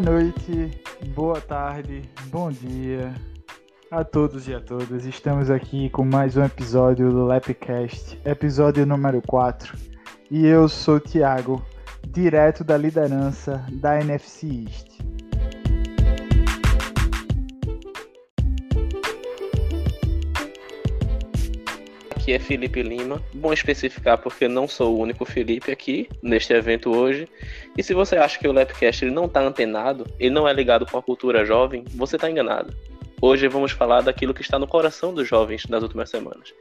[0.00, 0.82] Boa noite,
[1.14, 3.14] boa tarde, bom dia
[3.90, 5.04] a todos e a todas.
[5.04, 9.76] Estamos aqui com mais um episódio do Lapcast, episódio número 4.
[10.30, 11.62] E eu sou o Thiago,
[12.08, 14.99] direto da liderança da NFC East.
[22.30, 23.20] Aqui é Felipe Lima.
[23.34, 27.28] Bom especificar porque não sou o único Felipe aqui neste evento hoje.
[27.76, 30.86] E se você acha que o Lapcast ele não está antenado, ele não é ligado
[30.86, 32.72] com a cultura jovem, você está enganado.
[33.20, 36.54] Hoje vamos falar daquilo que está no coração dos jovens nas últimas semanas.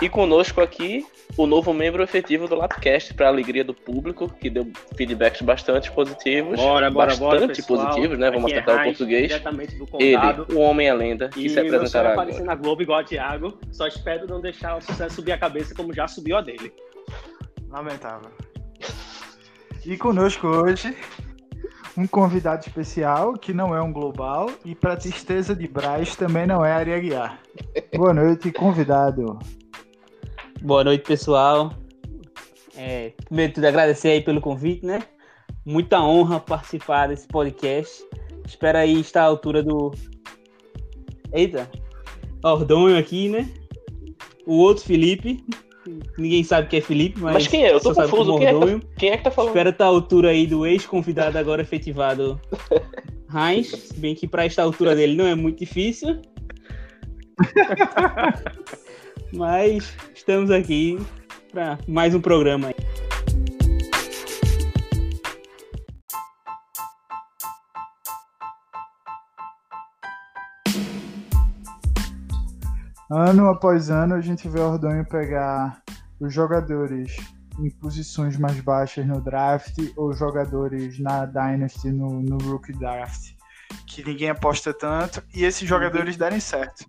[0.00, 1.04] E conosco aqui
[1.36, 5.90] o novo membro efetivo do Lapcast, para a alegria do público, que deu feedbacks bastante
[5.90, 6.56] positivos.
[6.56, 8.30] Bora, bora, bastante bora, positivos, né?
[8.30, 9.32] Vamos é acertar o Heinz, português.
[9.98, 12.28] Ele, o homem é lenda, que E se apresentará é agora.
[12.28, 13.58] aparecer na Globo igual a Thiago.
[13.70, 16.72] Só espero não deixar o sucesso subir a cabeça como já subiu a dele.
[17.68, 18.30] Lamentável.
[19.84, 20.94] E conosco hoje
[21.96, 26.64] um convidado especial que não é um global e para tristeza de Braz também não
[26.64, 27.38] é Aria Guiar.
[27.94, 29.38] Boa noite, convidado.
[30.62, 31.74] Boa noite, pessoal.
[32.76, 35.02] É, primeiro de tudo, agradecer aí pelo convite, né?
[35.66, 38.04] Muita honra participar desse podcast.
[38.46, 39.92] Espero aí estar à altura do.
[41.32, 41.68] Eita!
[42.44, 43.48] Ordonho aqui, né?
[44.46, 45.44] O outro Felipe.
[46.16, 47.34] Ninguém sabe que é Felipe, mas.
[47.34, 47.74] Mas quem é?
[47.74, 48.38] Eu tô confuso.
[48.38, 49.50] Quem é, que tá, quem é que tá falando?
[49.50, 52.40] Espero estar à altura aí do ex-convidado agora efetivado
[53.34, 53.66] Heinz.
[53.66, 56.22] Se bem que para esta altura dele não é muito difícil.
[59.32, 60.98] Mas estamos aqui
[61.50, 62.74] para mais um programa aí.
[73.10, 75.82] Ano após ano a gente vê o Ordonho pegar
[76.20, 77.16] os jogadores
[77.58, 83.32] em posições mais baixas no draft ou jogadores na Dynasty no, no Rookie Draft
[83.86, 86.84] que ninguém aposta tanto e esses jogadores darem certo.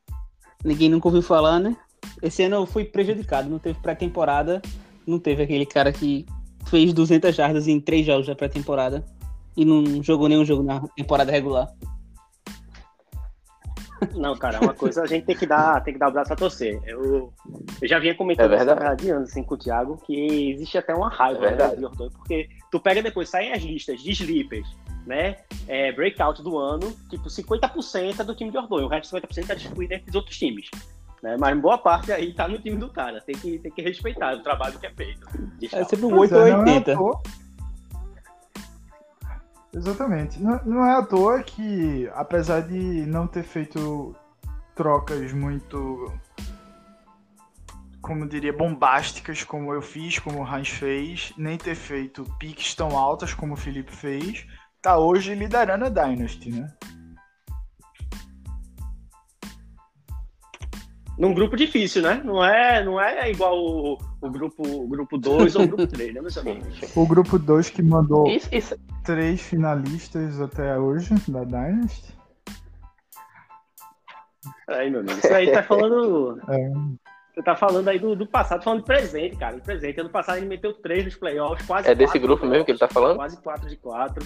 [0.63, 1.75] Ninguém nunca ouviu falar, né?
[2.21, 4.61] Esse ano eu fui prejudicado, não teve pré-temporada,
[5.05, 6.25] não teve aquele cara que
[6.67, 9.03] fez 200 jardas em três jogos da pré-temporada
[9.55, 11.67] e não jogou nenhum jogo na temporada regular.
[14.15, 16.33] Não, cara, é uma coisa a gente tem que dar, tem que dar o braço
[16.33, 16.81] a torcer.
[16.85, 17.31] Eu,
[17.81, 21.09] eu já vinha comentando É de anos assim, com o Thiago, que existe até uma
[21.09, 21.81] raiva É verdade.
[21.81, 24.67] né, de porque tu pega depois, saem as listas de sleepers,
[25.05, 25.37] né?
[25.67, 29.55] É, breakout do ano, tipo, 50% é do time de Ordonho, o resto 50% é
[29.55, 30.69] distribuído entre os outros times.
[31.23, 31.37] Né?
[31.39, 33.21] Mas boa parte aí tá no time do cara.
[33.21, 35.25] Tem que, tem que respeitar o trabalho que é feito.
[35.71, 36.95] É sempre um Pois 8 ou é, não é à 80.
[36.97, 37.21] toa-
[39.73, 40.43] Exatamente.
[40.43, 44.13] Não, não é à toa que, apesar de não ter feito
[44.75, 46.11] trocas muito,
[48.01, 52.97] como diria, bombásticas, como eu fiz, como o Heinz fez, nem ter feito piques tão
[52.97, 54.45] altas como o Felipe fez,
[54.81, 56.71] tá hoje liderando a Dynasty, né?
[61.17, 62.21] Num grupo difícil, né?
[62.23, 65.87] Não é, não é igual o, o grupo 2 o grupo dois ou o grupo
[65.87, 66.79] 3, né, meus amigos?
[66.95, 72.13] O grupo 2 que mandou Isso, isso- três finalistas até hoje da Dynasty.
[74.67, 76.39] Aí, meu amigo, isso aí tá falando.
[76.49, 76.71] É.
[77.33, 79.55] Você tá falando aí do, do passado, falando de presente, cara.
[79.55, 79.99] De presente.
[79.99, 81.89] Ano passado ele meteu três nos playoffs, quase.
[81.89, 83.15] É desse quatro grupo mesmo que ele tá falando?
[83.15, 84.25] Quase 4 de 4.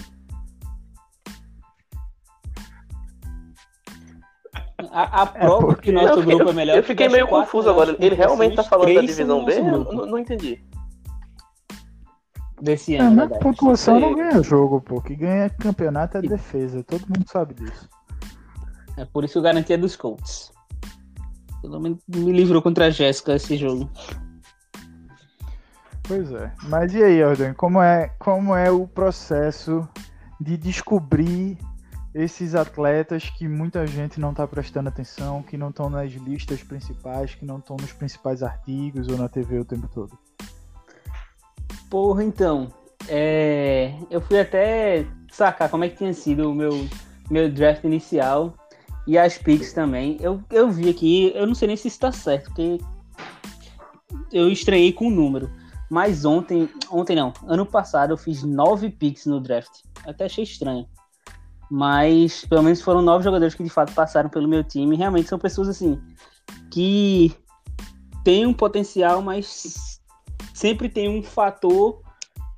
[4.92, 6.76] A, a prova porque- que nosso Não, grupo eu, é melhor.
[6.76, 7.92] eu fiquei que meio confuso agora.
[7.92, 9.60] melhores Ele realmente tá falando da divisão B?
[9.60, 10.64] não, não entendi.
[12.60, 13.42] Desse É, ano, mas verdade.
[13.42, 15.00] pontuação não ganha jogo, pô.
[15.00, 16.82] Que ganha campeonato é defesa.
[16.84, 17.88] Todo mundo sabe disso.
[18.96, 20.52] É por isso que eu garantia dos Colts.
[21.62, 23.88] Pelo menos me livrou contra a Jéssica esse jogo.
[26.04, 26.52] Pois é.
[26.68, 27.52] Mas e aí, Ordem?
[27.54, 29.86] Como é, como é o processo
[30.40, 31.58] de descobrir
[32.14, 37.34] esses atletas que muita gente não tá prestando atenção, que não estão nas listas principais,
[37.34, 40.18] que não estão nos principais artigos ou na TV o tempo todo?
[41.90, 42.72] Porra, então.
[43.08, 46.86] é, Eu fui até sacar como é que tinha sido o meu,
[47.30, 48.54] meu draft inicial
[49.06, 50.16] e as picks também.
[50.20, 52.78] Eu, eu vi aqui, eu não sei nem se isso tá certo, porque
[54.32, 55.50] eu estranhei com o número.
[55.90, 59.82] Mas ontem, ontem não, ano passado eu fiz nove picks no draft.
[60.04, 60.86] Até achei estranho.
[61.70, 64.96] Mas pelo menos foram nove jogadores que de fato passaram pelo meu time.
[64.96, 66.00] Realmente são pessoas assim
[66.70, 67.34] que
[68.24, 70.00] têm um potencial, mas
[70.54, 72.00] sempre tem um fator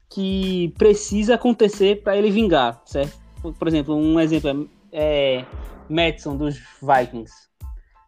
[0.09, 3.19] que precisa acontecer para ele vingar, certo?
[3.59, 5.47] Por- exemplo, um exemplo é, é
[5.89, 7.33] Madison dos Vikings.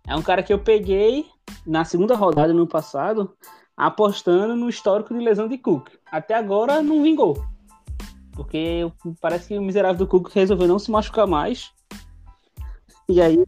[0.06, 1.26] É um cara que eu peguei
[1.64, 3.32] na segunda rodada no passado,
[3.76, 5.88] apostando no histórico de lesão de Cook.
[6.10, 7.44] Até agora não vingou.
[8.32, 8.90] Porque
[9.20, 11.72] parece que o miserável do Cook resolveu não se machucar mais.
[13.08, 13.44] E aí.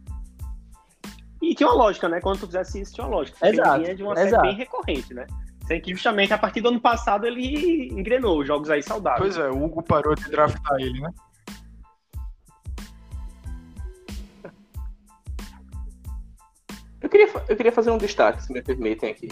[1.41, 2.21] E tinha uma lógica, né?
[2.21, 3.49] Quando tu fizesse isso, tinha uma lógica.
[3.49, 5.27] Exato, Vinha de uma série bem recorrente, né?
[5.67, 9.35] Sendo que justamente a partir do ano passado ele engrenou os jogos aí saudáveis.
[9.35, 11.11] Pois é, o Hugo parou de draftar ele, né?
[17.01, 19.29] Eu queria, eu queria fazer um destaque, se me permitem aqui.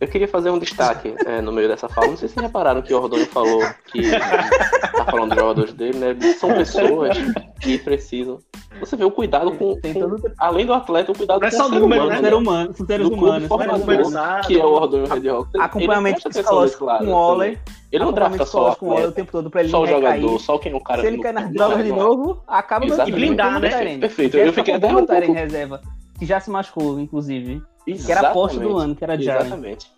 [0.00, 2.08] Eu queria fazer um destaque é, no meio dessa fala.
[2.08, 3.60] Não sei se vocês repararam que o Ordonho falou
[3.92, 6.16] que tá falando dos jogadores dele, né?
[6.38, 7.16] São pessoas
[7.60, 8.38] que precisam.
[8.80, 11.56] Você vê o cuidado com, com- todo além do atleta, o cuidado Não é com
[11.56, 12.20] só o ser número, humano, né?
[12.22, 12.28] né?
[12.28, 13.48] ser humano, são seres Do clube humanos.
[13.48, 15.18] formador, que é o Ordonho Red.
[15.18, 17.14] Ele- Acompanhamento psicológico lado com o.
[17.14, 17.60] Waller.
[17.92, 20.40] Ele não drafta só com o Waller o tempo todo pra ele só o jogador,
[20.40, 23.10] só quem é o cara Se ele cair nas não drogas de novo, acaba Exatamente.
[23.10, 23.98] E blindar, né?
[23.98, 24.36] Perfeito.
[24.36, 25.80] Eu fiquei até um reserva,
[26.18, 27.62] que já se machucou, inclusive.
[27.84, 28.84] Que era a aposta do Exatamente.
[28.84, 29.40] ano, que era Jaren.
[29.46, 29.92] Exatamente.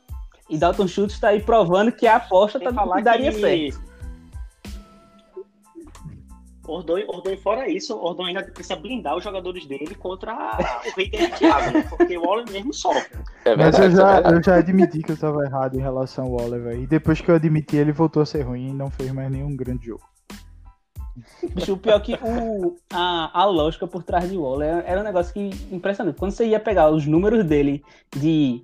[0.49, 3.41] E Dalton Schultz tá aí provando que a aposta tá, falar daria que...
[3.41, 3.87] certo.
[6.69, 11.71] Ordonho, Ordonho, fora isso, Ordonho ainda precisa blindar os jogadores dele contra o de Thiago,
[11.71, 11.87] né?
[11.89, 13.19] Porque o Waller mesmo sofre.
[13.45, 14.35] É Mas verdade, eu isso é já, verdade.
[14.35, 16.83] eu já admiti que eu tava errado em relação ao Waller, velho.
[16.83, 19.55] E depois que eu admiti, ele voltou a ser ruim e não fez mais nenhum
[19.55, 20.03] grande jogo.
[21.55, 25.33] Bicho, o pior que o, a, a lógica por trás de Waller era um negócio
[25.33, 26.19] que impressionante.
[26.19, 27.83] Quando você ia pegar os números dele
[28.15, 28.63] de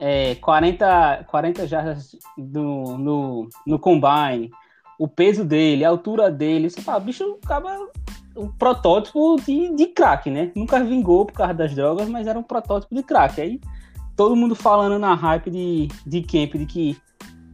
[0.00, 4.50] é, 40, 40 jardas do, no, no combine,
[4.98, 7.76] o peso dele, a altura dele, você fala, bicho, acaba
[8.36, 10.52] um protótipo de, de crack, né?
[10.54, 13.40] Nunca vingou por causa das drogas, mas era um protótipo de crack.
[13.40, 13.60] Aí
[14.16, 16.96] todo mundo falando na hype de, de camp, de que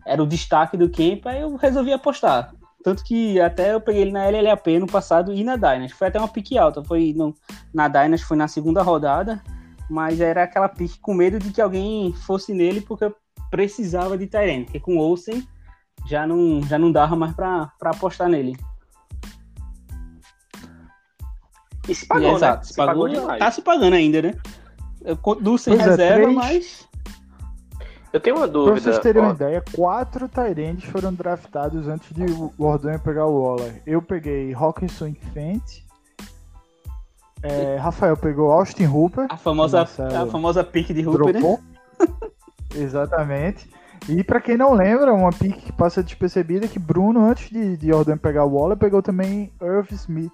[0.06, 2.54] era o destaque do camp, aí eu resolvi apostar.
[2.84, 5.94] Tanto que até eu peguei ele na LLAP no passado e na Dynasty.
[5.96, 6.84] Foi até uma pique alta.
[6.84, 7.34] Foi no,
[7.72, 9.42] na Dynasty, foi na segunda rodada.
[9.90, 13.16] Mas era aquela pique com medo de que alguém fosse nele, porque eu
[13.50, 14.64] precisava de Tyrene.
[14.66, 15.42] Porque com o Olsen
[16.06, 18.54] já não, já não dava mais pra, pra apostar nele.
[21.88, 22.36] E se pagou, E, né?
[22.36, 23.38] exato, se pagou, demais.
[23.38, 24.34] tá se pagando ainda, né?
[25.02, 26.88] Eu continuo sem Pois é, reserva, três- mas.
[28.14, 28.80] Eu tenho uma Pra dúvida.
[28.80, 33.42] vocês terem ó, uma ideia, quatro Tyrands foram draftados antes de o Ordonho pegar o
[33.42, 33.82] Waller.
[33.84, 35.82] Eu peguei Hawkinson Fent.
[37.42, 39.26] É, Rafael pegou Austin Hooper.
[39.28, 41.40] A famosa, a famosa pique de Hooper, né?
[41.40, 41.60] Dropou.
[42.74, 43.68] Exatamente.
[44.08, 47.76] E pra quem não lembra, uma pick que passa despercebida é que Bruno, antes de,
[47.76, 50.32] de Ordonho pegar o Waller, pegou também Irv Smith.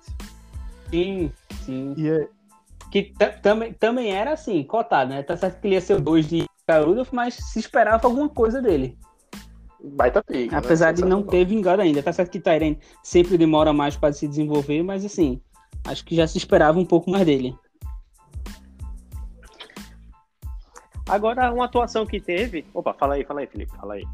[0.91, 1.33] Sim,
[1.65, 1.95] sim.
[1.97, 2.29] E é,
[2.91, 5.23] Que ta- também, também era assim, cotado, né?
[5.23, 6.45] Tá certo que ele ia ser o 2 de
[6.79, 8.97] Rudolph, mas se esperava alguma coisa dele.
[9.83, 10.51] Baita pique.
[10.53, 10.59] né?
[10.59, 12.03] Apesar de não ter vingado ainda.
[12.03, 15.41] Tá certo que Tyrene sempre demora mais para se desenvolver, mas assim,
[15.87, 17.57] acho que já se esperava um pouco mais dele.
[21.09, 22.65] Agora, uma atuação que teve.
[22.73, 24.05] Opa, fala aí, fala aí, Felipe, fala aí.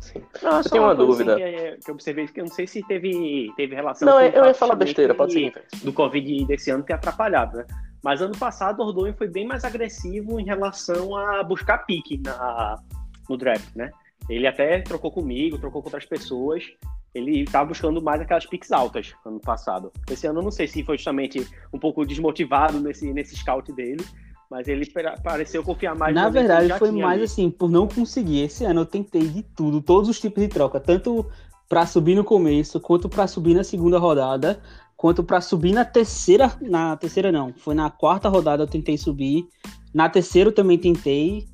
[0.00, 0.22] Sim.
[0.42, 1.34] Não, Eu tenho uma coisa, dúvida.
[1.34, 4.24] assim, que, que eu observei que eu não sei se teve, teve relação Não, com
[4.38, 5.84] o eu ia falar besteira, pode frente.
[5.84, 7.66] do Covid desse ano ter atrapalhado, né?
[8.02, 12.76] Mas ano passado o Ordonho foi bem mais agressivo em relação a buscar pique na,
[13.28, 13.90] no draft, né?
[14.28, 16.64] Ele até trocou comigo, trocou com outras pessoas.
[17.14, 19.92] Ele estava buscando mais aquelas piques altas ano passado.
[20.10, 24.04] Esse ano eu não sei se foi justamente um pouco desmotivado nesse, nesse scout dele,
[24.50, 24.86] mas ele
[25.22, 27.24] pareceu confiar mais Na verdade, foi mais ali.
[27.24, 28.42] assim, por não conseguir.
[28.42, 31.26] Esse ano eu tentei de tudo, todos os tipos de troca, tanto
[31.68, 34.60] para subir no começo, quanto para subir na segunda rodada,
[35.02, 39.44] quanto para subir na terceira, na terceira não, foi na quarta rodada eu tentei subir,
[39.92, 41.44] na terceira eu também tentei,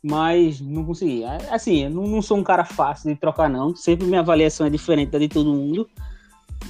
[0.00, 1.24] mas não consegui.
[1.50, 5.10] Assim, eu não, sou um cara fácil de trocar não, sempre minha avaliação é diferente
[5.10, 5.90] da de todo mundo.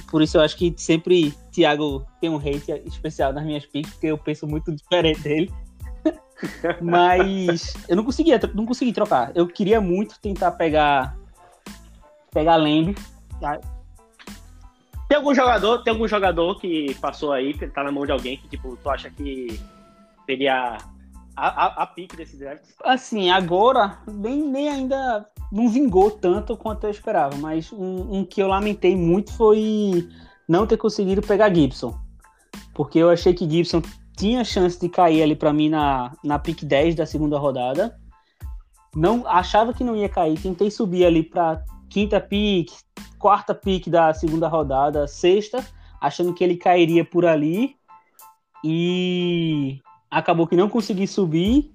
[0.09, 4.07] Por isso eu acho que sempre Thiago tem um hate especial nas minhas picks, porque
[4.07, 5.53] eu penso muito diferente dele.
[6.81, 9.31] Mas eu não conseguia, não consegui trocar.
[9.35, 11.15] Eu queria muito tentar pegar
[12.33, 12.95] pegar Lembe.
[15.07, 18.37] Tem algum jogador, tem algum jogador que passou aí, que tá na mão de alguém
[18.37, 19.59] que, tipo, tu acha que
[20.25, 20.77] seria
[21.35, 22.63] a, a, a pique desse draft?
[22.83, 28.41] Assim, agora nem, nem ainda não vingou tanto quanto eu esperava, mas um, um que
[28.41, 30.09] eu lamentei muito foi
[30.47, 31.97] não ter conseguido pegar Gibson.
[32.73, 33.81] Porque eu achei que Gibson
[34.17, 37.97] tinha chance de cair ali pra mim na, na pick 10 da segunda rodada.
[38.95, 42.71] Não achava que não ia cair, tentei subir ali pra quinta pick,
[43.17, 45.65] quarta pick da segunda rodada, sexta,
[45.99, 47.75] achando que ele cairia por ali.
[48.63, 51.71] E acabou que não consegui subir.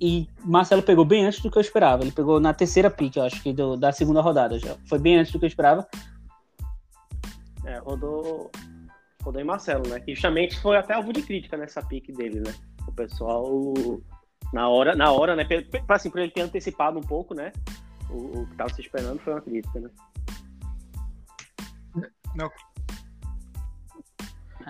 [0.00, 2.02] E Marcelo pegou bem antes do que eu esperava.
[2.02, 4.76] Ele pegou na terceira pick, eu acho que do- da segunda rodada já.
[4.88, 5.86] Foi bem antes do que eu esperava.
[7.64, 8.50] É, rodou.
[9.22, 10.00] Rodon e Marcelo, né?
[10.00, 12.54] Que justamente foi até alvo de crítica nessa pique dele, né?
[12.86, 13.44] O pessoal,
[14.52, 15.44] na hora, na hora né?
[15.44, 17.52] Pra, assim, por ele ter antecipado um pouco, né?
[18.08, 19.90] O, o que tava se esperando foi uma crítica, né?
[22.34, 22.50] Não.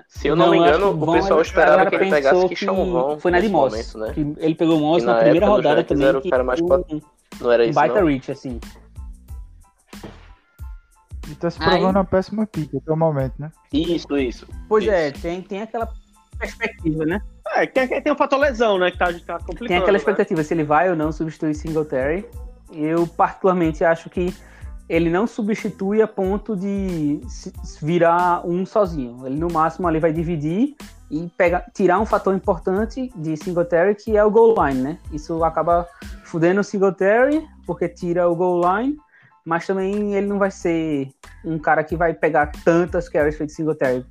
[0.08, 2.90] Se eu não, Não, me engano, o pessoal a esperava que ele pegasse que Kishon
[2.90, 3.94] Von Foi na de Moss.
[3.94, 4.12] né?
[4.38, 6.06] ele pegou o Moss na, na primeira rodada também.
[6.06, 6.66] era o que cara mais um,
[7.40, 8.08] Não era um isso, baita não?
[8.08, 8.58] reach, assim.
[11.26, 13.50] Ele tá se Aí- provando uma péssima pick até o momento, né?
[13.72, 14.46] Isso, isso.
[14.68, 14.92] Pois Isso.
[14.92, 15.88] é, tem, tem aquela
[16.38, 17.20] perspectiva, né?
[17.54, 18.90] É, tem, tem o fator lesão, né?
[18.90, 19.68] Que tá, tá complicando.
[19.68, 19.98] Tem aquela né?
[19.98, 22.26] expectativa se ele vai ou não substituir Singletary.
[22.72, 24.34] Eu, particularmente, acho que
[24.88, 27.21] ele não substitui a ponto de
[27.83, 29.26] virar um sozinho.
[29.26, 30.75] Ele, no máximo, ali vai dividir
[31.11, 34.99] e pega, tirar um fator importante de Singletary, que é o goal line, né?
[35.12, 35.87] Isso acaba
[36.25, 38.97] fudendo o Singletary, porque tira o goal line,
[39.45, 41.11] mas também ele não vai ser
[41.45, 44.04] um cara que vai pegar tantas carries feito Singletary.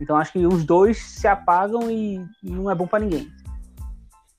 [0.00, 3.30] Então acho que os dois se apagam e não é bom pra ninguém.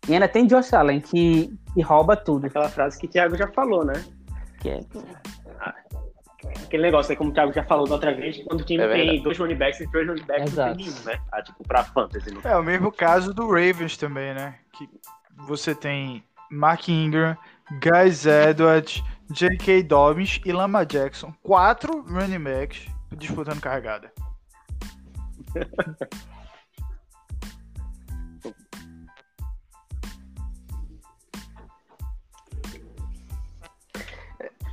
[0.08, 2.46] E ainda tem Josh Allen, que, que rouba tudo.
[2.46, 3.94] Aquela frase que o Thiago já falou, né?
[4.60, 4.80] Que é,
[6.66, 8.88] Aquele negócio, né, como o Thiago já falou da outra vez, quando o time É
[8.94, 10.78] tem dois running backs e três running backs, não Exato.
[10.78, 11.22] tem nenhum, né?
[11.32, 12.32] Ah, tipo, pra fantasy.
[12.32, 12.42] Não.
[12.44, 14.56] É o mesmo caso do Ravens também, né?
[14.74, 14.90] Que
[15.48, 17.38] você tem Mark Ingram,
[17.82, 19.84] Guys Edwards, J.K.
[19.84, 21.34] Dobbins e Lama Jackson.
[21.42, 24.12] Quatro running backs disputando carregada.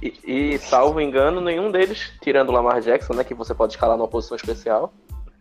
[0.03, 3.23] E, e, salvo engano, nenhum deles, tirando o Lamar Jackson, né?
[3.23, 4.93] Que você pode escalar numa posição especial.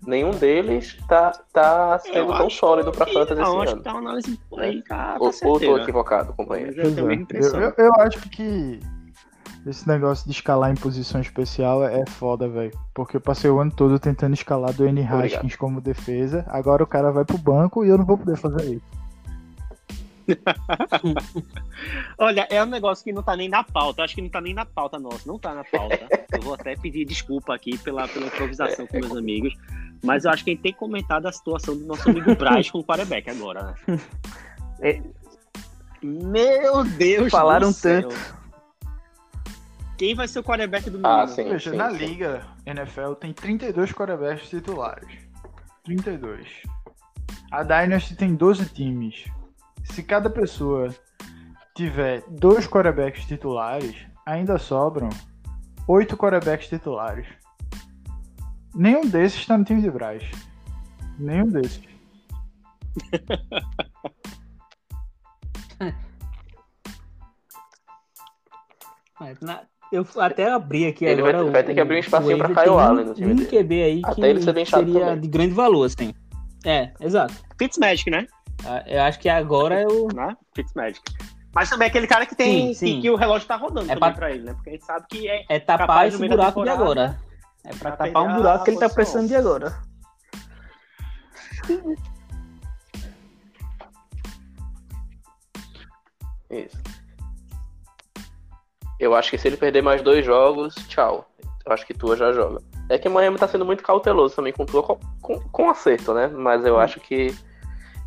[0.06, 3.77] Nenhum deles tá, tá sendo tão sólido pra fantasy esse acho ano.
[3.77, 6.82] que tá uma análise aí, tá, tá Ou, ou tô equivocado, companheiro?
[6.82, 8.80] Eu eu, eu, eu acho que
[9.65, 12.72] esse negócio de escalar em posição especial é foda, velho.
[12.96, 15.01] Porque eu passei o ano todo tentando escalar do N.
[15.01, 15.24] Obrigado.
[15.24, 16.44] Haskins como defesa.
[16.48, 19.00] Agora o cara vai pro banco e eu não vou poder fazer isso.
[22.18, 24.04] Olha, é um negócio que não tá nem na pauta.
[24.04, 25.28] Acho que não tá nem na pauta nossa.
[25.28, 26.08] Não tá na pauta.
[26.34, 29.54] Eu vou até pedir desculpa aqui pela, pela improvisação com meus amigos.
[30.04, 32.70] Mas eu acho que a gente tem que comentar da situação do nosso amigo Braz
[32.72, 34.00] com o quarterback agora, né?
[34.82, 35.02] É.
[36.02, 38.10] Meu Deus Falaram do céu.
[38.10, 38.42] tanto.
[39.98, 41.08] Quem vai ser o quarterback do menino?
[41.08, 41.44] Ah, sim.
[41.44, 41.98] Veja, sim, na sim.
[41.98, 45.12] liga NFL tem 32 quarterbacks titulares.
[45.84, 46.48] 32.
[47.52, 49.26] A Dynasty tem 12 times.
[49.84, 50.94] Se cada pessoa
[51.76, 53.96] tiver dois quarterbacks titulares,
[54.26, 55.10] ainda sobram
[55.88, 57.28] 8 quarterbacks titulares.
[58.74, 60.24] Nenhum desses está no time de Braz.
[61.20, 61.82] Nenhum desses.
[69.92, 71.46] Eu até abri aqui Ele vai- agora.
[71.46, 73.50] o- vai ter que abrir um espacinho Waiver, Kyle Allen no time um dele.
[73.50, 75.20] QB aí Até que ele ser bem chato seria também.
[75.20, 76.14] de grande valor, assim.
[76.66, 77.34] É, exato.
[77.60, 78.26] Fitzmagic, né?
[78.86, 80.08] Eu acho que agora é o.
[80.13, 80.36] né?
[80.56, 81.01] Fitzmagic.
[81.53, 82.96] Mas também é aquele cara que tem Sim, sim.
[82.96, 84.53] Que, que o relógio tá rodando É pra- pra ele, né?
[84.53, 87.20] Porque a gente sabe que é É tapar esse buraco de agora.
[87.63, 89.75] É pra pra tapar um buraco que ele tá precisando de agora.
[96.50, 96.77] Isso.
[99.00, 101.27] Eu acho que se ele perder mais dois jogos, tchau.
[101.65, 102.62] Eu acho que Tua já joga.
[102.89, 106.13] É que o Miami tá sendo muito cauteloso também com Tua, com, com, com acerto,
[106.13, 106.27] né?
[106.27, 107.36] Mas eu acho que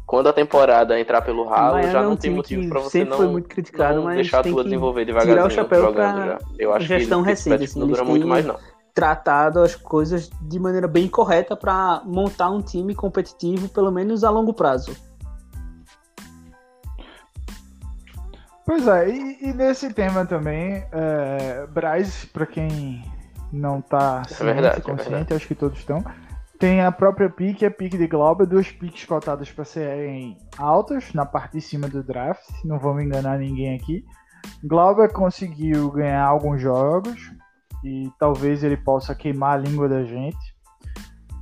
[0.06, 2.80] quando a temporada entrar pelo ralo, Miami já é não um tem motivo que pra
[2.80, 5.62] você não, foi muito criticado, não mas deixar a Tua que desenvolver tirar o devagarzinho
[5.62, 6.38] chapéu jogando pra já.
[6.58, 8.56] Eu acho gestão que recente, Fitzpatrick assim, não dura muito mais não.
[8.92, 14.30] tratado as coisas de maneira bem correta pra montar um time competitivo, pelo menos a
[14.30, 14.94] longo prazo.
[18.66, 23.04] Pois é, e, e nesse tema também, é, Braz, pra quem
[23.52, 25.34] não tá ciente, verdade, é consciente, verdade.
[25.34, 26.02] acho que todos estão,
[26.64, 31.26] tem a própria pique, a pique de Glauber, duas piques cotadas para serem altas na
[31.26, 34.02] parte de cima do draft, não vamos enganar ninguém aqui.
[34.62, 37.30] Glauber conseguiu ganhar alguns jogos
[37.85, 40.38] e talvez ele possa queimar a língua da gente,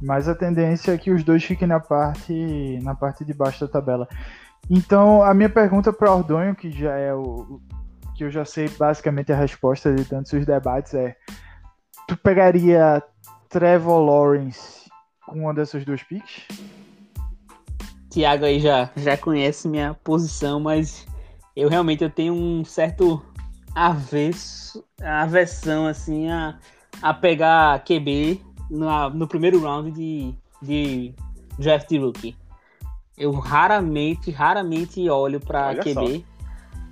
[0.02, 3.70] mas a tendência é que os dois fiquem na parte, na parte de baixo da
[3.70, 4.08] tabela.
[4.68, 7.60] Então, a minha pergunta para Ordonho, que já é o
[8.16, 11.14] que eu já sei basicamente a resposta de tantos os debates é:
[12.08, 13.00] tu pegaria
[13.48, 14.81] Trevor Lawrence
[15.32, 16.42] com uma dessas duas picks?
[18.10, 21.06] Tiago aí já, já conhece minha posição, mas
[21.56, 23.22] eu realmente eu tenho um certo
[23.74, 26.58] avesso, aversão assim a,
[27.00, 31.14] a pegar QB na- no primeiro round de, de
[31.58, 32.36] draft rookie.
[33.16, 36.24] Eu raramente, raramente olho para QB.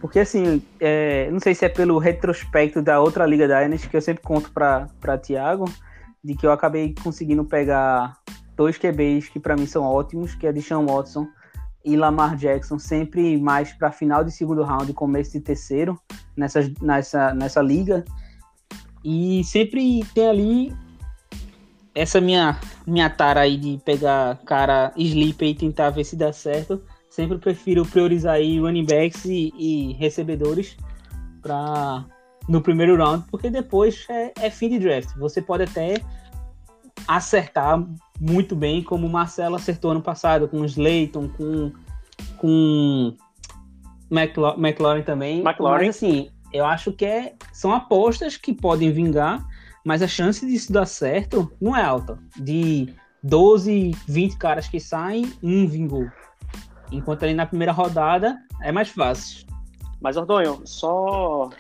[0.01, 4.01] Porque assim, é, não sei se é pelo retrospecto da outra Liga Dynasty que eu
[4.01, 5.67] sempre conto para Thiago,
[6.23, 8.19] de que eu acabei conseguindo pegar
[8.57, 11.27] dois QBs que para mim são ótimos, que é de Sean Watson
[11.85, 15.99] e Lamar Jackson, sempre mais para final de segundo round, começo de terceiro
[16.37, 18.05] nessa, nessa, nessa liga.
[19.03, 20.77] E sempre tem ali
[21.95, 26.83] essa minha minha tara aí de pegar cara sleeper e tentar ver se dá certo.
[27.09, 30.77] Sempre prefiro priorizar aí running backs e, e recebedores
[31.43, 32.05] para
[32.51, 35.17] no primeiro round, porque depois é, é, fim de draft.
[35.17, 36.03] Você pode até
[37.07, 37.83] acertar
[38.21, 41.73] muito bem, como o Marcelo acertou ano passado, com o Slayton, com,
[42.39, 43.17] com
[44.11, 45.41] McLaurin também.
[45.41, 45.87] McLaurin.
[45.87, 49.47] Mas assim, eu acho que é, são apostas que podem vingar,
[49.85, 52.19] mas a chance disso dar certo não é alta.
[52.37, 52.93] De
[53.23, 56.09] 12, 20 caras que saem, um vingou.
[56.91, 59.47] Enquanto ali na primeira rodada é mais fácil.
[60.01, 61.51] Mas, Ordonho, só.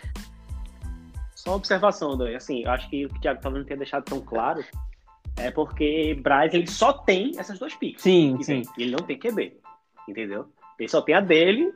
[1.50, 2.37] Só uma observação, Ordonho.
[2.37, 4.64] Assim, eu acho que o que o Thiago talvez não tenha deixado tão claro
[5.37, 8.02] é porque Braz ele só tem essas duas picks.
[8.02, 8.62] Sim, sim.
[8.78, 9.57] Ele não tem QB.
[10.09, 10.47] Entendeu?
[10.78, 11.75] Ele só tem a dele.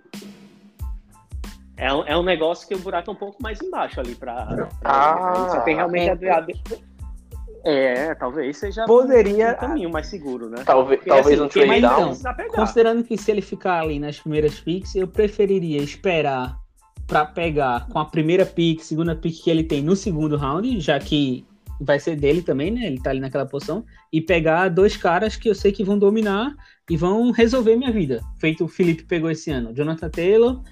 [1.76, 4.46] É um, é um negócio que o buraco é um pouco mais embaixo ali pra.
[4.46, 6.60] pra ah, ele só tem realmente é, a, dele.
[7.64, 9.52] É, talvez seja Poderia...
[9.52, 10.62] um caminho mais seguro, né?
[10.64, 12.12] Talvez, Porque, talvez assim, um trade down.
[12.54, 16.63] Considerando que se ele ficar ali nas primeiras picks, eu preferiria esperar
[17.06, 20.98] para pegar com a primeira pick, segunda pick que ele tem no segundo round, já
[20.98, 21.44] que
[21.80, 22.86] vai ser dele também, né?
[22.86, 26.54] Ele tá ali naquela posição, e pegar dois caras que eu sei que vão dominar
[26.88, 28.22] e vão resolver minha vida.
[28.38, 30.62] Feito o Felipe pegou esse ano, Jonathan Taylor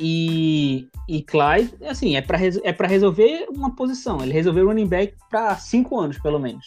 [0.00, 4.22] e, e Clyde, assim, é para é resolver uma posição.
[4.22, 6.64] Ele resolveu running back para cinco anos, pelo menos.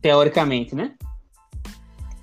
[0.00, 0.94] Teoricamente, né?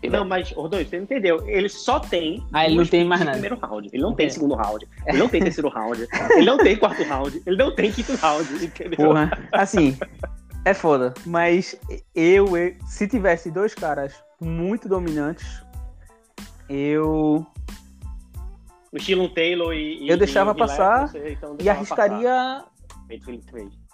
[0.04, 1.46] Não, mas, Ordonho, você não entendeu.
[1.48, 2.42] Ele só tem.
[2.54, 3.32] Ah, ele não tem mais nada.
[3.34, 3.90] primeiro round.
[3.92, 4.30] Ele não tem É.
[4.30, 4.88] segundo round.
[5.06, 6.08] Ele não tem terceiro round.
[6.32, 7.42] Ele não tem quarto round.
[7.46, 8.66] Ele não tem quinto round.
[8.66, 8.96] Entendeu?
[8.98, 9.98] Porra, assim,
[10.64, 11.14] é foda.
[11.26, 11.78] Mas
[12.16, 15.62] eu, eu- se tivesse dois caras muito dominantes,
[16.70, 17.46] eu
[18.92, 20.06] O estilo Taylor e.
[20.06, 22.72] e Eu deixava e passar você, então, e deixava arriscaria passar.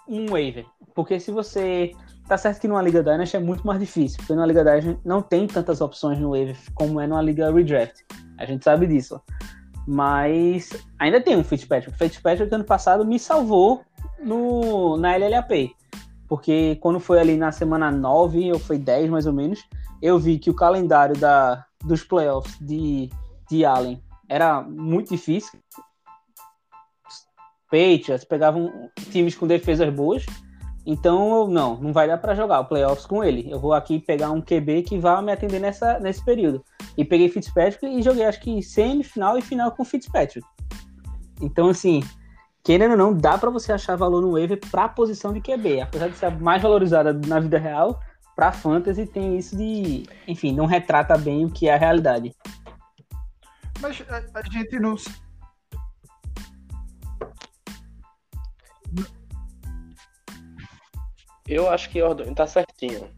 [0.08, 0.64] Um waiver.
[0.94, 1.92] Porque se você.
[2.28, 5.22] Tá certo que numa Liga Dynasty é muito mais difícil, porque numa Liga Dynasty não
[5.22, 8.04] tem tantas opções no waiver como é numa Liga Redraft.
[8.36, 9.20] A gente sabe disso.
[9.86, 11.96] Mas ainda tem um Fitzpatrick.
[11.96, 13.82] Fitzpatrick ano passado me salvou
[14.18, 15.70] no, na LLAP.
[16.28, 19.64] Porque quando foi ali na semana 9, ou foi 10 mais ou menos,
[20.02, 23.08] eu vi que o calendário da, dos playoffs de,
[23.48, 25.58] de Allen era muito difícil.
[27.70, 30.26] Patriots pegavam times com defesas boas.
[30.86, 33.50] Então, não, não vai dar para jogar o playoffs com ele.
[33.50, 36.64] Eu vou aqui pegar um QB que vá me atender nessa, nesse período.
[36.96, 40.46] E peguei Fitzpatrick e joguei, acho que semifinal e final com Fitzpatrick.
[41.42, 42.04] Então, assim,
[42.62, 45.80] querendo ou não, dá para você achar valor no waiver para posição de QB.
[45.80, 47.98] Apesar de ser mais valorizada na vida real,
[48.36, 52.32] para fantasy tem isso de, enfim, não retrata bem o que é a realidade.
[53.80, 54.94] Mas a, a gente não.
[61.48, 63.08] Eu acho que Ordonho tá certinho.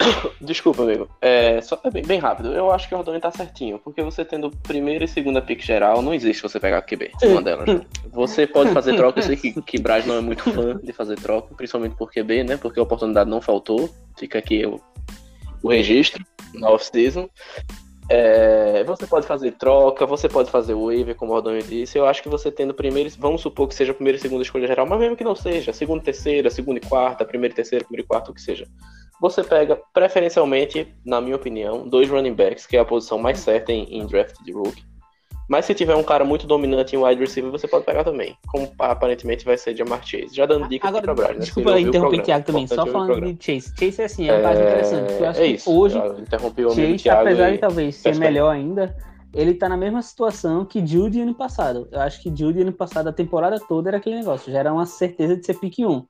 [0.40, 1.08] Desculpa, amigo.
[1.20, 2.52] É, só é bem, bem rápido.
[2.52, 3.78] Eu acho que o Ordonho tá certinho.
[3.78, 7.12] Porque você tendo primeira e segunda pick geral, não existe você pegar QB.
[7.24, 7.66] Uma delas.
[7.66, 7.86] né?
[8.12, 9.18] Você pode fazer troca.
[9.18, 12.44] Eu sei que, que Braz não é muito fã de fazer troca, principalmente por QB,
[12.44, 12.56] né?
[12.56, 13.90] Porque a oportunidade não faltou.
[14.18, 14.80] Fica aqui o,
[15.62, 17.28] o registro na off-season.
[18.12, 21.96] É, você pode fazer troca, você pode fazer waiver, como o Ordonho disse.
[21.96, 24.66] Eu acho que você tendo primeiro, vamos supor que seja a primeira e segunda escolha
[24.66, 27.84] geral, mas mesmo que não seja, segunda e terceira, segunda e quarta, primeira e terceira,
[27.84, 28.66] primeira e quarta, o que seja.
[29.20, 33.70] Você pega, preferencialmente, na minha opinião, dois running backs, que é a posição mais certa
[33.70, 34.82] em, em draft de rookie.
[35.50, 38.36] Mas se tiver um cara muito dominante em wide receiver, você pode pegar também.
[38.46, 40.28] Como aparentemente vai ser Jamar Chase.
[40.32, 41.40] Já dando dicas Agora, pra Braz, né?
[41.40, 43.74] desculpa o interromper programa, Thiago também, só o falando de Chase.
[43.76, 45.12] Chase é assim, é um caso interessante.
[45.12, 45.76] Eu acho é que isso.
[45.76, 46.02] hoje o
[46.70, 48.96] amigo Chase, apesar e- de talvez ser melhor ainda,
[49.34, 51.88] ele tá na mesma situação que Judy ano passado.
[51.90, 54.86] Eu acho que Judy ano passado, a temporada toda era aquele negócio, já era uma
[54.86, 56.06] certeza de ser pick 1.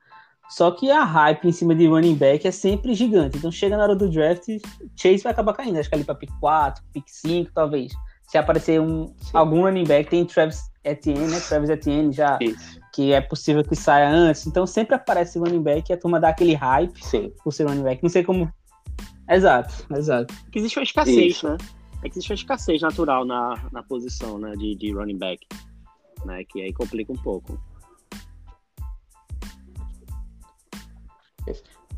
[0.50, 3.38] Só que a hype em cima de running back é sempre gigante.
[3.38, 4.48] Então chega na hora do draft,
[4.94, 5.78] Chase vai acabar caindo.
[5.78, 7.90] Acho que ali pra pick 4, pick 5, talvez.
[8.30, 9.30] Se aparecer um, Sim.
[9.34, 11.40] algum running back, tem Travis Etienne, né?
[11.40, 12.80] Travis Etienne já, Isso.
[12.94, 14.46] que é possível que saia antes.
[14.46, 17.32] Então sempre aparece running back e a turma dá aquele hype Sim.
[17.42, 18.00] por ser running back.
[18.00, 18.48] Não sei como.
[19.28, 20.32] Exato, exato.
[20.52, 21.48] que existe uma escassez, Isso.
[21.48, 21.56] né?
[22.04, 25.44] É que existe uma escassez natural na, na posição né, de, de running back.
[26.24, 27.60] Né, que aí complica um pouco.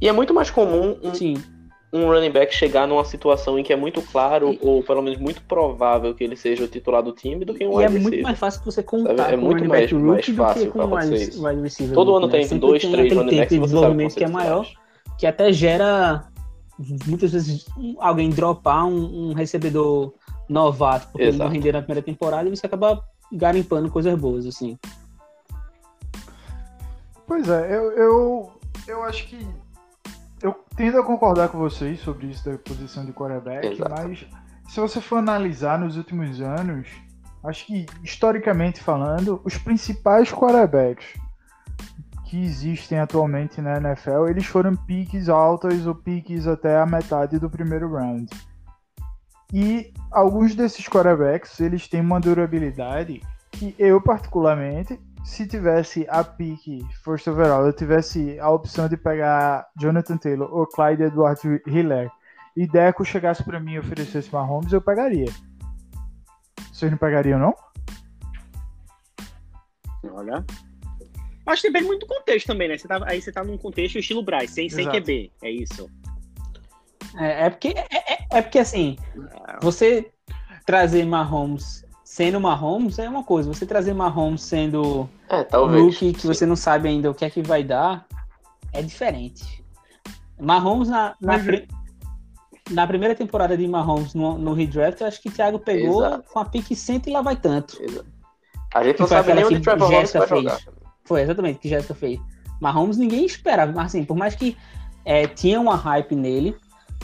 [0.00, 1.34] E é muito mais comum um, Sim.
[1.92, 5.18] Um running back chegar numa situação em que é muito claro, E- ou pelo menos
[5.20, 7.92] muito provável que ele seja o titular do time, do que um E é wide
[7.92, 8.22] muito receiver.
[8.24, 9.34] mais fácil que você contar Sabe?
[9.34, 11.94] É com muito mais- back mais rookie do fácil que com wide, wide receiver.
[11.94, 12.32] Todo ano né?
[12.32, 14.14] tem Sempre dois, tem três running tempo backs de que você sabe que vão desenvolvimento
[14.16, 14.66] que é maior,
[15.18, 16.24] que até gera
[17.06, 17.66] muitas vezes
[17.98, 20.14] alguém dropar um, um recebedor
[20.48, 21.52] novato, porque ele não Exato.
[21.52, 24.78] rendeu na primeira temporada e você acaba garimpando coisas boas, assim.
[27.26, 28.50] Pois é, eu, eu,
[28.88, 29.46] eu acho que.
[30.42, 33.90] Eu tendo a concordar com vocês sobre isso da posição de quarterback, Exato.
[33.90, 34.26] mas
[34.68, 36.88] se você for analisar nos últimos anos,
[37.44, 41.06] acho que historicamente falando, os principais quarterbacks
[42.26, 47.50] que existem atualmente na NFL, eles foram piques altas ou piques até a metade do
[47.50, 48.28] primeiro round.
[49.52, 56.84] E alguns desses quarterbacks, eles têm uma durabilidade que eu particularmente se tivesse a pique
[57.04, 62.10] first overall, eu tivesse a opção de pegar Jonathan Taylor ou Clyde Edwards Hiller
[62.56, 65.26] e Deco chegasse pra mim e oferecesse Mahomes, eu pegaria.
[66.72, 67.54] Vocês não pegariam, não?
[70.12, 70.44] Olha.
[71.46, 72.76] Acho que depende muito do contexto também, né?
[72.76, 74.88] Você tá, aí você tá num contexto estilo Bryce, sem, sem.
[74.90, 75.32] QB.
[75.42, 75.88] É isso.
[77.16, 78.96] É, é porque, é, é- é porque assim,
[79.60, 80.10] você
[80.64, 85.82] trazer Mahomes sendo Mahomes é uma coisa, você trazer Mahomes sendo É, talvez.
[85.82, 86.28] rookie que Sim.
[86.28, 88.06] você não sabe ainda o que é que vai dar,
[88.70, 89.64] é diferente.
[90.38, 91.66] Mahomes na, na, pri-
[92.70, 96.24] na primeira temporada de Mahomes no, no redraft, eu acho que o Thiago pegou Exato.
[96.30, 97.78] com a pique cento e lá vai tanto.
[98.74, 100.42] A gente Que não sabe nem onde que Trevor Lawrence Jéssica vai fez.
[100.42, 100.60] jogar.
[101.06, 102.20] Foi exatamente o que Jéssica fez.
[102.60, 104.54] Mahomes ninguém esperava, mas assim, por mais que
[105.06, 106.54] é, tinha uma hype nele,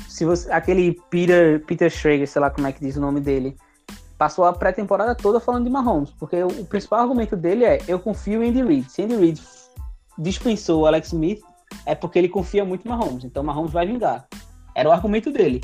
[0.07, 3.57] se você, aquele Peter, Peter Schrager, sei lá como é que diz o nome dele,
[4.19, 8.01] passou a pré-temporada toda falando de Mahomes, porque o, o principal argumento dele é eu
[8.01, 8.91] confio em Andy Reid.
[8.91, 9.41] Se Andy Reid
[10.19, 11.41] dispensou o Alex Smith,
[11.87, 14.27] é porque ele confia muito em Mahomes, então Mahomes vai vingar.
[14.75, 15.61] Era o argumento dele.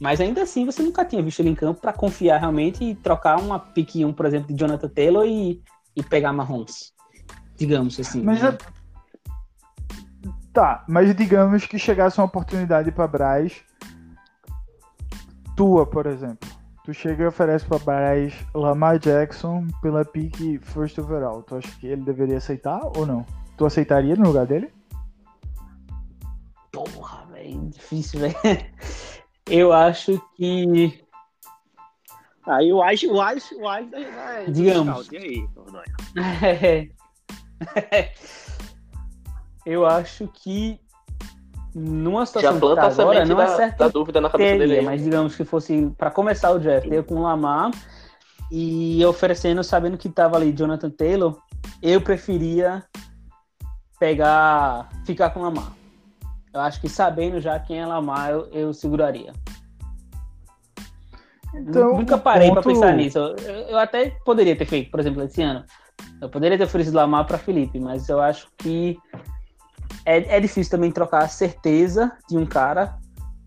[0.00, 3.38] Mas ainda assim, você nunca tinha visto ele em campo para confiar realmente e trocar
[3.38, 5.62] uma pique 1, por exemplo, de Jonathan Taylor e,
[5.94, 6.92] e pegar Mahomes.
[7.56, 8.20] Digamos assim.
[8.20, 8.58] Mas né?
[10.52, 13.62] Tá, mas digamos que chegasse uma oportunidade pra Braz.
[15.56, 16.51] Tua, por exemplo.
[16.84, 21.40] Tu chega e oferece pra Braz Lamar Jackson pela pique first overall.
[21.42, 23.24] Tu acha que ele deveria aceitar ou não?
[23.56, 24.72] Tu aceitaria no lugar dele?
[26.72, 28.34] Porra, velho, difícil, velho.
[29.48, 31.00] Eu acho que.
[32.44, 35.08] Aí o Ais, o Ais, o Ais da, da, do Digamos.
[35.12, 35.48] E aí?
[39.64, 40.80] Eu acho que
[41.74, 44.64] numa Já situação que tá a agora, não é certo da dúvida na cabeça dele.
[44.66, 44.84] teria, aí.
[44.84, 47.70] mas digamos que fosse para começar o draft, eu com o Lamar
[48.50, 51.38] e oferecendo, sabendo que tava ali Jonathan Taylor,
[51.82, 52.84] eu preferia
[53.98, 55.72] pegar, ficar com o Lamar.
[56.52, 59.32] Eu acho que sabendo já quem é Lamar, eu, eu seguraria.
[61.54, 63.18] Então, Nunca parei pra ponto- pensar nisso.
[63.18, 63.36] Eu,
[63.68, 65.64] eu até poderia ter feito, por exemplo, esse ano.
[66.20, 68.98] Eu poderia ter oferecido Lamar para Felipe, mas eu acho que
[70.04, 72.98] é, é difícil também trocar a certeza de um cara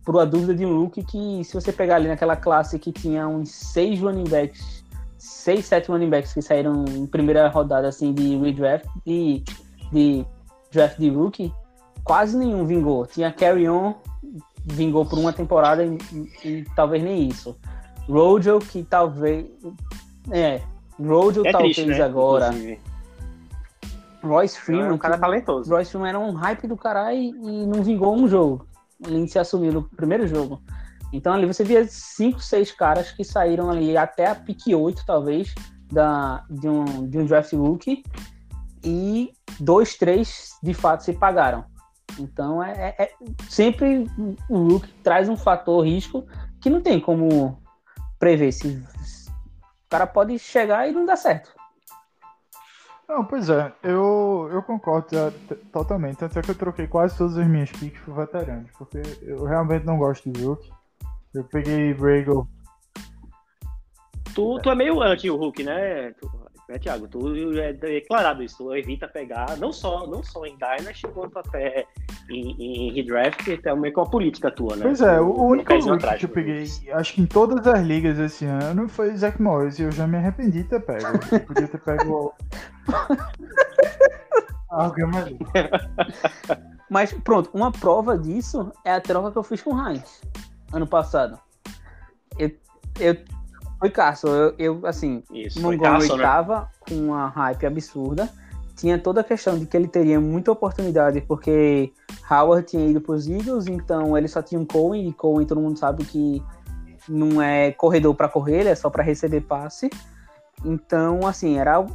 [0.04, 3.28] por uma dúvida de um look que, se você pegar ali naquela classe que tinha
[3.28, 4.84] uns seis running backs,
[5.18, 9.44] seis, sete running backs que saíram em primeira rodada assim de redraft, de,
[9.92, 10.26] de
[10.72, 11.52] draft de rookie,
[12.04, 13.08] quase nenhum vingou.
[13.08, 13.96] Tinha Carry On,
[14.64, 15.98] vingou por uma temporada e,
[16.44, 17.58] e- e talvez nem isso.
[18.08, 19.48] Rojo, que talvez.
[20.30, 20.62] É,
[21.00, 22.04] Rojo É talvez triste, né?
[22.04, 22.48] agora.
[22.50, 22.80] Inclusive.
[24.26, 25.70] Royce É Freeman, um cara talentoso.
[25.70, 28.68] Royce Freeman era um hype do caralho e, e não vingou um jogo.
[29.06, 30.62] Ele se assumiu no primeiro jogo.
[31.12, 35.54] Então ali você via cinco, seis caras que saíram ali até a pique 8, talvez,
[35.92, 38.04] da, de, um, de um draft rookie.
[38.84, 41.66] E dois, três, de fato, se pagaram.
[42.20, 43.12] Então é, é- é-
[43.50, 44.06] sempre
[44.50, 46.26] o rookie traz um fator risco
[46.62, 47.62] que não tem como
[48.20, 48.52] prever.
[48.52, 51.54] Se, o cara pode chegar e não dar certo.
[53.08, 56.18] Não, pois é, eu, eu concordo t- totalmente.
[56.18, 59.86] Tanto é que eu troquei quase todas as minhas picks por veteranos, porque eu realmente
[59.86, 60.70] não gosto de Rook.
[61.34, 62.48] Eu peguei Brago.
[64.34, 66.14] Tu, tu é meio anti o Hulk, né,
[66.70, 67.08] né Thiago?
[67.08, 71.86] Tu é declarado isso, tu evita pegar, não só, não só em Dynasty, quanto até
[72.30, 72.52] em,
[72.90, 74.84] em redraft, que é meio que uma política tua, né?
[74.84, 76.82] Pois é, o, o único atrás, que eu peguei, menos.
[76.94, 80.18] acho que em todas as ligas esse ano, foi Zach Morris, e eu já me
[80.18, 81.06] arrependi de ter pego.
[81.32, 82.34] Eu podia ter pego o-
[84.70, 85.34] alguém mais.
[86.90, 90.22] Mas pronto, uma prova disso é a troca que eu fiz com o Heinz
[90.74, 91.40] ano passado.
[92.38, 92.52] Eu,
[93.00, 93.16] eu
[93.80, 96.68] foi Cássio, eu, eu assim, Isso, Montgomery Carson, né?
[96.88, 98.30] com uma hype absurda.
[98.76, 101.94] Tinha toda a questão de que ele teria muita oportunidade, porque
[102.30, 105.62] Howard tinha ido para os Eagles, então ele só tinha um Cohen, e Cohen todo
[105.62, 106.44] mundo sabe que
[107.08, 109.90] não é corredor para correr, ele é só para receber passe.
[110.64, 111.86] Então, assim, era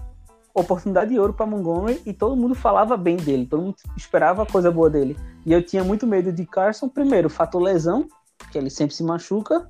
[0.54, 4.70] oportunidade de ouro para Montgomery e todo mundo falava bem dele, todo mundo esperava coisa
[4.70, 5.16] boa dele.
[5.44, 8.06] E eu tinha muito medo de Carson, primeiro, fator lesão,
[8.50, 9.66] que ele sempre se machuca,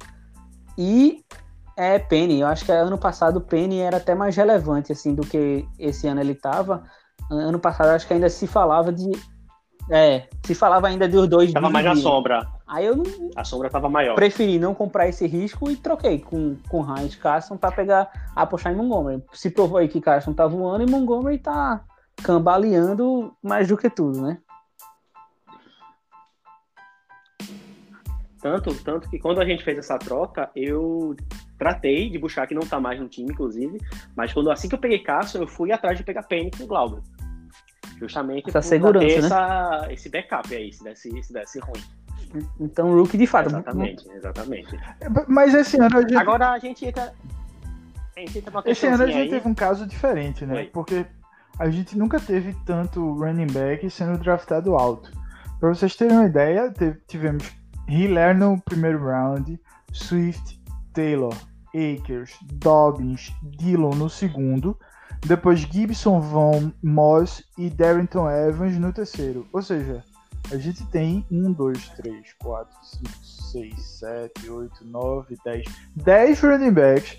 [0.78, 1.24] e
[1.80, 2.40] é Penny.
[2.40, 6.06] Eu acho que ano passado o Penny era até mais relevante assim do que esse
[6.06, 6.84] ano ele estava.
[7.30, 9.10] Ano passado acho que ainda se falava de
[9.90, 11.52] é, se falava ainda dos dois.
[11.52, 12.46] Tava mais na sombra.
[12.66, 13.04] Aí eu não.
[13.34, 14.14] A sombra tava maior.
[14.14, 18.76] Preferi não comprar esse risco e troquei com, com Heinz Carson para pegar, apostar em
[18.76, 19.24] Montgomery.
[19.32, 21.82] Se provou aí que Carson tá voando e Montgomery tá
[22.22, 24.38] cambaleando mais do que tudo, né?
[28.40, 31.16] Tanto, tanto que quando a gente fez essa troca, eu
[31.60, 33.78] tratei de buscar que não tá mais no time, inclusive.
[34.16, 36.66] Mas quando assim que eu peguei Carson, eu fui atrás de pegar Penny com o
[36.66, 37.02] Glauber.
[37.98, 39.26] Justamente essa segurança, ter né?
[39.26, 41.82] essa, esse backup aí, se desse, se desse ruim.
[42.58, 43.48] Então, Rook de fato.
[43.48, 44.80] Exatamente, exatamente.
[45.28, 46.16] Mas esse ano a gente...
[46.16, 47.12] Agora a gente entra.
[48.16, 49.28] A gente entra esse ano a gente aí.
[49.28, 50.54] teve um caso diferente, né?
[50.54, 50.70] Oi.
[50.72, 51.04] Porque
[51.58, 55.10] a gente nunca teve tanto running back sendo draftado alto.
[55.58, 56.72] Pra vocês terem uma ideia,
[57.06, 57.44] tivemos
[57.86, 59.60] Hiller no primeiro round,
[59.92, 60.58] Swift,
[60.94, 61.34] Taylor,
[61.74, 64.78] Akers, Dobbins, Dillon no segundo,
[65.26, 69.46] depois Gibson, Von, Moss e Darrington Evans no terceiro.
[69.52, 70.04] Ou seja,
[70.50, 73.10] a gente tem 1, 2, 3, 4, 5,
[73.52, 75.64] 6, 7, 8, 9, 10.
[75.96, 77.18] 10 running backs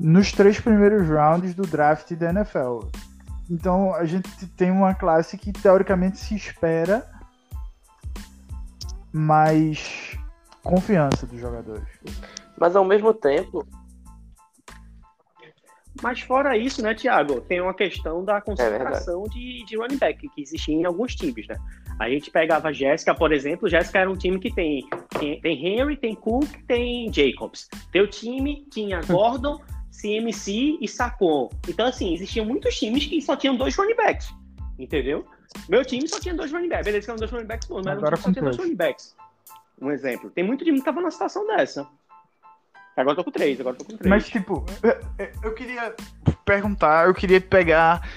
[0.00, 2.88] nos três primeiros rounds do draft da NFL.
[3.50, 7.06] Então a gente tem uma classe que teoricamente se espera
[9.12, 10.16] mais
[10.62, 11.88] confiança dos jogadores.
[12.58, 13.66] Mas ao mesmo tempo,
[16.02, 20.28] mas fora isso, né, Thiago, tem uma questão da concentração é de, de running back
[20.28, 21.56] que existia em alguns times, né?
[21.98, 24.86] A gente pegava a Jéssica, por exemplo, Jéssica era um time que tem,
[25.18, 27.68] tem, tem Henry, tem Cook, tem Jacobs.
[27.90, 29.58] Teu time tinha Gordon,
[29.90, 31.48] CMC e Sacon.
[31.66, 34.28] Então, assim, existiam muitos times que só tinham dois running backs,
[34.78, 35.24] entendeu?
[35.68, 36.84] Meu time só tinha dois running backs.
[36.84, 39.16] Beleza, que eram dois running backs, mas Agora só tinha dois running backs.
[39.80, 40.30] Um exemplo.
[40.30, 41.88] Tem muito time que tava numa situação dessa.
[42.96, 44.08] Agora eu tô com três, agora eu tô com três.
[44.08, 45.94] Mas, tipo, eu, eu queria
[46.44, 48.08] perguntar, eu queria pegar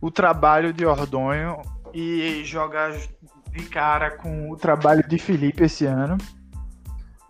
[0.00, 1.62] o trabalho de Ordonho
[1.92, 6.18] e jogar de cara com o trabalho de Felipe esse ano.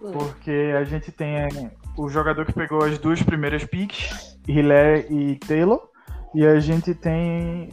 [0.01, 0.11] Hum.
[0.13, 5.89] Porque a gente tem o jogador que pegou as duas primeiras picks, Hiller e Taylor.
[6.35, 7.71] E a gente tem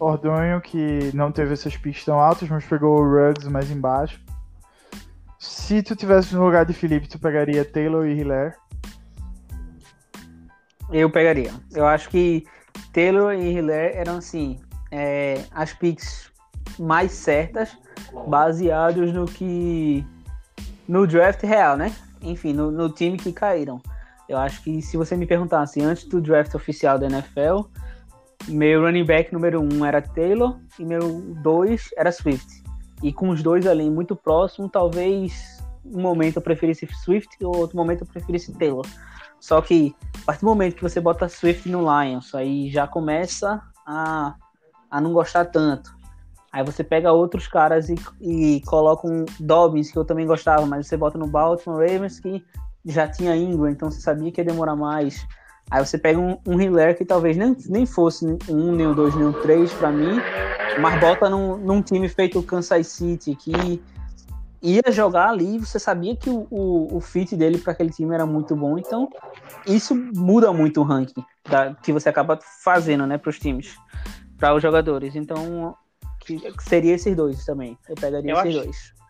[0.00, 4.20] Ordonho que não teve essas picks tão altas, mas pegou o Ruggs mais embaixo.
[5.42, 8.56] Se tu tivesse no lugar de Felipe, tu pegaria Taylor e Hiller?
[10.92, 11.52] Eu pegaria.
[11.74, 12.46] Eu acho que
[12.92, 16.30] Taylor e Hiller eram assim é, as picks
[16.78, 17.76] mais certas,
[18.28, 20.06] baseados no que
[20.86, 21.92] no draft real, né?
[22.22, 23.82] Enfim, no, no time que caíram.
[24.28, 27.62] Eu acho que se você me perguntasse antes do draft oficial da NFL,
[28.46, 32.61] meu running back número um era Taylor e meu dois era Swift.
[33.02, 37.76] E com os dois ali muito próximo, talvez um momento eu preferisse Swift e outro
[37.76, 38.86] momento eu preferisse Taylor.
[39.40, 43.60] Só que a partir do momento que você bota Swift no Lions, aí já começa
[43.84, 44.34] a,
[44.90, 45.90] a não gostar tanto.
[46.52, 50.86] Aí você pega outros caras e, e coloca um Dobbins, que eu também gostava, mas
[50.86, 52.44] você bota no Baltimore Ravens, que
[52.84, 55.26] já tinha Ingram, então você sabia que ia demorar mais.
[55.72, 59.14] Aí você pega um, um Hiller que talvez nem, nem fosse um, nem o dois,
[59.14, 60.20] nem o três para mim,
[60.78, 63.82] mas bota num, num time feito Kansas City que
[64.60, 68.26] ia jogar ali, você sabia que o, o, o fit dele para aquele time era
[68.26, 69.08] muito bom, então
[69.66, 73.74] isso muda muito o ranking da, que você acaba fazendo, né, para os times,
[74.36, 75.16] para os jogadores.
[75.16, 75.74] Então,
[76.20, 77.78] que, seria esses dois também.
[77.88, 78.64] Eu pegaria eu esses acho...
[78.64, 79.02] dois.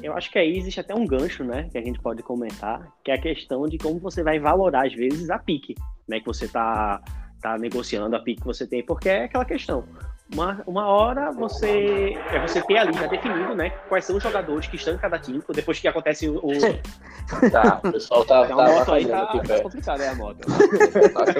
[0.00, 3.10] Eu acho que aí existe até um gancho, né, que a gente pode comentar, que
[3.10, 5.74] é a questão de como você vai valorar, às vezes, a pique,
[6.08, 7.02] né, que você tá,
[7.40, 9.84] tá negociando a pique que você tem, porque é aquela questão.
[10.32, 14.66] Uma, uma hora você é você ter ali já definido, né, quais são os jogadores
[14.66, 16.40] que estão em cada time, depois que acontece o...
[17.50, 18.44] Tá, o pessoal tá...
[18.44, 20.38] Então, tá a moto aí tá, tá complicado, é a moto.
[20.48, 20.58] Não,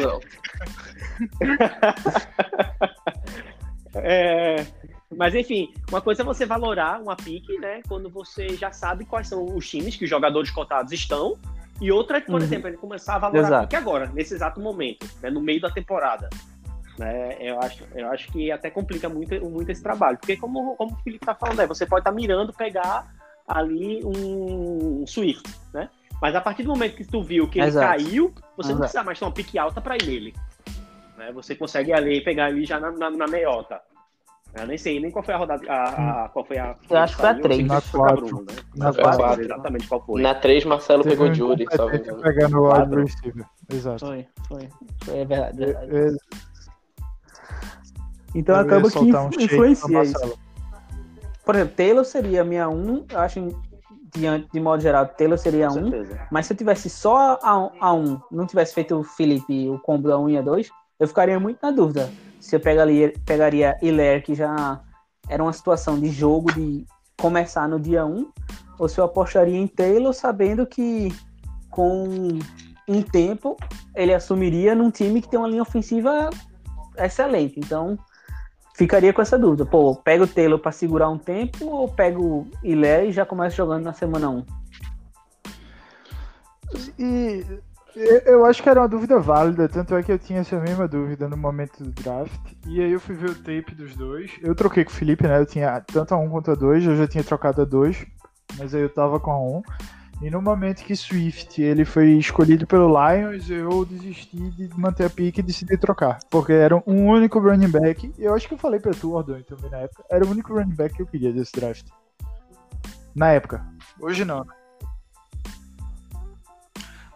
[0.03, 0.21] não.
[4.03, 4.67] é...
[5.17, 7.83] Mas enfim, uma coisa é você valorar uma pique, né?
[7.89, 11.39] Quando você já sabe quais são os times que os jogadores cotados estão.
[11.81, 12.39] E outra é, por uhum.
[12.39, 13.55] exemplo, ele começar a valorar exato.
[13.55, 15.31] a pique agora, nesse exato momento, né?
[15.31, 16.29] no meio da temporada.
[16.99, 17.37] Né?
[17.41, 20.19] Eu, acho, eu acho que até complica muito, muito esse trabalho.
[20.19, 21.67] Porque como, como o Felipe tá falando, né?
[21.67, 23.13] você pode estar tá mirando pegar
[23.49, 25.89] ali um Swift, né?
[26.21, 27.87] Mas a partir do momento que tu viu que ele Exato.
[27.87, 28.73] caiu, você Exato.
[28.73, 30.35] não precisa mais ter uma pique alta para ir nele.
[31.19, 31.33] Né?
[31.33, 33.81] Você consegue ali pegar ali já na, na, na meiota.
[34.55, 35.63] Eu nem sei nem qual foi a rodada.
[35.73, 36.77] A, a- qual foi a.
[36.91, 37.59] Eu acho que foi a saiu, três.
[37.59, 38.27] sei Na que foi pra quatro.
[38.27, 38.57] Bruno, né?
[38.77, 39.27] Na Eu quatro.
[39.27, 40.23] não sei exatamente qual foi.
[40.23, 42.21] Na 3, Marcelo Teve pegou um Judy, engano.
[42.23, 43.47] pegando o wide receiver.
[43.73, 44.07] Exato.
[44.07, 44.69] Foi, foi.
[45.05, 45.65] Foi, é verdade.
[45.65, 45.69] é.
[45.89, 46.17] Eu- eu-
[48.35, 50.39] Então eu acaba que um influencia isso.
[51.45, 53.41] Por exemplo, Taylor seria minha 1, eu acho,
[54.15, 55.91] de, de modo geral, Taylor seria Com 1.
[55.91, 56.21] certeza.
[56.31, 60.09] Mas se eu tivesse só a, a 1, não tivesse feito o Felipe o combo
[60.09, 62.09] da 1 e a 2, eu ficaria muito na dúvida.
[62.43, 64.81] Se eu pegaria, pegaria Hilaire, que já
[65.29, 66.85] era uma situação de jogo de
[67.17, 68.33] começar no dia 1,
[68.81, 71.15] ou se eu apostaria em Taylor, sabendo que
[71.71, 72.41] com
[72.89, 73.57] um tempo
[73.95, 76.31] ele assumiria num time que tem uma linha ofensiva
[76.99, 77.61] excelente.
[77.61, 77.97] Então,
[78.75, 79.65] ficaria com essa dúvida.
[79.65, 83.85] Pô, pego o Taylor para segurar um tempo ou pego Hilaire e já começo jogando
[83.85, 84.45] na semana 1?
[86.99, 87.47] E
[87.97, 91.29] eu- acho que era uma dúvida válida, tanto é que eu tinha essa mesma dúvida
[91.29, 92.41] no momento do draft.
[92.67, 94.31] E aí eu fui ver o tape dos dois.
[94.43, 95.39] Eu troquei com o Felipe, né?
[95.39, 98.05] Eu tinha tanto a 1 quanto a 2, eu já tinha trocado a 2,
[98.59, 99.63] mas aí eu tava com a 1.
[100.23, 105.11] E no momento que Swift ele foi escolhido pelo Lions, eu desisti de manter a
[105.11, 106.21] pique e decidi trocar.
[106.31, 108.13] Porque era um único running back.
[108.17, 110.05] E eu acho que eu falei pra tu, Ordon, também na época.
[110.09, 111.87] Era o único running back que eu queria desse draft.
[113.15, 113.67] Na época.
[114.01, 114.45] Hoje não.
[114.45, 114.62] né?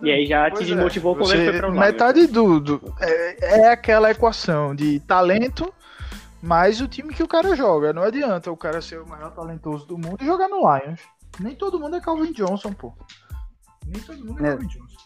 [0.03, 1.87] E aí já te Pois é, desmotivou quando você- ele foi pra um lado.
[1.87, 2.61] Metade do.
[2.61, 5.73] do- é, é aquela equação de talento
[6.43, 7.93] mais o time que o cara joga.
[7.93, 11.01] Não adianta o cara ser o maior talentoso do mundo e jogar no Lions.
[11.41, 12.93] Nem todo mundo é Calvin Johnson, pô.
[13.87, 14.51] Nem todo mundo é, É.
[14.53, 14.97] Calvin Johnson.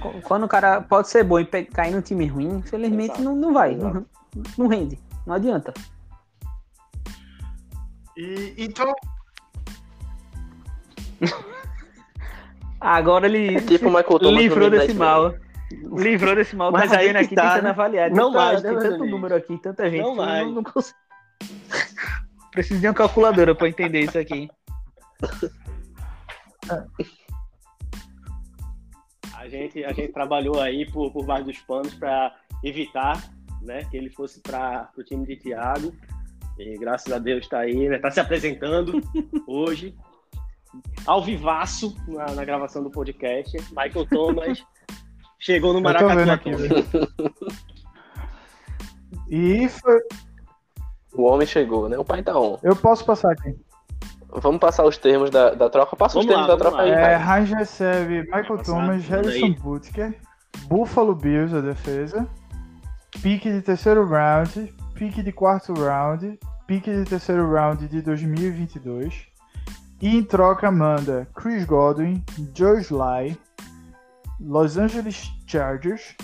[0.00, 3.52] Qu- Quando o cara pode ser bom e cair num time ruim, infelizmente não, não
[3.52, 3.74] vai.
[3.76, 4.06] Não,
[4.56, 4.98] não rende.
[5.26, 5.74] Não adianta.
[8.16, 8.94] E, então,
[12.84, 15.34] Agora ele É tipo Michael Thomas livrou desse mal.
[15.72, 16.70] Livrou desse mal.
[16.70, 17.70] Mas tá aí aqui tá, tentando né?
[17.70, 18.10] avaliar.
[18.10, 20.02] Não vai, né, Tem meus tanto número aqui, tanta gente.
[20.02, 20.44] Não vai.
[20.44, 20.98] Não, não consigo.
[22.52, 24.50] Preciso de uma calculadora pra entender isso aqui.
[29.34, 33.22] A gente, a gente trabalhou aí por, por baixo dos panos para evitar
[33.62, 35.92] né, que ele fosse para o time de Thiago.
[36.58, 37.96] E graças a Deus está aí, né?
[37.96, 39.00] Está se apresentando
[39.48, 39.96] hoje,
[41.06, 43.56] ao vivaço, na, na gravação do podcast.
[43.70, 44.64] Michael Thomas
[45.38, 46.30] chegou no Maracatu.
[46.30, 46.50] aqui,
[49.28, 50.00] e foi-
[51.14, 51.96] O homem chegou, né?
[51.98, 52.58] O pai tá on.
[52.62, 53.54] eu posso passar aqui.
[54.28, 55.94] Vamos passar os termos da, da troca.
[55.94, 56.98] Passa os termos lá, da troca aí, lá.
[56.98, 57.38] É, pai.
[57.40, 59.54] Heinz recebe Michael Passar, Thomas, Harrison aí.
[59.54, 60.18] Butker,
[60.66, 62.28] Buffalo Bills, a defesa,
[63.22, 69.28] pique de terceiro round, pique de quarto round, pique de terceiro round de 2022.
[70.04, 72.22] E em troca manda Chris Godwin,
[72.54, 73.40] Joe Sly,
[74.38, 76.14] Los Angeles Chargers,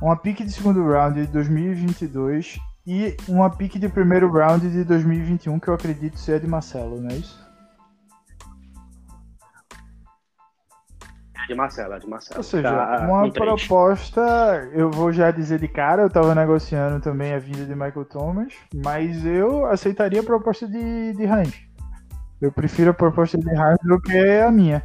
[0.00, 5.60] uma pique de segundo round de 2022 e uma pique de primeiro round de 2021
[5.60, 7.46] que eu acredito ser a de Marcelo, não é isso?
[11.46, 12.38] De Marcelo, de Marcelo.
[12.38, 17.34] Ou seja, Tá uma proposta, eu vou já dizer de cara, eu tava negociando também
[17.34, 21.71] a vinda de Michael Thomas, mas eu aceitaria a proposta de, de Heinz.
[22.42, 24.82] Eu prefiro a proposta de Heinz do que a minha.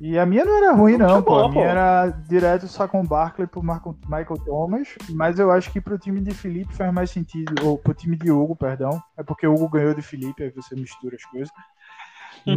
[0.00, 1.32] E a minha não era ruim, Não, não, pô.
[1.32, 1.68] bom, A minha pô.
[1.70, 6.32] era direto Sacon Barkley pro Marco, Michael Thomas, mas eu acho que pro time de
[6.32, 9.02] Felipe faz mais sentido, ou pro time de Hugo, perdão.
[9.16, 11.50] É porque o Hugo ganhou de Felipe, aí você mistura as coisas.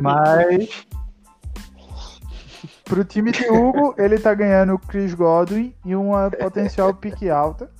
[0.01, 0.85] Mas
[2.83, 7.71] pro time de Hugo, ele tá ganhando o Chris Godwin e uma potencial pique alta.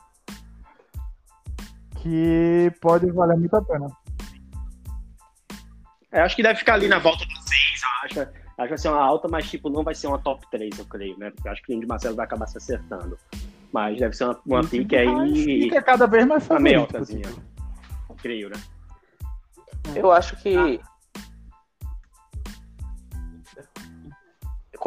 [1.98, 3.88] Que pode valer muito a pena.
[6.12, 8.32] É, acho que deve ficar ali na volta da 6, eu acho.
[8.58, 10.86] Acho que vai ser uma alta, mas tipo, não vai ser uma top 3, eu
[10.86, 11.30] creio, né?
[11.32, 13.18] Porque eu acho que o de Marcelo vai acabar se acertando.
[13.72, 15.62] Mas deve ser uma, uma E pique aí.
[15.64, 17.06] Fica cada vez mais Uma favorito.
[17.06, 17.24] time.
[18.18, 18.56] Creio, né?
[19.96, 20.80] Eu acho que.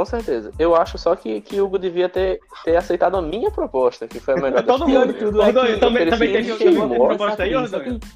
[0.00, 0.50] Com certeza.
[0.58, 4.18] Eu acho só que, que o Hugo devia ter, ter aceitado a minha proposta, que
[4.18, 5.12] foi a melhor Todo mundo.
[5.12, 7.52] de tudo é que também, eu tem que chegou tem a proposta aí,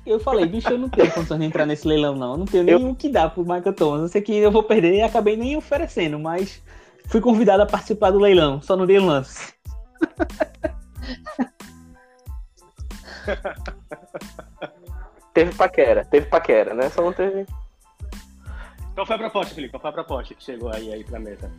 [0.06, 2.32] eu falei, bicho, eu não tenho condições de entrar nesse leilão, não.
[2.32, 4.00] Eu não tenho nem o que dar pro Michael Thomas.
[4.00, 6.62] Eu sei que eu vou perder e acabei nem oferecendo, mas
[7.06, 9.52] fui convidado a participar do leilão, só não dei um lance.
[15.34, 16.88] Teve paquera, teve paquera, né?
[16.88, 17.44] Só não teve.
[18.94, 19.72] Qual foi a proposta, Felipe?
[19.72, 21.50] Qual foi a proposta que chegou aí, aí pra meta?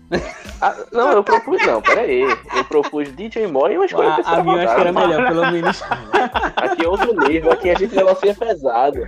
[0.62, 1.66] Ah, não, eu propus.
[1.66, 2.22] Não, peraí.
[2.22, 4.94] Eu propus DJ Moore e uma escolha A, terceira a minha eu acho que era
[4.94, 5.82] melhor, pelo menos.
[6.56, 9.02] Aqui é outro nível, aqui a gente negocia pesado.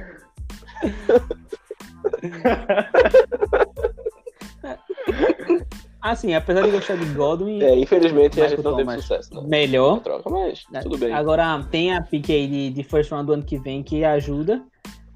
[6.01, 9.41] Assim, apesar de gostar de Godwin, É, infelizmente a gente não teve sucesso né?
[9.45, 9.99] melhor.
[9.99, 11.11] troca, mas tudo bem.
[11.13, 14.61] Agora tem a pique aí de, de first round do ano que vem que ajuda.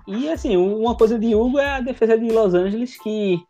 [0.07, 3.41] E assim, uma coisa de Hugo é a defesa de Los Angeles, que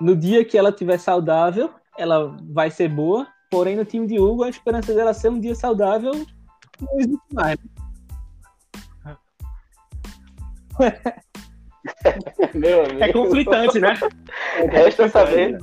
[0.00, 3.26] no dia que ela tiver saudável, ela vai ser boa.
[3.50, 6.12] Porém, no time de Hugo, a esperança dela ser um dia saudável
[6.80, 7.58] não existe mais.
[12.54, 13.04] Meu amigo.
[13.04, 13.94] É conflitante, né?
[14.70, 15.58] Resta saber,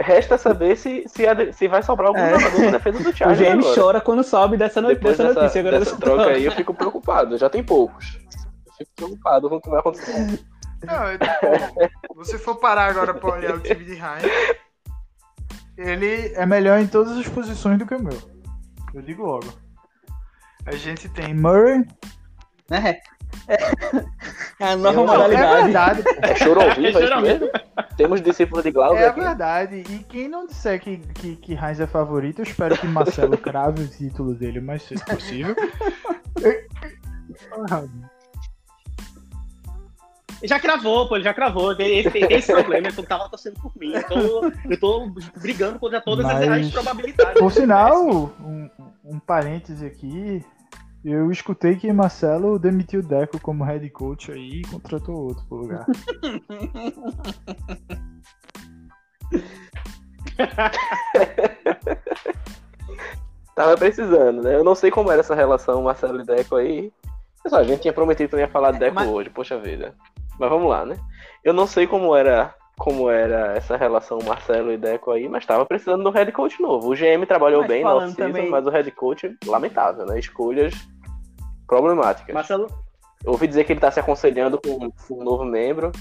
[0.00, 2.38] resta saber se, se, a- se vai sobrar algum É.
[2.38, 3.74] jogador na defesa do o Chargers GM agora.
[3.74, 5.60] chora quando sobe dessa, no, dessa dessa, notícia.
[5.60, 7.36] Agora dessa dessa troca aí, eu fico preocupado.
[7.38, 8.18] Já tem poucos.
[8.66, 10.40] Eu fico preocupado com o que vai acontecer.
[10.82, 14.56] Não, tipo, você for parar agora pra olhar o time de Heinz,
[15.76, 18.16] ele é melhor em todas as posições do que o meu.
[18.94, 19.52] Eu digo logo.
[20.66, 21.84] A gente tem Murray.
[22.70, 23.00] É,
[23.48, 23.56] é,
[24.64, 25.62] é a nova Eu- Não, é modalidade.
[25.64, 26.02] verdade.
[26.02, 26.10] pô.
[26.22, 27.50] É choro ao vivo, é Choro isso mesmo?
[27.96, 29.20] Temos discípulos de Glauber É aqui.
[29.20, 29.76] verdade.
[29.88, 33.82] E quem não disser que, que, que Heinz é favorito, eu espero que Marcelo crave
[33.82, 35.54] o título dele o mais cedo possível.
[40.42, 41.74] Já cravou, pô, ele já cravou.
[41.76, 41.98] Tem
[42.30, 43.92] esse problema, ele tava torcendo por mim.
[43.92, 47.38] Eu tô, eu tô brigando contra todas as- Mas, as probabilidades.
[47.38, 48.06] Por sinal,
[48.40, 48.70] um,
[49.04, 50.42] um parêntese aqui.
[51.04, 55.56] Eu escutei que Marcelo demitiu o Deco como head coach aí e contratou outro pro
[55.58, 55.86] lugar.
[63.54, 64.54] Tava precisando, né?
[64.54, 66.92] Eu não sei como era essa relação Marcelo e Deco aí.
[67.42, 69.94] Pessoal, a gente tinha prometido que não ia falar de Deco mas- hoje, poxa vida.
[70.38, 70.96] Mas vamos lá, né?
[71.44, 75.66] Eu não sei como era como era essa relação Marcelo e Deco aí, mas tava
[75.66, 76.90] precisando do head coach novo.
[76.90, 80.18] O GM trabalhou Mas bem na off-season, também- mas o head coach, lamentável, né?
[80.18, 80.72] Escolhas
[81.66, 82.34] problemáticas.
[82.34, 82.68] Marcelo,
[83.22, 85.92] Eu ouvi dizer que ele tá se aconselhando com, com um novo membro.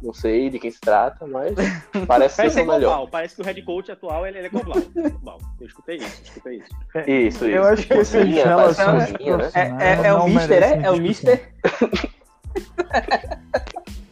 [0.00, 1.54] Não sei de quem se trata, mas
[2.06, 2.90] parece parece ser ser o melhor.
[2.90, 3.08] global.
[3.08, 4.80] Parece que o head coach atual ele, ele é global.
[4.94, 5.38] global.
[5.60, 6.68] Eu escutei isso, escutei isso.
[7.04, 7.44] Isso, isso.
[7.46, 9.18] Eu acho que essas Fofinha, relações né?
[9.54, 10.82] É, é, é o Mister, é?
[10.84, 10.98] É o.
[10.98, 11.52] Mister?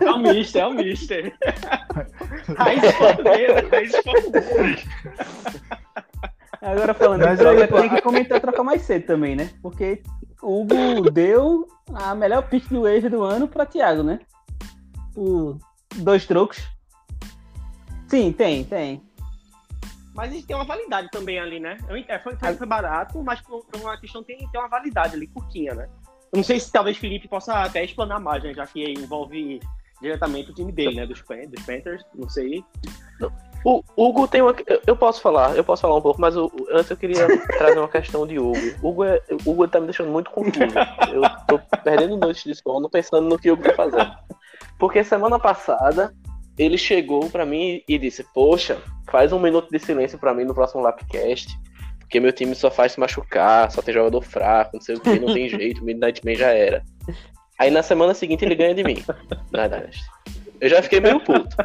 [0.00, 1.34] É o Mister, é o Mister.
[2.56, 4.82] Raiz portuguesa, raiz portuguesa.
[6.62, 9.50] Agora falando Mas em troca, tem que comentar a troca mais cedo também, né?
[9.62, 10.02] Porque
[10.42, 14.20] o Hugo deu a melhor pick do wave do ano pra Thiago, né?
[15.14, 15.58] Por
[15.96, 16.58] dois trocos.
[18.08, 19.02] Sim, tem, tem.
[20.14, 21.76] Mas isso tem uma validade também ali, né?
[21.88, 25.14] Eu é, foi, foi, foi barato, mas por, por uma questão tem, tem uma validade
[25.14, 25.88] ali, curtinha, né?
[26.32, 28.52] Eu não sei se talvez Felipe possa até explanar mais, né?
[28.54, 29.60] Já que envolve
[30.02, 31.06] diretamente o time dele, né?
[31.06, 32.62] Dos, dos Panthers, não sei.
[33.64, 34.54] O Hugo tem uma.
[34.66, 37.26] eu- Eu posso falar, eu posso falar um pouco, mas o- antes eu queria
[37.58, 38.58] trazer uma questão de Hugo.
[38.82, 40.60] Hugo, é, Hugo tá me deixando muito confuso.
[41.12, 44.12] Eu tô perdendo noites de sono pensando no que o Hugo tá fazendo.
[44.78, 46.14] Porque semana passada
[46.58, 48.78] ele chegou pra mim e disse: Poxa,
[49.10, 51.58] faz um minuto de silêncio pra mim no próximo Lapcast.
[52.06, 55.18] Porque meu time só faz se machucar, só tem jogador fraco, não sei o que,
[55.18, 56.82] não tem jeito, o Midnight Man já era.
[57.58, 59.02] Aí na semana seguinte ele ganha de mim.
[59.50, 60.04] Na Dynasty.
[60.60, 61.56] Eu já fiquei meio puto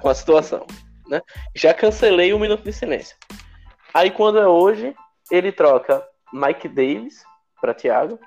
[0.00, 0.66] com a situação
[1.08, 1.22] né?
[1.54, 3.16] Já cancelei o minuto de silêncio.
[3.92, 4.94] Aí quando é hoje,
[5.30, 7.22] ele troca Mike Davis
[7.60, 8.18] para Thiago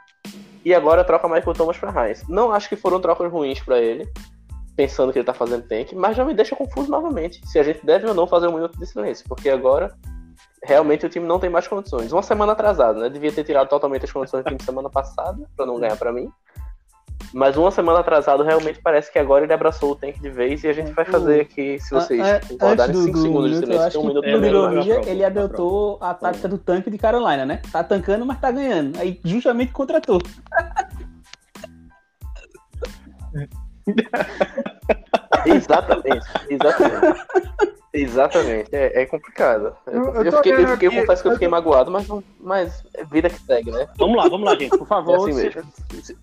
[0.65, 2.27] e agora troca Michael Thomas para Heinz.
[2.27, 4.11] Não acho que foram trocas ruins para ele,
[4.75, 7.85] pensando que ele tá fazendo tank, mas já me deixa confuso novamente se a gente
[7.85, 9.95] deve ou não fazer um minuto de silêncio, porque agora
[10.63, 12.11] realmente o time não tem mais condições.
[12.11, 13.09] Uma semana atrasada, né?
[13.09, 16.31] Devia ter tirado totalmente as condições do time semana passada para não ganhar para mim.
[17.33, 20.67] Mas uma semana atrasado, realmente parece que agora ele abraçou o tank de vez e
[20.67, 24.01] a gente vai fazer aqui, se vocês A- a- concordarem, antes 5 segundos de silêncio.
[24.01, 24.47] um minuto é, e né?
[24.47, 25.09] ironia, acho.
[25.09, 27.61] ele adotou a tática do tanque de Carolina, né?
[27.71, 28.99] Tá tancando, mas tá ganhando.
[28.99, 30.19] Aí justamente contratou.
[35.45, 37.25] Exatamente, exatamente.
[37.93, 39.75] Exatamente, é, é complicado.
[39.85, 42.07] Eu, Eu- eu fiquei, eu, fiquei- confesso que eu eu fiquei magoado, mas,
[42.39, 43.87] mas é vida que segue, né?
[43.97, 45.15] Vamos lá, vamos lá, gente, por É favor.
[45.15, 45.73] assim se- mesmo.
[46.01, 46.17] se-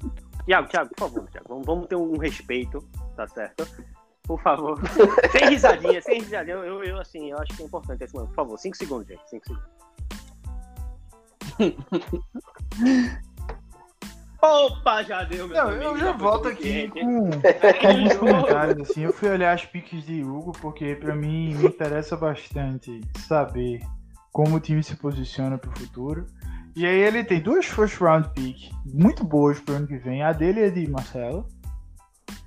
[0.47, 2.83] Tiago, Tiago, por favor, Tiago, vamos, vamos ter um respeito,
[3.15, 3.67] tá certo?
[4.23, 4.79] Por favor.
[5.33, 6.57] sem risadinha, sem risadinha.
[6.57, 8.31] Eu, eu, eu, assim, eu acho que é importante esse momento.
[8.31, 9.29] Por favor, 5 segundos, gente.
[9.29, 9.69] 5 segundos.
[14.41, 18.91] Opa, já deu, meu Não, amigo, eu já volto aqui com alguns comentários.
[18.91, 23.81] Assim, eu fui olhar as piques de Hugo porque pra mim me interessa bastante saber
[24.33, 26.27] como o time se posiciona pro futuro.
[26.77, 30.23] E aí ele tem duas first round picks muito boas pro ano que vem.
[30.23, 31.49] A dele é de Marcelo.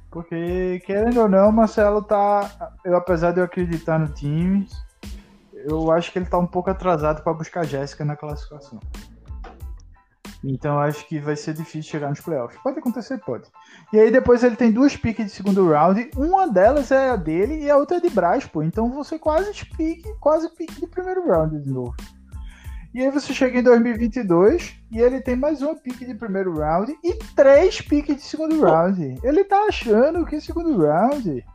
[0.10, 2.74] Porque, querendo ou não, Marcelo tá.
[2.86, 4.68] Eu, apesar de eu acreditar no time,
[5.54, 8.80] eu acho que ele tá um pouco atrasado pra buscar a Jéssica na classificação.
[10.44, 12.60] Então acho que vai ser difícil chegar nos playoffs.
[12.62, 13.48] Pode acontecer, pode.
[13.94, 16.10] E aí depois ele tem duas piques de segundo round.
[16.16, 18.64] Uma delas é a dele e a outra é de Braz, pô.
[18.64, 21.96] Então você quase pique, quase pique de primeiro round de novo.
[22.94, 26.94] E aí você chega em 2022 e ele tem mais uma pique de primeiro round
[27.04, 29.16] e três piques de segundo round.
[29.24, 31.46] Ele tá achando que segundo round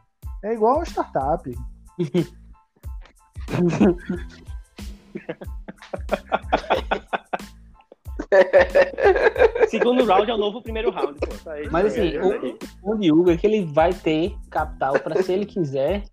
[0.42, 1.50] é igual uma startup.
[9.68, 11.18] Segundo round é o novo primeiro round.
[11.20, 11.26] Pô.
[11.44, 15.32] Tá aí, Mas tá assim, o, o é que ele vai ter capital para se
[15.32, 16.04] ele quiser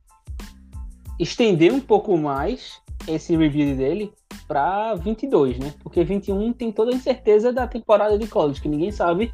[1.19, 4.13] estender um pouco mais esse review dele
[4.47, 5.73] para 22, né?
[5.83, 9.33] Porque 21 tem toda a incerteza da temporada de college, que ninguém sabe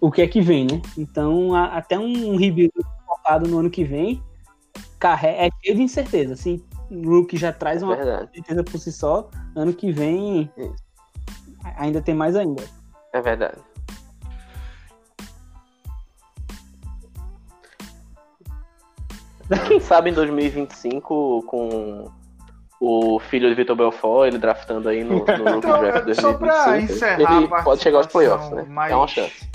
[0.00, 0.82] o que é que vem, né?
[0.98, 2.70] Então, a- até um review
[3.06, 4.22] focado no ano que vem
[4.98, 6.36] carre- é cheio de incerteza.
[6.36, 8.30] Se o Rookie já traz uma Verdade.
[8.34, 10.74] certeza por si só, ano que vem Isso.
[11.76, 12.62] Ainda tem mais ainda.
[13.12, 13.58] É verdade.
[19.68, 22.10] Quem sabe em 2025, com
[22.80, 26.64] o filho de Vitor Belfort, ele draftando aí no, no Rookie Então, Draft só pra
[26.64, 28.66] 2025, encerrar ele pode chegar aos playoffs, né?
[28.90, 29.48] É uma chance.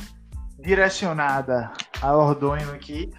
[0.59, 3.11] direcionada a Ordonho aqui.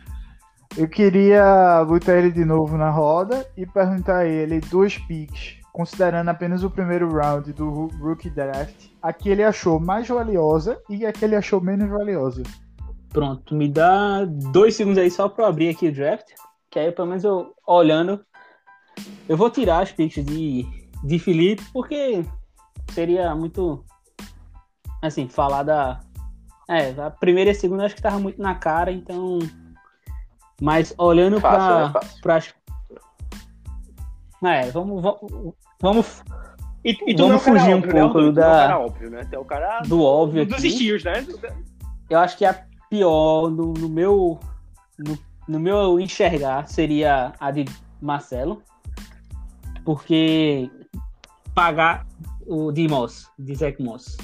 [0.76, 6.28] Eu queria botar ele de novo na roda e perguntar a ele duas picks, considerando
[6.28, 11.12] apenas o primeiro round do Rookie Draft, a que ele achou mais valiosa e a
[11.12, 12.43] que ele achou menos valiosa.
[13.09, 16.26] Pronto, me dá dois segundos aí só pra eu abrir aqui o draft.
[16.70, 18.22] Que aí, pelo menos, eu olhando.
[19.26, 20.66] Eu vou tirar as picks de,
[21.03, 22.22] de Felipe, porque
[22.93, 23.83] seria muito.
[25.01, 26.01] Assim, falar da.
[26.68, 29.39] É, a primeira e a segunda acho que tava muito na cara, então.
[30.61, 31.89] Mas olhando Fácil, pra.
[31.89, 32.11] né?
[32.20, 32.55] Pras-
[34.45, 35.03] É, vamos.
[35.03, 35.55] Vamos.
[35.81, 36.22] Vamos
[36.85, 38.33] E, e tu Vamos não é cara fugir um óbvio, né, pouco Rodolfo?
[38.33, 39.28] Tu não é o da- cara óbvio, né?
[39.33, 41.26] É o cara do óbvio dos estilos, né?
[42.09, 44.39] Eu acho que a pior no, no meu
[44.99, 45.18] no,
[45.49, 47.64] no meu enxergar seria a de
[48.01, 48.62] Marcelo,
[49.85, 50.70] porque
[51.55, 52.07] pagar
[52.47, 54.16] o de Moss, de Zach Moss.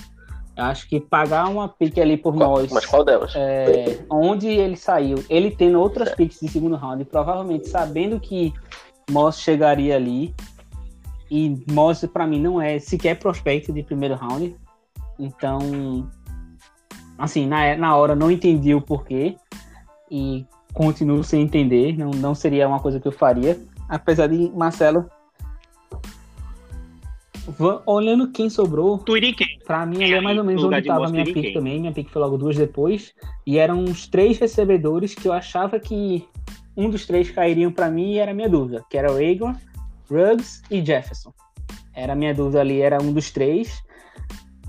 [0.57, 3.33] Eu acho que pagar uma pique ali por Qual- nós, Mas qual delas?
[3.37, 8.55] é, onde ele saiu, ele tendo outras picks de segundo round, provavelmente sabendo que
[9.11, 10.35] Moss chegaria ali,
[11.31, 14.57] e Moss pra mim não é sequer prospecto de primeiro round,
[15.19, 16.09] então,
[17.19, 19.37] assim, na, na hora não entendi o porquê,
[20.11, 23.59] e continuo sem entender, não, não seria uma coisa que eu faria,
[23.89, 25.09] apesar de Marcelo.
[27.87, 29.59] Olhando quem sobrou, quem?
[29.65, 31.79] Pra mim, é mais ou menos onde de estava a minha pick também.
[31.79, 33.15] Minha pick foi logo duas depois.
[33.47, 36.27] E eram uns três recebedores que eu achava que
[36.77, 38.85] um dos três cairiam pra mim e era a minha dúvida.
[38.91, 39.55] Que era o Egon,
[40.11, 41.33] Ruggs e Jefferson.
[41.95, 43.83] Era a minha dúvida ali, era um dos três.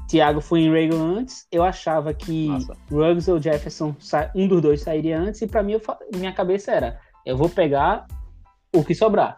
[0.07, 1.45] Thiago foi em Reagan antes.
[1.51, 2.73] Eu achava que Massa.
[2.89, 3.95] Ruggs ou Jefferson,
[4.33, 5.41] um dos dois sairia antes.
[5.41, 5.81] E pra mim, eu
[6.15, 8.07] minha cabeça era, eu vou pegar
[8.73, 9.37] o que sobrar.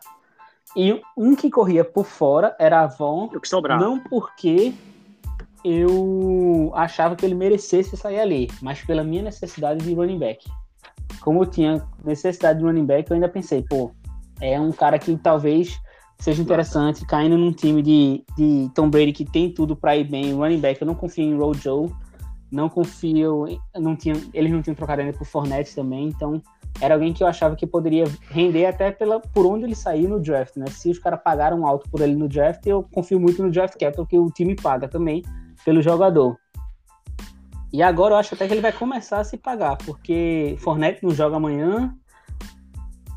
[0.76, 3.80] E um que corria por fora era a Von, O que sobrar.
[3.80, 4.72] não porque
[5.66, 10.48] eu achava que ele merecesse sair ali, mas pela minha necessidade de running back.
[11.22, 13.92] Como eu tinha necessidade de running back, eu ainda pensei, pô,
[14.40, 15.80] é um cara que talvez
[16.20, 20.34] seja interessante, caindo num time de, de Tom Brady que tem tudo pra ir bem,
[20.34, 21.96] running back, eu não confio em Rojo,
[22.52, 23.46] não confio,
[23.76, 26.42] não tinha, eles não tinham trocado ainda por Fournette também, então
[26.82, 30.20] era alguém que eu achava que poderia render até pela, por onde ele saiu no
[30.20, 30.66] draft, né?
[30.68, 34.06] Se os caras pagaram alto por ele no draft, eu confio muito no draft capital
[34.06, 35.24] que o time paga também
[35.66, 36.38] pelo jogador.
[37.72, 41.12] E agora eu acho até que ele vai começar a se pagar, porque Fournette não
[41.12, 41.94] joga amanhã.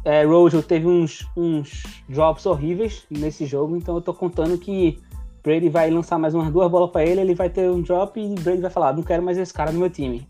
[0.04, 4.98] É, Rojo teve uns, uns drops horríveis nesse jogo, então eu tô contando que
[5.44, 8.34] Brady vai lançar mais umas duas bolas pra ele, ele vai ter um drop e
[8.40, 10.26] Brady vai falar: não quero mais esse cara no meu time.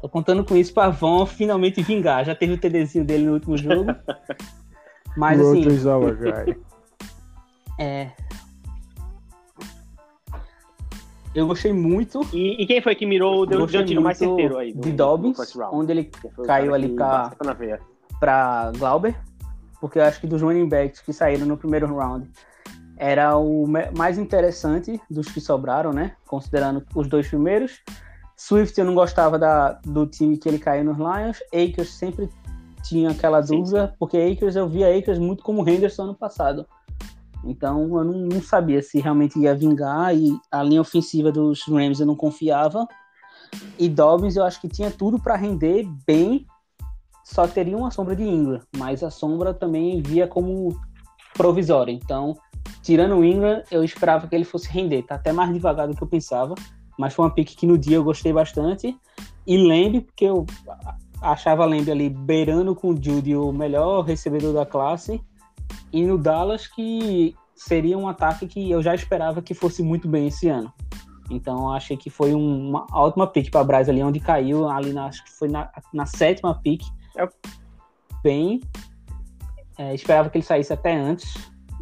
[0.00, 2.24] Tô contando com isso pra Von finalmente vingar.
[2.24, 3.86] Já teve o TDzinho dele no último jogo.
[5.16, 5.62] Mas assim,
[7.78, 8.10] é.
[11.34, 14.58] Eu gostei muito E, e quem foi que mirou, deu, deu o tiro mais certeiro
[14.58, 14.72] aí?
[14.72, 15.36] do- de do Dobbins,
[15.72, 16.10] onde ele
[16.44, 17.80] caiu ali pra- bateu na veia?
[18.22, 19.16] Para Glauber,
[19.80, 22.30] porque eu acho que dos running backs que saíram no primeiro round
[22.96, 26.14] era o mais interessante dos que sobraram, né?
[26.28, 27.82] Considerando os dois primeiros.
[28.36, 31.38] Swift eu não gostava da, do time que ele caiu nos Lions.
[31.52, 32.28] Akers sempre
[32.84, 36.64] tinha aquela Sim, dúvida, porque Akers eu via Akers muito como Henderson ano passado.
[37.44, 41.98] Então eu não, não sabia se realmente ia vingar e a linha ofensiva dos Rams
[41.98, 42.86] eu não confiava.
[43.76, 46.46] E Dobbins eu acho que tinha tudo para render bem,
[47.32, 50.78] só teria uma sombra de Ingram, mas a sombra também via como
[51.34, 51.92] provisória.
[51.92, 52.36] Então
[52.82, 55.02] tirando o Ingram, eu esperava que ele fosse render.
[55.02, 56.54] Tá até mais devagar do que eu pensava.
[56.98, 58.96] Mas foi uma pick que no dia eu gostei bastante.
[59.46, 60.44] E Lembre, porque eu
[61.20, 65.22] achava Lembre ali beirando com o Judy o melhor recebedor da classe.
[65.92, 70.26] E no Dallas, que seria um ataque que eu já esperava que fosse muito bem
[70.26, 70.72] esse ano.
[71.30, 75.24] Então achei que foi uma ótima pick para Braz ali, onde caiu, ali na, acho
[75.24, 76.82] que foi na, na sétima pick.
[77.16, 77.28] É.
[78.22, 78.60] Bem,
[79.78, 81.34] é, esperava que ele saísse até antes.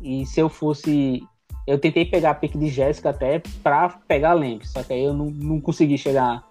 [0.03, 1.22] E se eu fosse.
[1.66, 5.05] Eu tentei pegar a pick de Jéssica até para pegar a Lemp, só que aí
[5.05, 6.43] eu não, não consegui chegar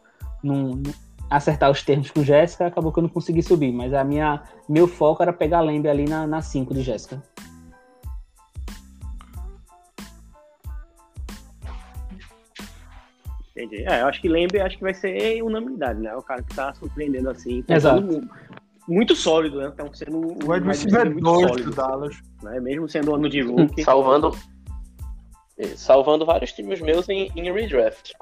[0.42, 0.82] num,
[1.30, 3.72] acertar os termos com Jéssica, acabou que eu não consegui subir.
[3.72, 7.22] Mas a minha meu foco era pegar a Lemb ali na 5 de Jéssica.
[13.52, 13.84] Entendi.
[13.84, 16.16] É, eu acho que Lembre acho que vai ser unanimidade, né?
[16.16, 17.64] O cara que tá surpreendendo assim.
[17.68, 18.22] Exato.
[18.90, 19.72] Muito sólido, né?
[19.72, 22.18] Então sendo o wide receiver muito sólido, do Dallas.
[22.42, 22.60] Né?
[22.60, 23.84] Mesmo sendo ano de rookie.
[23.86, 24.36] Salvando,
[25.76, 28.14] salvando vários times meus em, em redraft.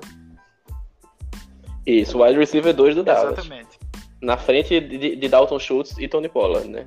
[1.86, 3.40] Isso, wide receiver 2 do Dallas.
[3.40, 3.80] Exatamente.
[4.22, 6.86] Na frente de, de, Dalton Schultz e Tony Pollard, né?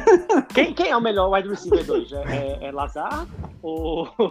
[0.54, 2.12] quem, quem é o melhor wide receiver 2?
[2.12, 3.26] É, é, é Lazar
[3.62, 4.08] ou.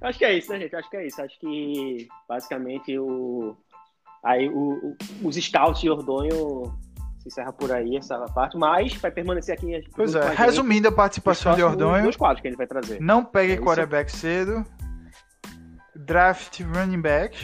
[0.00, 0.76] Acho que é isso, né, gente?
[0.76, 1.20] Acho que é isso.
[1.20, 3.56] Acho que basicamente o.
[4.24, 6.76] Aí o, o, os scouts de Ordonho
[7.18, 9.82] se encerra por aí essa parte, mas vai permanecer aqui.
[9.94, 12.02] Pois é, resumindo a participação de Ordonho.
[12.02, 13.00] Dois quadros que ele vai trazer.
[13.00, 14.64] Não pegue é quarterback cedo.
[15.94, 17.36] Draft running back.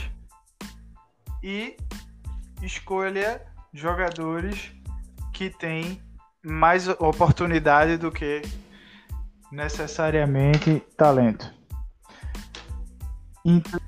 [1.43, 1.77] E
[2.63, 4.73] escolha jogadores
[5.33, 6.01] que têm
[6.43, 8.43] mais oportunidade do que
[9.51, 11.53] necessariamente talento.
[13.45, 13.84] Então...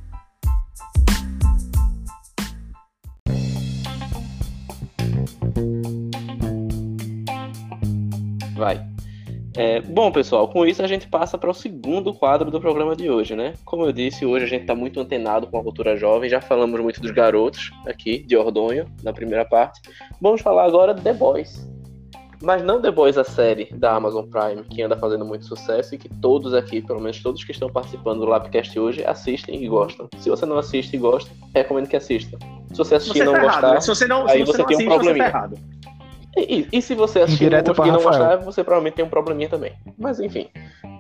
[8.57, 8.85] Vai.
[9.57, 13.09] É, bom, pessoal, com isso a gente passa para o segundo quadro do programa de
[13.09, 13.55] hoje, né?
[13.65, 16.79] Como eu disse, hoje a gente está muito antenado com a cultura jovem, já falamos
[16.79, 19.81] muito dos garotos aqui, de Ordonho, na primeira parte.
[20.21, 21.67] Vamos falar agora de The Boys,
[22.43, 25.99] mas não The Boys, a série da Amazon Prime, que anda fazendo muito sucesso e
[25.99, 30.07] que todos aqui, pelo menos todos que estão participando do Lapcast hoje, assistem e gostam.
[30.19, 32.39] Se você não assiste e gosta, recomendo que assista.
[32.69, 33.81] Se você assistir e não tá gostar, errado, né?
[33.81, 35.31] se você não, aí se você, você não tem assiste, um probleminha.
[35.31, 35.51] Tá
[36.37, 39.73] e, e, se você assistir e não gostar, você provavelmente tem um probleminha também.
[39.99, 40.49] Mas enfim.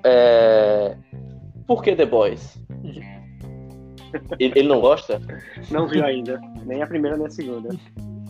[0.05, 0.97] É...
[1.66, 2.59] Por que The Boys?
[4.39, 5.20] Ele, ele não gosta?
[5.70, 6.41] Não viu ainda.
[6.64, 7.68] Nem a primeira nem a segunda.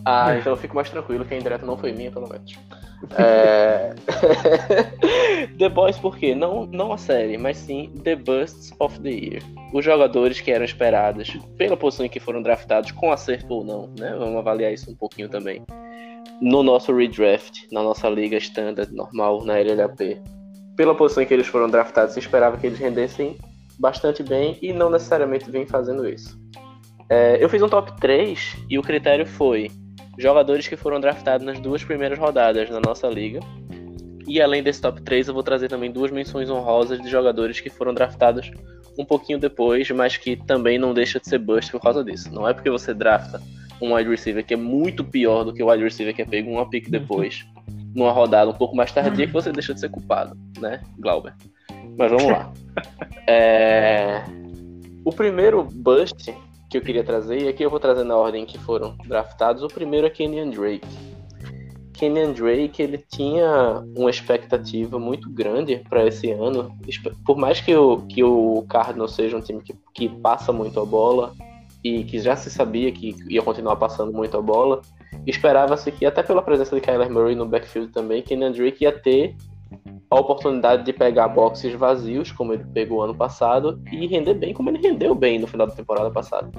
[0.05, 2.57] Ah, então eu fico mais tranquilo que a indireta não foi minha, pelo menos.
[3.17, 3.93] É...
[5.59, 6.33] The Boys, por quê?
[6.33, 9.43] Não, não a série, mas sim The Busts of the Year.
[9.73, 13.87] Os jogadores que eram esperados pela posição em que foram draftados, com acerto ou não,
[13.99, 14.15] né?
[14.17, 15.63] Vamos avaliar isso um pouquinho também.
[16.41, 20.21] No nosso redraft, na nossa liga standard normal, na LLAP.
[20.75, 23.35] Pela posição em que eles foram draftados, se esperava que eles rendessem
[23.79, 26.37] bastante bem e não necessariamente vem fazendo isso.
[27.09, 29.71] É, eu fiz um top 3 e o critério foi
[30.17, 33.39] jogadores que foram draftados nas duas primeiras rodadas na nossa liga.
[34.27, 37.69] E além desse top 3, eu vou trazer também duas menções honrosas de jogadores que
[37.69, 38.51] foram draftados
[38.97, 42.33] um pouquinho depois, mas que também não deixa de ser bust por causa disso.
[42.33, 43.41] Não é porque você drafta
[43.81, 46.51] um wide receiver que é muito pior do que o wide receiver que é pego
[46.51, 47.45] uma pick depois,
[47.95, 51.33] numa rodada um pouco mais tardia, que você deixa de ser culpado, né, Glauber?
[51.97, 52.51] Mas vamos lá.
[53.29, 54.23] É...
[55.03, 56.33] O primeiro bust
[56.69, 59.63] que eu queria trazer, e aqui eu vou trazer na ordem que foram draftados.
[59.63, 60.87] O primeiro é Kenyan Drake.
[61.93, 66.75] Kenyan Drake ele tinha uma expectativa muito grande para esse ano.
[67.25, 70.85] Por mais que o, que o Cardinals seja um time que, que passa muito a
[70.85, 71.33] bola
[71.95, 74.81] e que já se sabia que ia continuar passando muito a bola,
[75.25, 79.35] esperava-se que, até pela presença de Kyler Murray no backfield também, Kenyan Drake ia ter
[80.09, 84.69] a oportunidade de pegar boxes vazios, como ele pegou ano passado, e render bem como
[84.69, 86.49] ele rendeu bem no final da temporada passada.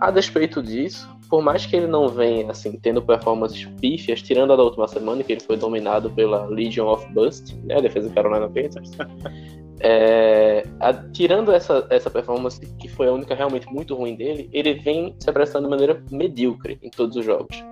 [0.00, 4.56] A despeito disso, por mais que ele não venha assim tendo performances pífias, tirando a
[4.56, 8.14] da última semana, que ele foi dominado pela Legion of Bust, né, a defesa do
[8.14, 8.90] Carolina Panthers,
[9.80, 14.74] é, a, tirando essa, essa performance, que foi a única realmente muito ruim dele, ele
[14.74, 17.62] vem se apresentando de maneira medíocre em todos os jogos.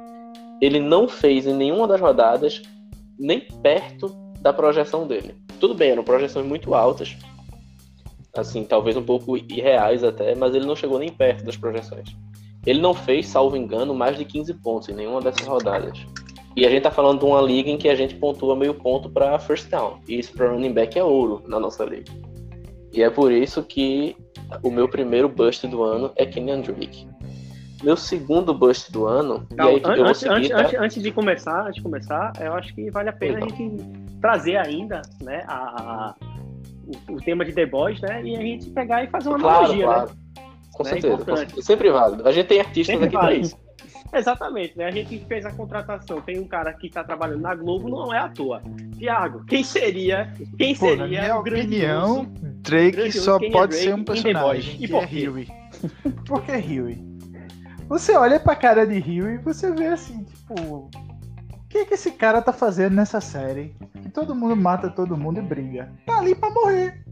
[0.61, 2.63] Ele não fez em nenhuma das rodadas
[3.19, 4.09] nem perto
[4.41, 5.35] da projeção dele.
[5.61, 7.17] Tudo bem, eram projeções muito altas,
[8.37, 12.17] assim, talvez um pouco irreais até, mas ele não chegou nem perto das projeções.
[12.65, 15.99] Ele não fez, salvo engano, mais de 15 pontos em nenhuma dessas rodadas.
[16.57, 19.09] E a gente tá falando de uma liga em que a gente pontua meio ponto
[19.09, 19.99] para first down.
[20.09, 22.13] E isso para running back é ouro na nossa liga.
[22.93, 24.15] E é por isso que
[24.63, 27.09] o meu primeiro bust do ano é Kenyan Drake.
[27.83, 29.47] Meu segundo bust do ano.
[29.57, 30.59] Não, aí, antes, seguir, antes, tá?
[30.61, 33.49] antes, antes, de começar, antes de começar, eu acho que vale a pena então.
[33.49, 36.15] a gente trazer ainda, né, a, a-
[37.09, 39.59] o, o tema de The Boys, né, e a gente pegar e fazer uma Claro,
[39.65, 40.11] analogia, claro.
[40.11, 40.15] né?
[40.75, 41.25] Com É certeza.
[41.25, 42.29] com- sempre válido.
[42.29, 43.57] A gente tem artistas Sempre aqui pra isso.
[44.13, 44.85] Exatamente, né?
[44.87, 48.19] A gente fez a contratação, tem um cara que tá trabalhando na Globo, não é
[48.19, 48.63] à toa.
[48.99, 52.25] Tiago, quem seria, quem Pô, na seria minha o opinião,
[52.61, 54.75] Drake grandioso só é pode Drake ser um personagem.
[54.75, 55.29] E que por é quê?
[55.29, 55.49] Huey.
[56.27, 57.13] Por que Huey?
[57.89, 60.55] Você olha pra cara de Huey e você vê assim, tipo...
[60.55, 60.91] O
[61.69, 63.75] que, é que esse cara tá fazendo nessa série?
[64.03, 65.91] Que todo mundo mata todo mundo e briga.
[66.05, 67.03] Tá ali pra morrer.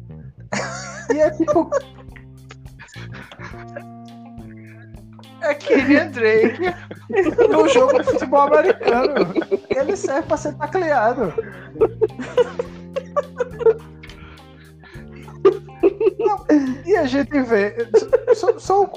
[1.12, 1.68] E é tipo...
[5.42, 6.74] É Kenyan Drake
[7.50, 9.34] no jogo de futebol americano.
[9.70, 11.32] Ele serve pra ser tacleado.
[16.18, 16.46] Não,
[16.86, 17.74] e a gente vê.
[18.34, 18.92] Só, só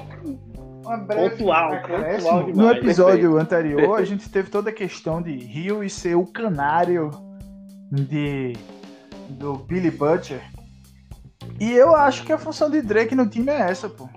[0.85, 4.05] uma breve Pontual, pontual No demais, episódio anterior, a Perfeito.
[4.09, 7.09] gente teve toda a questão de Rio e ser o canário
[7.91, 8.53] de
[9.29, 10.41] do Billy Butcher.
[11.59, 14.09] E eu acho que a função de Drake no time é essa, pô.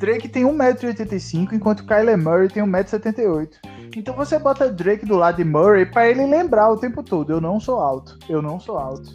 [0.00, 3.50] Drake tem 1,85m, enquanto Kyler Murray tem 1,78m.
[3.94, 7.38] Então você bota Drake do lado de Murray pra ele lembrar o tempo todo: eu
[7.40, 9.10] não sou alto, eu não sou alto,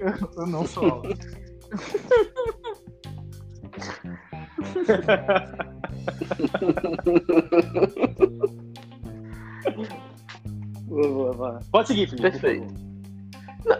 [0.00, 0.08] eu,
[0.42, 1.16] eu não sou alto.
[11.70, 12.22] Pode seguir, Felipe.
[12.30, 12.74] Perfeito.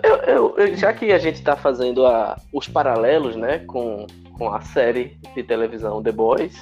[0.03, 4.05] eu- eu- eu- já que a gente tá fazendo a- os paralelos, né, com,
[4.37, 6.57] com a série de televisão The Boys,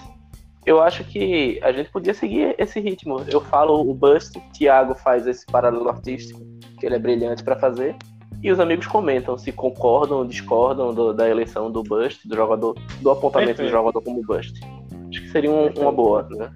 [0.64, 3.20] eu acho que a gente podia seguir esse ritmo.
[3.31, 6.41] Eu falo o Bust, Thiago faz esse paralelo artístico,
[6.79, 7.95] que ele é brilhante pra fazer,
[8.43, 12.75] e os amigos comentam se concordam ou discordam do- da eleição do Bust, do jogador,
[13.01, 13.68] do apontamento Perfeito.
[13.68, 14.61] do jogador como Bust.
[15.09, 16.51] Acho que seria um- uma boa, né?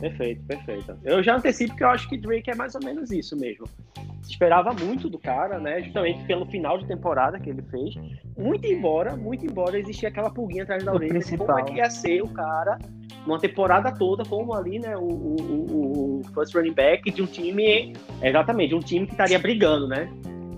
[0.00, 0.96] Perfeito, perfeito.
[1.04, 3.66] Eu já antecipo que eu acho que Drake é mais ou menos isso mesmo.
[4.22, 5.82] Se esperava muito do cara, né?
[5.82, 7.94] Justamente pelo final de temporada que ele fez.
[8.38, 11.90] Muito embora, muito embora existia aquela pulguinha atrás da orelha de como é que ia
[11.90, 12.78] ser o cara
[13.26, 14.96] numa temporada toda, como ali, né?
[14.96, 17.92] O, o, o- o first running back de um time.
[18.22, 20.08] Exatamente, de um time que estaria brigando, né?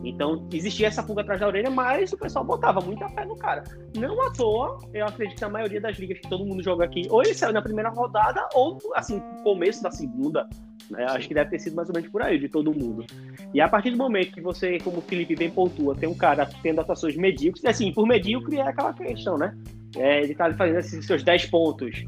[0.07, 3.65] Então existia essa pulga atrás da orelha, mas o pessoal botava muita fé no cara.
[3.97, 7.07] Não à toa, eu acredito que na maioria das ligas que todo mundo joga aqui,
[7.09, 10.47] ou ele saiu na primeira rodada, ou assim, no começo da segunda.
[10.91, 11.05] Né?
[11.11, 13.05] Acho que deve ter sido mais ou menos por aí, de todo mundo.
[13.53, 16.49] E a partir do momento que você, como o Felipe bem pontua, tem um cara
[16.63, 19.57] tendo atuações medíocres, assim, por medíocre é aquela questão, né?
[19.97, 22.05] É, ele tá ali fazendo esses seus 10 pontos.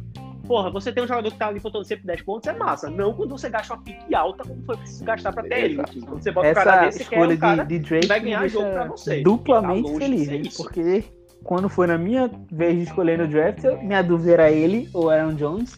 [0.46, 2.88] Porra, você tem um jogador que tá ali botando sempre 10 pontos, é massa.
[2.88, 6.00] Não quando você gasta uma pique alta, como foi preciso gastar pra ter elite.
[6.00, 8.46] Quando você bota um cara Essa desse, escolha um cara de, de Drake vai ganhar
[8.48, 9.22] jogo pra você.
[9.22, 10.42] duplamente Tá feliz, hein?
[10.56, 11.04] porque
[11.42, 15.10] quando foi na minha vez de escolher no draft, eu- minha dúvida era ele ou
[15.10, 15.76] Aaron Jones.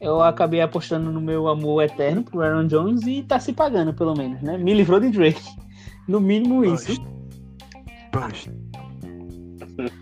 [0.00, 4.14] Eu acabei apostando no meu amor eterno pro Aaron Jones e tá se pagando, pelo
[4.16, 4.56] menos, né?
[4.56, 5.42] Me livrou de Drake.
[6.08, 6.98] No mínimo isso.
[8.12, 8.50] Bust,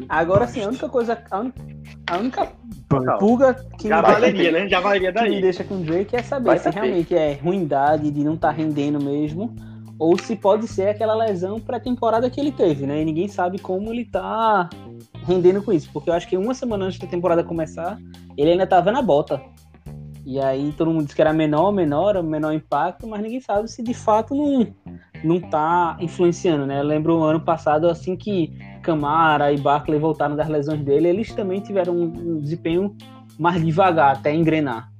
[0.08, 1.18] Agora sim, a única coisa.
[1.30, 1.52] A, un-
[2.08, 2.52] a única
[2.90, 3.18] bust.
[3.18, 4.68] pulga que Já me deixa- valeria, né?
[4.68, 5.40] Já valeria que me daí.
[5.40, 6.80] deixa com Drake é saber Vai se saber.
[6.80, 9.54] realmente é ruindade de não estar rendendo mesmo,
[9.98, 13.02] ou se pode ser aquela lesão pré-temporada que ele teve, né?
[13.02, 14.68] E ninguém sabe como ele tá
[15.26, 17.98] rendendo com isso, porque eu acho que uma semana antes da temporada começar,
[18.36, 19.40] ele ainda tava na bota.
[20.30, 23.82] E aí todo mundo disse que era menor, menor, menor impacto, mas ninguém sabe se
[23.82, 24.74] de fato não,
[25.24, 26.80] não tá influenciando, né?
[26.80, 28.52] Eu lembro o ano passado, assim que
[28.82, 32.94] Camara e Barkley voltaram das lesões dele, eles também tiveram um, um desempenho
[33.38, 34.92] mais devagar até engrenar.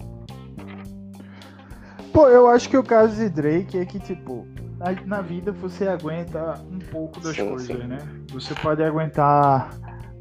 [2.11, 4.47] Pô, eu acho que o caso de Drake é que, tipo,
[4.79, 7.87] na, na vida você aguenta um pouco das Sim, coisas, sim.
[7.87, 7.99] né?
[8.33, 9.69] Você pode aguentar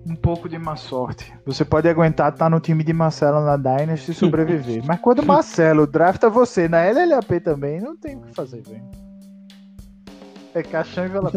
[0.10, 1.34] um pouco de má sorte.
[1.46, 4.84] Você pode aguentar estar no time de Marcelo na Dynasty e sobreviver.
[4.86, 8.84] Mas quando o Marcelo drafta você na LLAP também, não tem o que fazer, velho.
[10.54, 11.32] É caixão e vela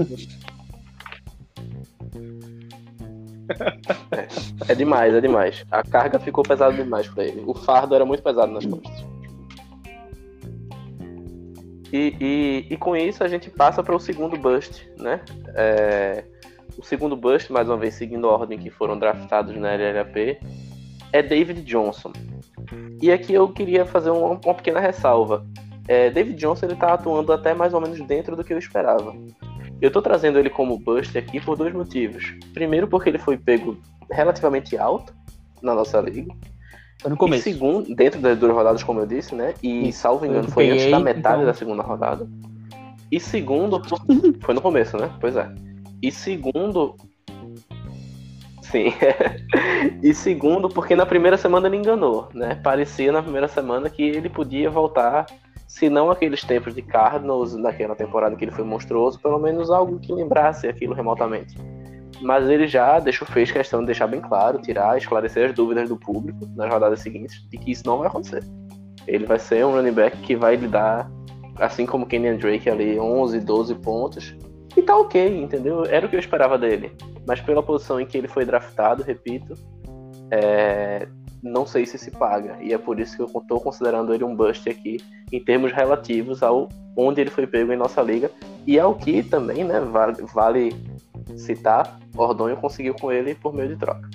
[4.69, 5.65] É demais, é demais.
[5.71, 7.43] A carga ficou pesada demais pra ele.
[7.47, 9.05] O fardo era muito pesado nas costas.
[11.93, 15.21] E, e, e com isso a gente passa para o segundo bust, né?
[15.57, 16.25] É,
[16.79, 20.39] o segundo bust, mais uma vez seguindo a ordem que foram draftados na LLAP,
[21.13, 22.13] é David Johnson.
[23.03, 25.45] E aqui eu queria fazer uma, uma pequena ressalva.
[25.89, 29.15] É, David Johnson ele tá atuando até mais ou menos dentro do que eu esperava.
[29.81, 32.35] Eu tô trazendo ele como bust aqui por dois motivos.
[32.53, 33.77] Primeiro, porque ele foi pego
[34.11, 35.13] relativamente alto
[35.63, 36.33] na nossa liga.
[37.05, 37.45] No E começo.
[37.45, 39.55] segundo, dentro das duas rodadas, como eu disse, né?
[39.63, 42.29] E salvo engano, foi antes da metade então- da segunda rodada.
[43.11, 43.81] E segundo,
[44.45, 45.11] foi no começo, né?
[45.19, 45.51] Pois é.
[46.03, 46.97] E segundo.
[48.63, 48.93] Sim.
[50.03, 52.55] e segundo, porque na primeira semana ele enganou, né?
[52.57, 55.27] Parecia na primeira semana que ele podia voltar
[55.71, 60.01] se não aqueles tempos de Cardinals naquela temporada que ele foi monstruoso, pelo menos algo
[60.01, 61.57] que lembrasse aquilo remotamente.
[62.21, 65.97] Mas ele já deixou, fez questão de deixar bem claro, tirar, esclarecer as dúvidas do
[65.97, 68.43] público nas rodadas seguintes de que isso não vai acontecer.
[69.07, 71.09] Ele vai ser um running back que vai lhe dar,
[71.57, 74.37] assim como Kenyan Drake ali, 11, 12 pontos.
[74.81, 75.85] E tá ok, entendeu?
[75.85, 76.91] Era o que eu esperava dele.
[77.27, 79.53] Mas pela posição em que ele foi draftado, repito,
[80.31, 81.07] é,
[81.43, 82.57] não sei se se paga.
[82.63, 84.97] E é por isso que eu estou considerando ele um bust aqui,
[85.31, 86.67] em termos relativos ao
[86.97, 88.31] onde ele foi pego em nossa liga.
[88.67, 90.75] E ao que também, né, vale, vale
[91.37, 94.09] citar, Ordonho conseguiu com ele por meio de troca.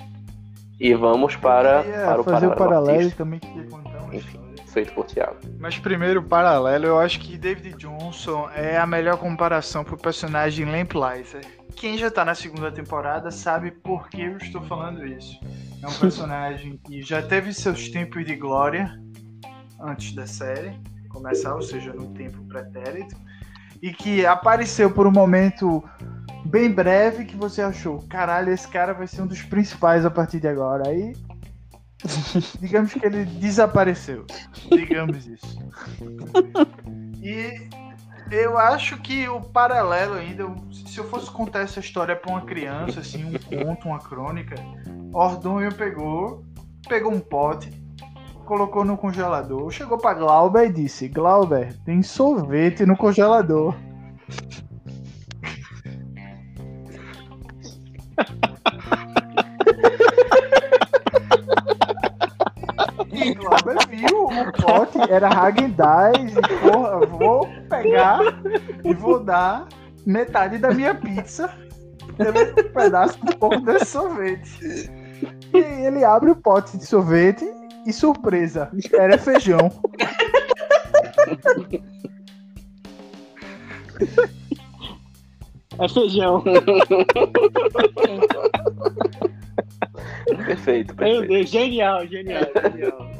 [0.80, 4.45] E vamos para, para o fazer o paralelo também queria contar uma Enfim.
[4.76, 5.38] Feito por Thiago.
[5.58, 11.40] Mas primeiro, paralelo, eu acho que David Johnson é a melhor comparação pro personagem Lamplighter.
[11.74, 15.40] Quem já tá na segunda temporada sabe por que eu estou falando isso.
[15.82, 19.00] É um personagem que já teve seus tempos de glória
[19.80, 23.16] antes da série começar, ou seja, no tempo pretérito,
[23.80, 25.82] e que apareceu por um momento
[26.44, 30.38] bem breve que você achou, caralho, esse cara vai ser um dos principais a partir
[30.38, 30.86] de agora.
[30.86, 31.14] Aí
[32.60, 34.24] digamos que ele desapareceu.
[34.70, 35.58] Digamos isso.
[37.22, 37.68] E
[38.30, 43.00] eu acho que o paralelo ainda, se eu fosse contar essa história pra uma criança,
[43.00, 44.56] assim, um conto, uma crônica,
[45.12, 46.44] Ordonho pegou,
[46.88, 47.70] pegou um pote,
[48.44, 53.74] colocou no congelador, chegou pra Glauber e disse: Glauber, tem sorvete no congelador.
[63.26, 68.20] E Glauber viu o pote, era Hagen-Dazs, e porra, vou pegar
[68.84, 69.66] e vou dar
[70.06, 71.52] metade da minha pizza
[72.16, 74.88] pelo pedaço um pouco desse sorvete.
[75.52, 77.44] E aí ele abre o pote de sorvete
[77.84, 79.72] e surpresa, era feijão.
[85.78, 86.44] É feijão.
[90.46, 91.28] Perfeito, Meu perfeito.
[91.28, 92.42] Deus, genial, genial,
[92.72, 93.10] genial.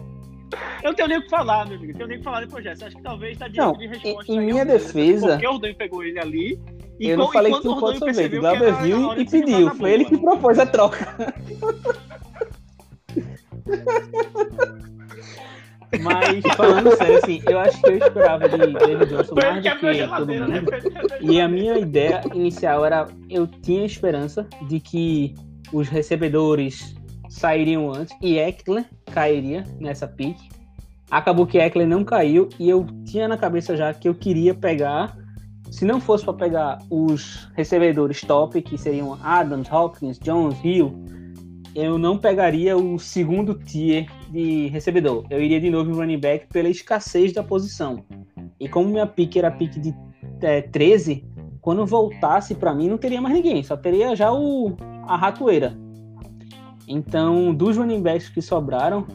[0.82, 1.92] Eu não tenho nem o que falar, meu amigo.
[1.92, 2.86] Eu tenho nem o que falar depois dessa.
[2.86, 4.32] Acho que talvez tá diante Não, de resposta.
[4.32, 6.60] em- em minha defesa- Porque o pegou ele ali.
[6.98, 8.14] E eu não falei que de Ordonho sorvete.
[8.16, 9.60] percebeu O Glauber viu e de pediu.
[9.66, 11.34] na Foi ele que propôs a troca.
[16.00, 19.78] Mas, falando sério, assim, eu acho que eu esperava de David Johnson mais que do
[19.80, 20.60] que todo né?
[20.60, 20.70] mundo.
[20.74, 25.34] A E a minha ideia inicial era, eu tinha esperança de que
[25.72, 26.94] os recebedores
[27.28, 30.36] sairiam antes e Eckler cairia nessa pick.
[31.10, 35.16] Acabou que Eckler não caiu e eu tinha na cabeça já que eu queria pegar,
[35.70, 40.92] se não fosse para pegar os recebedores top, que seriam Adams, Hopkins, Jones, Hill,
[41.74, 45.26] eu não pegaria o segundo tier de recebedor.
[45.28, 48.02] Eu iria de novo em running back pela escassez da posição.
[48.58, 49.94] E como minha pick era pick de
[50.40, 51.24] é, 13,
[51.60, 54.74] quando voltasse pra mim não teria mais ninguém, só teria já o
[55.06, 55.76] a ratoeira.
[56.88, 59.06] Então, dos running backs que sobraram,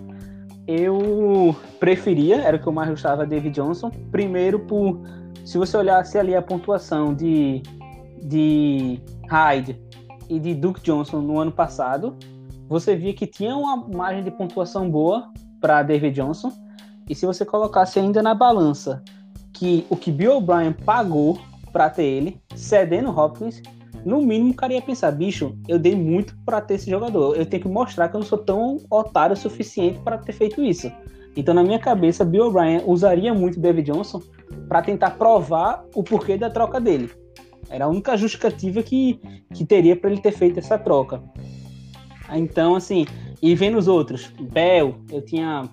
[0.67, 3.89] eu preferia, era o que eu mais gostava, David Johnson.
[4.11, 5.01] Primeiro por,
[5.45, 7.61] se você olhasse ali a pontuação de,
[8.23, 9.79] de Hyde
[10.29, 12.15] e de Duke Johnson no ano passado,
[12.67, 16.51] você via que tinha uma margem de pontuação boa para David Johnson.
[17.09, 19.03] E se você colocasse ainda na balança
[19.53, 21.37] que o que Bill O'Brien pagou
[21.73, 23.61] para ter ele, cedendo Hopkins,
[24.05, 27.35] no mínimo o cara ia pensar, bicho, eu dei muito para ter esse jogador.
[27.35, 30.63] Eu tenho que mostrar que eu não sou tão otário o suficiente para ter feito
[30.63, 30.91] isso.
[31.35, 34.21] Então, na minha cabeça, Bill O'Brien usaria muito David Johnson
[34.67, 37.09] para tentar provar o porquê da troca dele.
[37.69, 39.19] Era a única justificativa que,
[39.53, 41.23] que teria para ele ter feito essa troca.
[42.33, 43.05] Então, assim,
[43.41, 45.69] e vendo os outros, Bell, eu tinha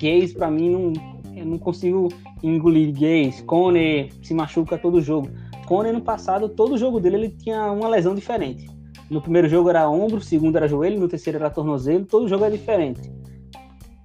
[0.00, 0.92] Gaze, para mim, não,
[1.36, 2.08] eu não consigo
[2.42, 3.42] engolir Gaze.
[3.44, 5.28] Conner se machuca todo jogo.
[5.72, 8.68] Conner no passado, todo jogo dele ele tinha uma lesão diferente.
[9.08, 12.44] No primeiro jogo era ombro, no segundo era joelho, no terceiro era tornozelo, todo jogo
[12.44, 13.00] é diferente.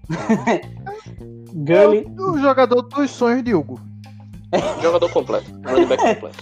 [1.53, 3.81] Gully, É o, o jogador dos sonhos de Hugo.
[4.81, 5.51] Jogador completo.
[5.65, 6.41] Running back completo.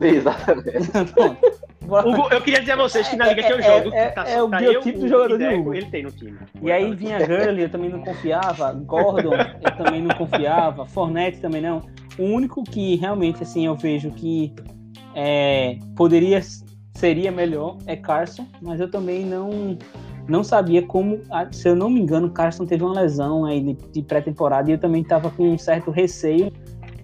[0.00, 0.88] Exatamente.
[2.30, 4.42] Eu queria dizer a vocês que na liga que eu É, jogo, é, tá, é
[4.42, 5.74] o tá biotipo eu, do jogador de Hugo.
[5.74, 6.38] Ele tem no time.
[6.62, 8.72] E aí vinha Gurley, eu também não confiava.
[8.72, 10.86] Gordon, eu também não confiava.
[10.86, 11.82] Fournette também não.
[12.18, 14.52] O único que realmente assim eu vejo que
[15.14, 16.40] é, poderia
[16.94, 19.78] seria melhor é Carson, mas eu também não
[20.28, 23.74] não sabia como, ah, se eu não me engano, Carson teve uma lesão aí de,
[23.92, 26.52] de pré-temporada e eu também estava com um certo receio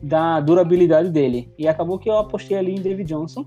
[0.02, 1.48] da durabilidade dele.
[1.56, 3.46] E acabou que eu apostei ali em David Johnson.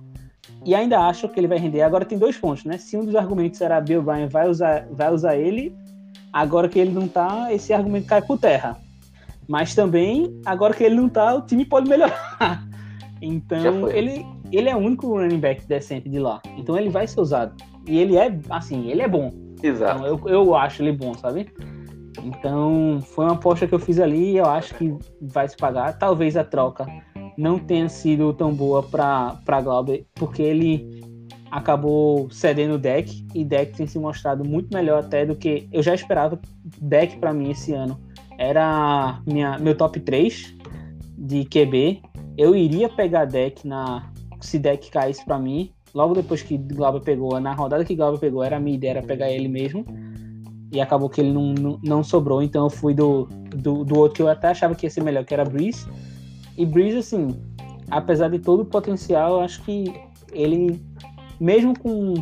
[0.66, 1.82] E ainda acho que ele vai render.
[1.82, 2.78] Agora tem dois pontos, né?
[2.78, 5.76] Se um dos argumentos era Bill Bryan vai usar, vai usar ele,
[6.36, 8.78] Agora que ele não tá, esse argumento cai por terra.
[9.48, 12.62] Mas também, agora que ele não tá, o time pode melhorar.
[13.22, 16.42] Então, ele, ele é o único running back decente de lá.
[16.58, 17.56] Então ele vai ser usado.
[17.88, 19.32] E ele é, assim, ele é bom.
[19.64, 20.06] Exato.
[20.06, 21.50] Então, eu, eu acho ele bom, sabe?
[22.22, 25.98] Então, foi uma aposta que eu fiz ali e eu acho que vai se pagar.
[25.98, 26.86] Talvez a troca
[27.38, 31.04] não tenha sido tão boa para Glauber, porque ele
[31.52, 35.82] acabou cedendo o deck e deck tem se mostrado muito melhor até do que eu
[35.82, 36.40] já esperava.
[36.82, 38.00] Deck para mim esse ano
[38.38, 40.56] era minha, meu top 3
[41.18, 42.02] de QB.
[42.38, 44.12] Eu iria pegar deck na
[44.42, 45.72] se deck caísse para mim.
[45.94, 49.04] Logo depois que Glauber pegou, na rodada que Glauber pegou, era a minha ideia era
[49.04, 49.86] pegar ele mesmo.
[50.72, 54.16] E acabou que ele não, não, não sobrou, então eu fui do, do, do, outro
[54.16, 55.88] que eu até achava que ia ser melhor, que era Breeze.
[56.58, 57.40] E Breeze, assim,
[57.90, 59.94] apesar de todo o potencial, eu acho que
[60.32, 60.82] ele,
[61.40, 62.14] mesmo com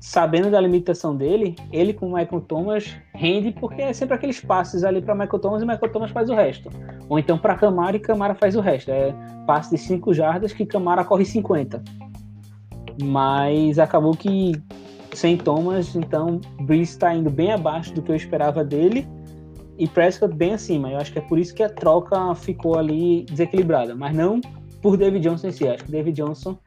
[0.00, 4.84] sabendo da limitação dele, ele com o Michael Thomas rende porque é sempre aqueles passes
[4.84, 6.70] ali para Michael Thomas e Michael Thomas faz o resto.
[7.08, 8.90] Ou então para Camara e Camara faz o resto.
[8.90, 9.14] É
[9.46, 11.82] passe de 5 jardas que Camara corre 50.
[13.02, 14.52] Mas acabou que
[15.14, 19.06] sem Thomas, então Breeze está indo bem abaixo do que eu esperava dele
[19.78, 20.90] e Prescott bem acima.
[20.90, 24.40] Eu acho que é por isso que a troca ficou ali desequilibrada, mas não
[24.82, 25.68] por David Johnson em si.
[25.68, 26.58] Acho que David Johnson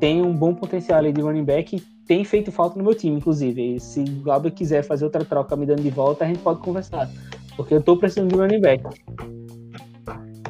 [0.00, 3.16] tem um bom potencial ali de running back e tem feito falta no meu time,
[3.16, 3.76] inclusive.
[3.76, 6.60] E se o Glauber quiser fazer outra troca me dando de volta, a gente pode
[6.60, 7.08] conversar.
[7.56, 8.84] Porque eu tô precisando de running back.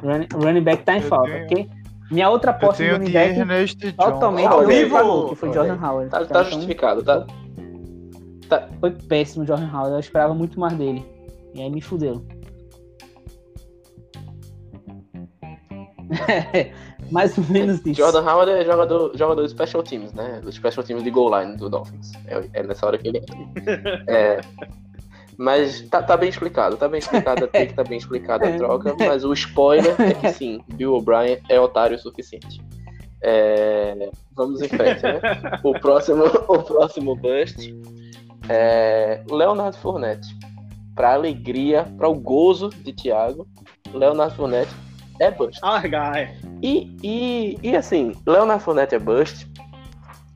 [0.02, 1.44] Running, running back tá em eu falta, tenho...
[1.44, 1.70] ok?
[2.10, 6.10] Minha outra aposta de running back totalmente ao vivo, pagou, que foi Jordan Howard.
[6.10, 7.26] Tá, tá justificado, tá?
[8.48, 8.68] tá?
[8.78, 11.04] Foi péssimo o Jordan Howard, eu esperava muito mais dele.
[11.56, 12.22] E aí me fudeu.
[17.10, 17.94] Mais ou menos isso.
[17.94, 20.40] Jordan Howard é jogador, jogador de special teams, né?
[20.42, 22.12] Do special teams de goal line do Dolphins.
[22.26, 23.36] É, é nessa hora que ele entra.
[24.06, 24.40] É,
[25.38, 28.56] mas tá, tá, bem explicado, tá bem explicado, tem que tá bem explicada a é.
[28.58, 32.60] troca, mas o spoiler é que sim, Bill O'Brien é otário o suficiente.
[33.22, 35.20] É, vamos em frente, né?
[35.64, 37.74] O próximo, o próximo bust
[38.48, 40.28] é Leonardo Fournette.
[40.96, 43.46] Para alegria, para o gozo de Thiago,
[43.94, 44.74] Leonardo Fournette
[45.20, 45.60] é bust.
[45.62, 45.80] Ah.
[46.62, 49.46] E, e, e assim, Leonardo Fournette é bust.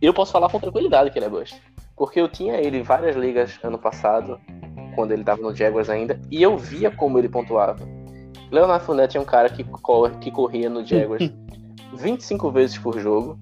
[0.01, 1.61] Eu posso falar com tranquilidade que ele é bust.
[1.97, 4.39] Porque eu tinha ele em várias ligas ano passado
[4.95, 7.77] quando ele estava no Jaguars ainda, e eu via como ele pontuava.
[8.51, 11.33] Leonardo Fournette é um cara que, corre, que corria no Jaguars
[11.97, 13.39] 25 vezes por jogo,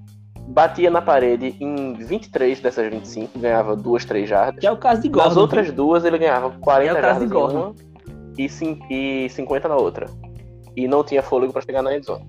[0.49, 4.61] batia na parede em 23 dessas 25, ganhava duas, três jardas.
[4.61, 5.29] Que é o caso de Gordon.
[5.29, 7.75] Nas outras duas ele ganhava 40 é jardas em uma
[8.39, 10.07] e, e 50 na outra.
[10.77, 12.27] E não tinha fôlego para chegar na endzone.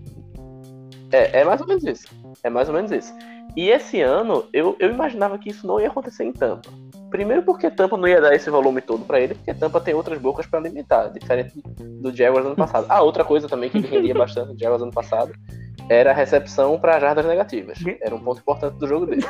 [1.12, 2.08] É, é mais ou menos isso.
[2.44, 3.14] É mais ou menos isso.
[3.56, 6.70] E esse ano eu, eu imaginava que isso não ia acontecer em Tampa.
[7.10, 10.20] Primeiro porque Tampa não ia dar esse volume todo para ele, porque Tampa tem outras
[10.20, 12.86] bocas para alimentar, diferente do Jaguars ano passado.
[12.88, 15.32] Ah, outra coisa também que ele rendia bastante no Jaguars ano passado
[15.90, 17.80] era a recepção para jardas negativas.
[18.00, 19.26] Era um ponto importante do jogo dele.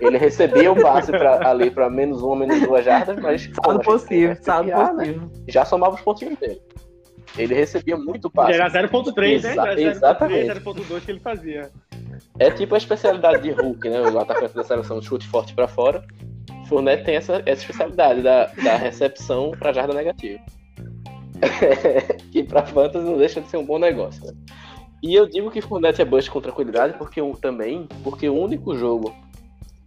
[0.00, 4.36] Ele recebia o passe pra, ali para menos uma, menos duas jardas, mas saldo possível,
[4.42, 5.22] saldo possível.
[5.22, 5.30] Né?
[5.48, 6.60] Já somava os pontinhos dele.
[7.38, 8.52] Ele recebia muito passe.
[8.52, 9.52] Era 0.3, né?
[9.52, 10.50] Era exatamente.
[10.60, 11.70] 0.2 que ele fazia.
[12.38, 14.02] É tipo a especialidade de Hulk, né?
[14.02, 16.04] O atacante da seleção chute forte para fora.
[16.68, 20.40] Fournette tem essa, essa especialidade da, da recepção para jarda negativa.
[22.30, 24.24] que para Fantasy não deixa de ser um bom negócio.
[24.24, 24.32] Né?
[25.02, 29.12] E eu digo que Fournette é bust com tranquilidade porque também porque o único jogo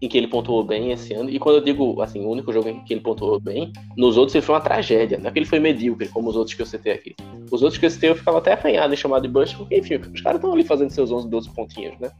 [0.01, 2.67] em que ele pontuou bem esse ano, e quando eu digo assim, o único jogo
[2.67, 5.45] em que ele pontuou bem, nos outros ele foi uma tragédia, não é que ele
[5.45, 7.15] foi medíocre, como os outros que eu citei aqui.
[7.49, 9.95] Os outros que eu citei eu ficava até apanhado em chamar de bust, porque enfim,
[9.95, 12.11] os caras estão ali fazendo seus 11, 12 pontinhos, né?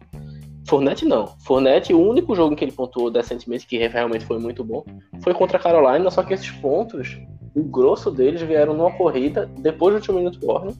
[0.68, 1.28] Fournette não.
[1.46, 4.84] Fournette, o único jogo em que ele pontuou decentemente, que realmente foi muito bom,
[5.22, 7.20] foi contra a Carolina, só que esses pontos,
[7.54, 10.76] o grosso deles vieram numa corrida depois do último minuto warning,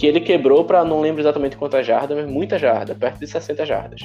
[0.00, 3.66] que ele quebrou para não lembro exatamente quantas jardas, mas muita jarda, perto de 60
[3.66, 4.00] jardas.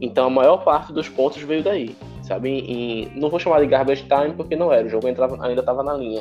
[0.00, 2.48] Então a maior parte dos pontos veio daí, sabe?
[2.50, 5.84] Em, não vou chamar de garbage time porque não era, o jogo entrava, ainda estava
[5.84, 6.20] na linha.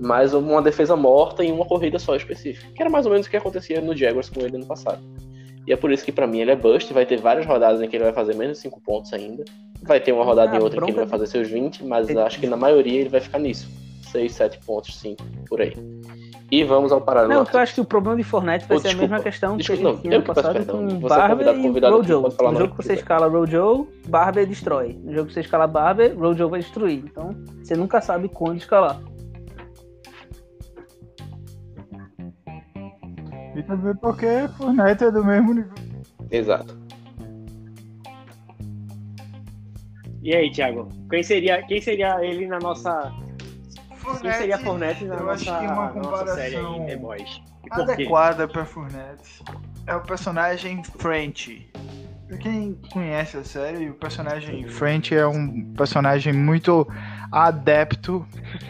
[0.00, 3.30] Mas uma defesa morta em uma corrida só específica, que era mais ou menos o
[3.30, 5.02] que acontecia no Jaguars com ele no passado.
[5.66, 6.90] E é por isso que para mim ele é bust.
[6.90, 9.44] Vai ter várias rodadas em que ele vai fazer menos de 5 pontos ainda.
[9.82, 12.08] Vai ter uma rodada ah, em outra em que ele vai fazer seus 20, mas
[12.16, 13.68] acho que na maioria ele vai ficar nisso.
[14.10, 15.74] 6, 7 pontos, 5, por aí.
[16.52, 17.32] E vamos ao paralelo.
[17.32, 19.56] Não, eu acho que o problema de Fortnite vai oh, ser desculpa, a mesma questão
[19.56, 22.20] desculpa, que a gente tinha no passado com Barber e Rojo.
[22.20, 25.00] No jogo que você escala Rojo, Barber destrói.
[25.02, 27.04] No jogo que você escala Barber, Rojo vai destruir.
[27.06, 29.00] Então, você nunca sabe quando escalar.
[33.56, 35.72] E também porque Fortnite é do mesmo nível.
[36.30, 36.78] Exato.
[40.22, 40.86] E aí, Thiago?
[41.08, 43.10] Quem seria, quem seria ele na nossa
[44.20, 46.86] Quem seria Fournette na eu nossa, acho que uma comparação
[47.70, 49.44] adequada pra Fournette
[49.86, 51.70] é o personagem French.
[52.26, 56.86] Pra quem conhece a série, o personagem French é um personagem muito
[57.30, 58.26] adepto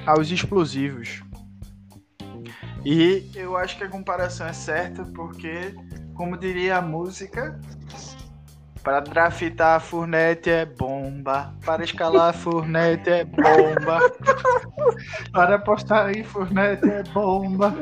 [0.06, 1.22] aos explosivos.
[2.84, 5.74] E eu acho que a comparação é certa porque,
[6.14, 7.58] como diria a música,
[8.82, 14.12] para draftar a Fournette é bomba, para escalar a Fournette é bomba,
[15.32, 17.74] para apostar em Fournette é bomba.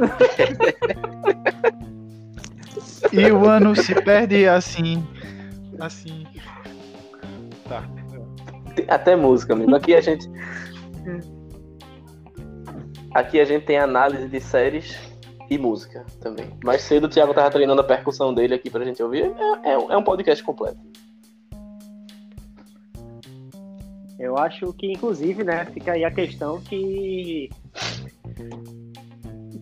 [3.12, 5.06] E o ano se perde assim,
[5.80, 6.26] assim.
[7.68, 7.82] Tá.
[8.74, 9.74] Tem até música mesmo.
[9.74, 10.30] Aqui a gente.
[13.14, 14.96] Aqui a gente tem análise de séries
[15.48, 16.50] e música também.
[16.62, 19.32] Mais cedo o Thiago tava treinando a percussão dele aqui pra gente ouvir.
[19.64, 20.78] É, é é um podcast completo.
[24.20, 27.48] Eu acho que, inclusive, né, fica aí a questão que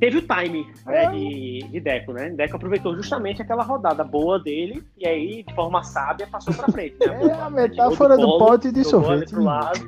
[0.01, 2.31] teve o time né, de, de Deco, né?
[2.31, 6.97] Deco aproveitou justamente aquela rodada boa dele e aí, de forma sábia, passou pra frente.
[6.99, 7.19] Né?
[7.31, 9.31] É a metáfora do Polo, pote de sorvete.
[9.31, 9.79] pro lado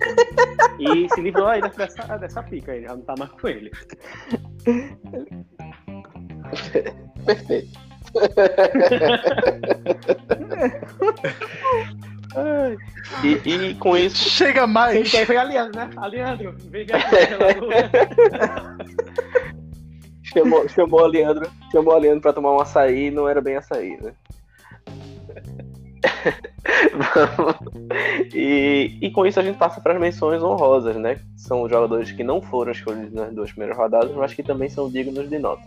[0.78, 3.72] e se livrou aí dessa, dessa pica aí, já não tá mais com ele.
[7.26, 7.80] Perfeito.
[13.24, 15.10] E, e com isso, Chega Quem mais!
[15.10, 15.90] quer foi a Leandro, né?
[15.96, 17.16] A Leandro, vem ver aqui.
[20.32, 23.56] chamou, chamou, a Leandro, chamou a Leandro pra tomar um açaí e não era bem
[23.56, 24.12] açaí, né?
[28.32, 31.18] E, e com isso a gente passa para as menções honrosas, né?
[31.36, 35.28] São jogadores que não foram escolhidos nas duas primeiras rodadas, mas que também são dignos
[35.28, 35.62] de nota.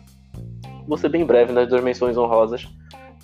[0.87, 2.67] Vou ser bem breve nas duas menções honrosas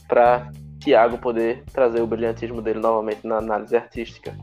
[0.07, 4.33] para Thiago poder trazer o brilhantismo dele novamente na análise artística.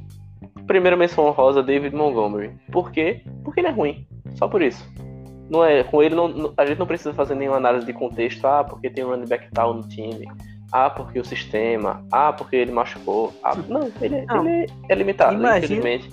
[0.66, 2.50] Primeira menção honrosa, David Montgomery.
[2.70, 3.22] Por quê?
[3.44, 4.06] Porque ele é ruim.
[4.34, 4.84] Só por isso.
[5.48, 8.44] Não é, com ele não- a gente não precisa fazer nenhuma análise de contexto.
[8.46, 10.26] Ah, porque tem um running back tal no time.
[10.72, 12.04] Ah, porque o sistema.
[12.10, 13.32] Ah, porque ele machucou.
[13.44, 14.46] Ah, não, ele, é- Não.
[14.48, 16.10] ele é limitado, Imagina- infelizmente.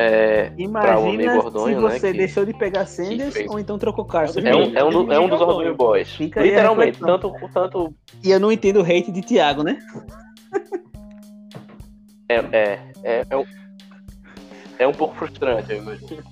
[0.00, 0.92] É, Imagina
[1.32, 4.38] amigo Ordonho, se né, você que- deixou de pegar Sanders ou então trocou Carson.
[4.38, 6.08] é um, é um, do- é um dos Ordonho Boys.
[6.14, 7.92] Fica Literalmente, tanto, tanto
[8.22, 9.76] E eu não entendo o hate de Thiago, né?
[12.28, 13.44] É, é, é, é, um,
[14.78, 16.22] é um pouco frustrante, eu imagino.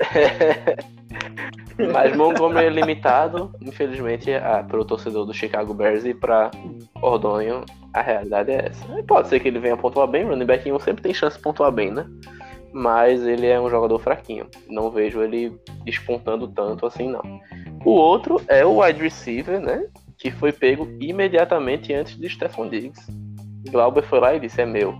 [1.92, 4.30] Mas Montgomery é limitado, infelizmente,
[4.68, 6.50] para o torcedor do Chicago Bears e para
[7.00, 7.64] Ordonho,
[7.94, 9.02] a realidade é essa.
[9.02, 11.70] Pode ser que ele venha pontuar bem, running back 1 sempre tem chance de pontuar
[11.70, 12.06] bem, né?
[12.72, 14.46] Mas ele é um jogador fraquinho.
[14.68, 17.22] Não vejo ele despontando tanto assim, não.
[17.84, 19.86] O outro é o wide receiver, né?
[20.18, 23.06] Que foi pego imediatamente antes de Stephon Diggs.
[23.70, 24.94] Glauber foi lá e disse: É meu.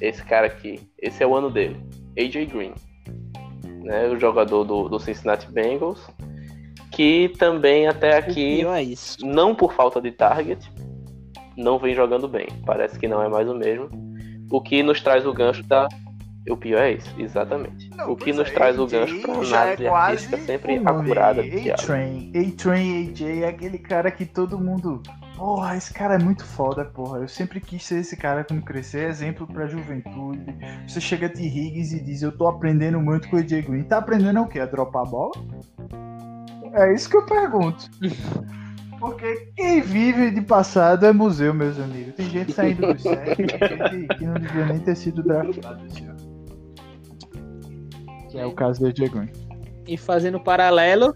[0.00, 0.80] Esse cara aqui.
[0.98, 1.80] Esse é o ano dele.
[2.18, 2.74] AJ Green.
[3.82, 6.06] Né, o jogador do, do Cincinnati Bengals.
[6.92, 10.68] Que também até aqui, é não por falta de target,
[11.58, 12.46] não vem jogando bem.
[12.64, 13.90] Parece que não é mais o mesmo.
[14.50, 15.88] O que nos traz o gancho da.
[16.48, 17.90] O pior é isso, exatamente.
[17.94, 20.78] Não, o que nos é, traz o AJ gancho para já análise é artística sempre
[20.78, 21.40] o nome, Thiago.
[21.72, 22.32] A-Train.
[22.34, 25.02] A-Train AJ é aquele cara que todo mundo.
[25.36, 27.18] Porra, esse cara é muito foda, porra.
[27.18, 30.42] Eu sempre quis ser esse cara quando crescer, exemplo pra juventude.
[30.86, 33.82] Você chega de Higgins e diz: Eu tô aprendendo muito com o AJ Green.
[33.82, 34.60] Tá aprendendo o quê?
[34.60, 35.32] A dropar a bola?
[36.72, 37.90] É isso que eu pergunto.
[38.98, 42.14] Porque quem vive de passado é museu, meus amigos.
[42.14, 46.04] Tem gente saindo do set, tem gente que não devia nem ter sido draftado esse
[46.04, 46.18] ano.
[48.30, 49.30] Que é o caso do Green.
[49.86, 51.14] E fazendo paralelo,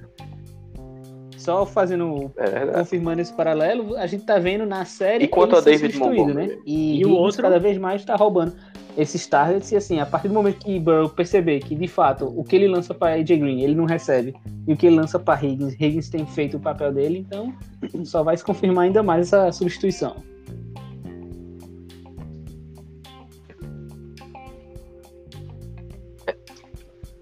[1.37, 5.59] só fazendo, É confirmando esse paralelo, a gente tá vendo na série E quanto ele
[5.59, 5.99] a David
[6.35, 6.57] né?
[6.65, 7.43] E, E o outro?
[7.43, 8.55] cada vez mais tá roubando
[8.97, 12.45] esses targets e assim, a partir do momento que Burrow perceber que de fato o
[12.45, 14.35] que ele lança para AJ Green, ele não recebe,
[14.67, 17.55] e o que ele lança para Higgins, Higgins tem feito o papel dele, então
[18.05, 20.17] só vai se confirmar ainda mais essa substituição.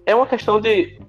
[0.05, 0.99] É uma questão de.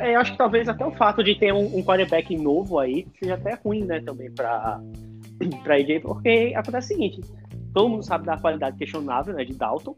[0.00, 3.06] É, eu acho que talvez até o fato de ter um, um quarterback novo aí
[3.18, 4.78] seja até ruim, né, também pra
[5.64, 7.20] AJ, porque acontece o seguinte,
[7.76, 9.94] todo mundo sabe da qualidade questionável, né, de Dalton,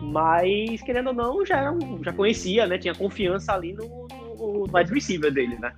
[0.00, 4.78] mas, querendo ou não, já, era já conhecia, né, tinha confiança ali no, no, no
[4.78, 5.70] wide receiver dele, né.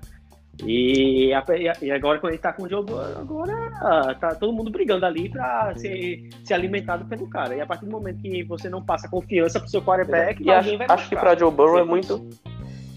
[0.65, 1.45] E, a-
[1.83, 5.05] e agora, quando ele tá com o Joe Burrow, agora ah, tá todo mundo brigando
[5.05, 7.57] ali pra ser, ser alimentado pelo cara.
[7.57, 10.71] E a partir do momento que você não passa confiança pro seu quarterback, E acho,
[10.89, 12.29] acho que pra Joe Burrow é muito.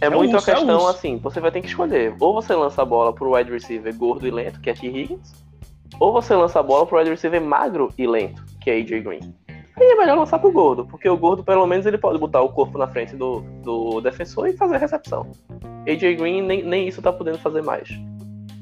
[0.02, 0.88] É, É muito urso, a é questão urso.
[0.90, 2.14] assim, você vai ter que escolher.
[2.20, 4.86] Ou você lança a bola pro wide receiver gordo e lento, que é T.
[4.86, 5.45] Higgins,
[6.00, 9.34] ou você lança a bola pro wide receiver magro e lento, que é AJ Green.
[9.78, 12.50] Aí é melhor lançar pro gordo, porque o gordo, pelo menos, ele pode botar o
[12.50, 15.30] corpo na frente do, do defensor e fazer a recepção.
[15.88, 17.90] AJ Green nem, nem isso tá podendo fazer mais.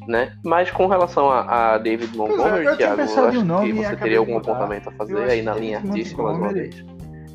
[0.08, 0.36] Né?
[0.44, 3.78] Mas com relação a, a David é, Montgomery, eu Thiago, eu acho no nome que
[3.78, 6.84] você teria algum de apontamento a fazer aí na linha artística mais uma vez.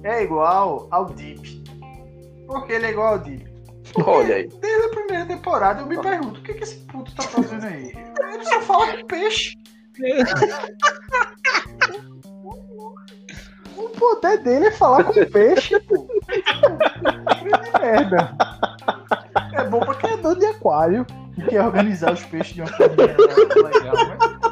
[0.03, 1.65] É igual ao Deep.
[2.47, 3.49] Por que ele é igual ao Deep?
[4.05, 4.49] Olha aí.
[4.49, 7.93] Desde a primeira temporada eu me pergunto o que, que esse puto tá fazendo aí?
[8.35, 9.57] Ele só fala com peixe.
[13.77, 16.07] O poder dele é falar com peixe, pô.
[17.81, 18.37] Merda.
[19.55, 21.07] É bom pra quem é dono de aquário
[21.37, 24.49] e quer organizar os peixes de uma forma legal, mas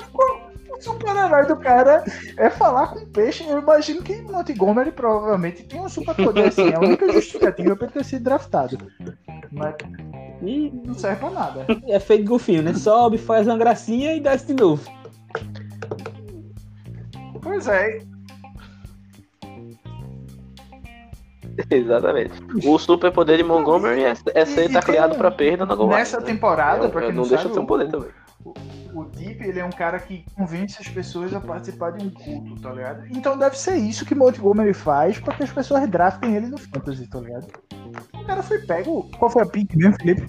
[0.70, 2.04] o super-herói do cara
[2.36, 3.44] é falar com peixe.
[3.48, 6.68] Eu imagino que Montgomery provavelmente tem um superpoder assim.
[6.68, 8.78] É a única justificativa pra ele ter sido draftado.
[9.50, 9.74] Mas
[10.42, 11.66] E não serve pra nada.
[11.88, 12.74] é feito golfinho, né?
[12.74, 14.88] Sobe, faz uma gracinha e desce de novo.
[17.46, 18.00] Pois é,
[21.70, 22.32] Exatamente.
[22.66, 26.18] O superpoder de Montgomery é, é ser tem tacleado um- pra perda na goal nessa
[26.20, 26.26] né?
[26.26, 28.10] temporada, É, pra quem não, não, deixa sabe, de ser um o- poder também.
[28.92, 32.60] O Deep, ele é um cara que convence as pessoas a participar de um culto,
[32.60, 33.06] tá ligado?
[33.10, 37.06] Então deve ser isso que Montgomery faz pra que as pessoas draftem ele no Fantasy,
[37.08, 37.46] tá ligado?
[38.12, 39.08] O cara foi pego.
[39.18, 40.26] Qual foi a pick mesmo, Felipe?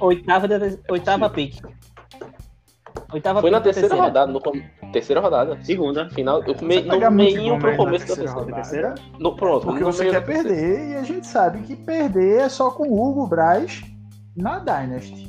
[0.00, 0.46] Oitava,
[0.90, 1.62] oitava pick.
[3.12, 4.52] Oitava Foi na da terceira rodada, no com-
[4.92, 5.58] terceira rodada.
[5.62, 6.08] Segunda.
[6.10, 8.94] Final, eu, me, Você no meinho Montgomery pro começo da terceira terceira.
[9.18, 10.48] No, pronto, Porque no você quer terceira.
[10.48, 13.82] perder e a gente sabe que perder é só com o Hugo Braz
[14.36, 15.26] na Dynasty.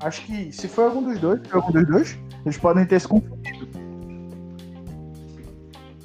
[0.00, 3.08] Acho que se foi algum dos dois, foi algum dos dois, eles podem ter se
[3.08, 3.66] confundido.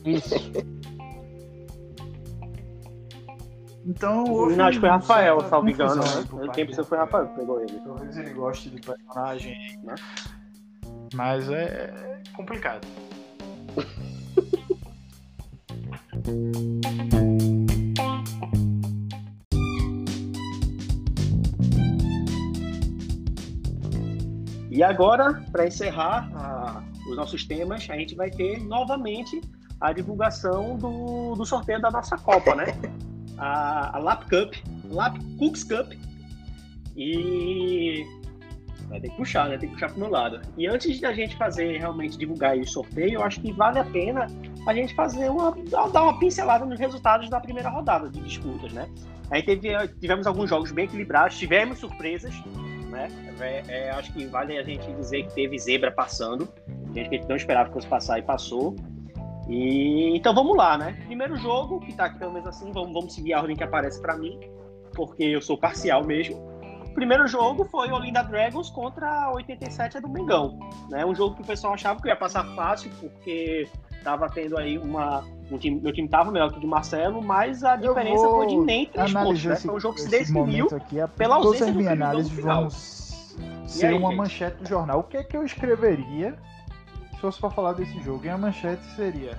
[0.05, 0.35] Isso.
[3.83, 6.01] Então, Não, acho que foi Rafael, salvo engano, né?
[6.45, 7.79] parte pensou do foi Rafael que pegou ele.
[7.83, 9.95] Talvez ele goste do personagem, Né?
[11.13, 11.93] Mas é
[12.35, 12.87] complicado.
[24.69, 29.41] E agora, para encerrar ah, os nossos temas, a gente vai ter novamente
[29.79, 32.65] a divulgação do, do sorteio da nossa Copa, né?
[33.37, 34.53] A, a Lap Cup,
[34.91, 35.93] Lap Cooks Cup.
[36.95, 38.05] E
[38.91, 39.57] vai ter que puxar, né?
[39.57, 40.41] Tem que puxar pro meu lado.
[40.57, 44.27] E antes da gente fazer realmente divulgar o sorteio, eu acho que vale a pena
[44.67, 45.55] a gente fazer uma
[45.91, 48.87] dar uma pincelada nos resultados da primeira rodada de disputas, né?
[49.31, 49.69] Aí teve,
[49.99, 52.35] tivemos alguns jogos bem equilibrados, tivemos surpresas,
[52.89, 53.07] né?
[53.39, 56.49] É, é, acho que vale a gente dizer que teve zebra passando,
[56.93, 58.75] gente que a gente não esperava que fosse passar e passou.
[59.47, 60.97] E então vamos lá, né?
[61.05, 64.01] Primeiro jogo, que tá aqui pelo menos assim, vamos, vamos seguir a ordem que aparece
[64.01, 64.37] para mim,
[64.93, 66.50] porque eu sou parcial mesmo.
[66.93, 70.59] Primeiro jogo foi Olinda Dragons contra a 87 do Mengão,
[70.89, 71.05] né?
[71.05, 73.67] Um jogo que o pessoal achava que ia passar fácil, porque
[74.03, 77.63] tava tendo aí uma um time, meu time tava melhor que o de Marcelo, mas
[77.63, 79.55] a diferença foi de nem três pontos, né?
[79.55, 82.55] Foi um jogo que se momento aqui, pela ausência do minhas Filipão no análises final.
[82.59, 83.35] vão s-
[83.67, 84.17] ser aí, uma gente?
[84.17, 84.99] manchete do jornal.
[84.99, 86.35] O que é que eu escreveria
[87.11, 88.25] se fosse pra falar desse jogo?
[88.25, 89.37] E a manchete seria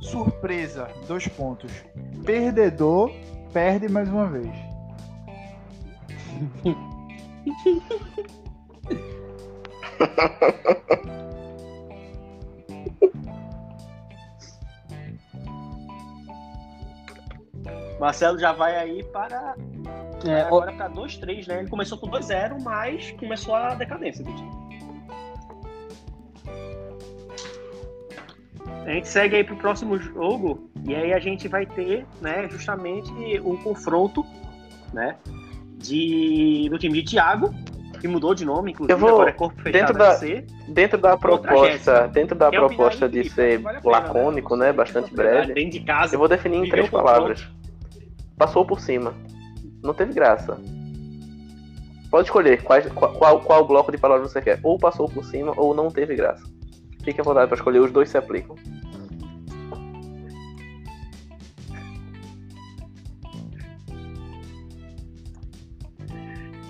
[0.00, 1.72] surpresa, dois pontos.
[2.24, 3.10] Perdedor
[3.52, 4.50] perde mais uma vez.
[17.98, 19.54] Marcelo já vai aí para
[20.26, 21.60] É, o- agora para 2-3, né?
[21.60, 24.56] Ele começou com 2-0, mas começou a decadência do time.
[28.84, 33.10] A gente segue aí pro próximo jogo e aí a gente vai ter, né, justamente
[33.40, 34.24] um confronto,
[34.92, 35.16] né,
[35.88, 37.54] de do time de Thiago,
[38.00, 40.44] que mudou de nome, inclusive Eu vou- agora é corpo fechado dentro da- FC.
[40.68, 44.04] Dentro da proposta, dentro da é proposta de ser vale pena, né?
[44.04, 46.14] lacônico, né, bastante Oportunidade breve, de casa.
[46.14, 47.04] eu vou definir em três confronto.
[47.04, 47.46] palavras.
[48.36, 49.14] Passou por cima.
[49.82, 50.58] Não teve graça.
[52.10, 54.60] Pode escolher quais- qual, qual, qual bloco de palavras você quer.
[54.62, 56.44] Ou passou por cima ou não teve graça.
[57.02, 58.56] Fique à vontade para escolher, os dois se aplicam.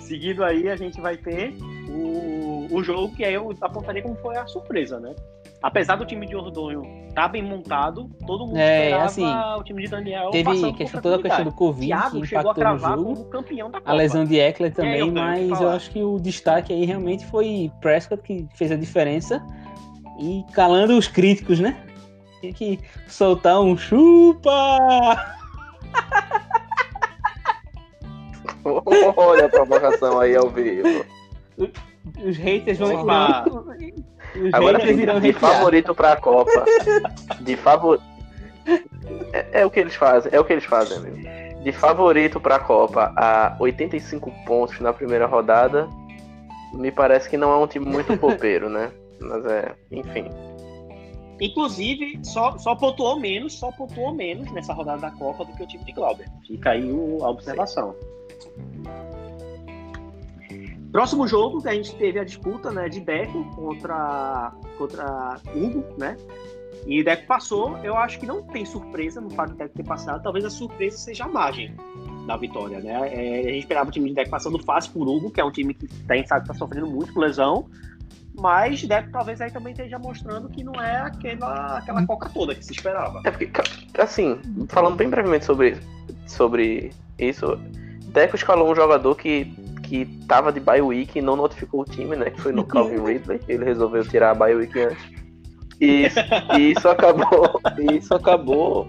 [0.07, 1.53] Seguido aí, a gente vai ter
[1.89, 5.13] o, o jogo que aí eu apontaria como foi a surpresa, né?
[5.61, 9.63] Apesar do time de Ordonho estar tá bem montado, todo mundo É, esperava assim, o
[9.63, 12.73] time de Daniel Teve questão, toda a questão do Covid Thiago que chegou a impactou
[12.73, 13.15] no jogo.
[13.15, 13.91] como campeão da Copa.
[13.91, 17.25] A lesão de Eckler aí, também, Otávio, mas eu acho que o destaque aí realmente
[17.25, 19.45] foi Prescott, que fez a diferença.
[20.19, 21.75] E calando os críticos, né?
[22.39, 25.35] Tem que soltar um chupa!
[29.17, 31.05] Olha a provocação aí ao vivo.
[32.23, 33.01] Os haters vão.
[33.01, 33.45] Opa!
[34.53, 36.65] Agora, irão de favorito pra Copa.
[37.41, 37.99] De favor.
[39.33, 41.17] É, é o que eles fazem, é o que eles fazem, amigo.
[41.63, 45.87] De favorito pra Copa a 85 pontos na primeira rodada,
[46.73, 48.91] me parece que não é um time muito popeiro, né?
[49.19, 50.25] Mas é, enfim.
[51.39, 55.67] Inclusive, só, só pontuou menos, só pontuou menos nessa rodada da Copa do que o
[55.67, 56.25] time de Glauber.
[56.47, 57.95] Fica aí o- a observação.
[60.91, 66.17] Próximo jogo que a gente teve a disputa né, de Deco contra, contra Hugo, né?
[66.85, 67.77] E Deco passou.
[67.83, 70.23] Eu acho que não tem surpresa no fato de Deco ter passado.
[70.23, 71.75] Talvez a surpresa seja a margem
[72.25, 72.93] da vitória, né?
[73.13, 75.51] É, a gente esperava o time de Deco passando fácil por Hugo, que é um
[75.51, 77.69] time que a gente sabe está sofrendo muito com lesão.
[78.39, 82.63] Mas Deco talvez aí também esteja mostrando que não é aquela, aquela coca toda que
[82.63, 83.21] se esperava.
[83.25, 83.51] É porque,
[83.99, 84.39] assim,
[84.69, 85.77] falando bem brevemente sobre,
[86.25, 87.59] sobre isso,
[88.17, 89.45] Deco escalou um jogador que,
[89.83, 92.31] que tava de bye week e não notificou o time, né?
[92.31, 93.39] Que foi no Calvin Ridley.
[93.47, 95.03] Ele resolveu tirar a bye week antes.
[95.79, 96.07] E,
[96.57, 97.61] e isso acabou.
[97.93, 98.87] isso acabou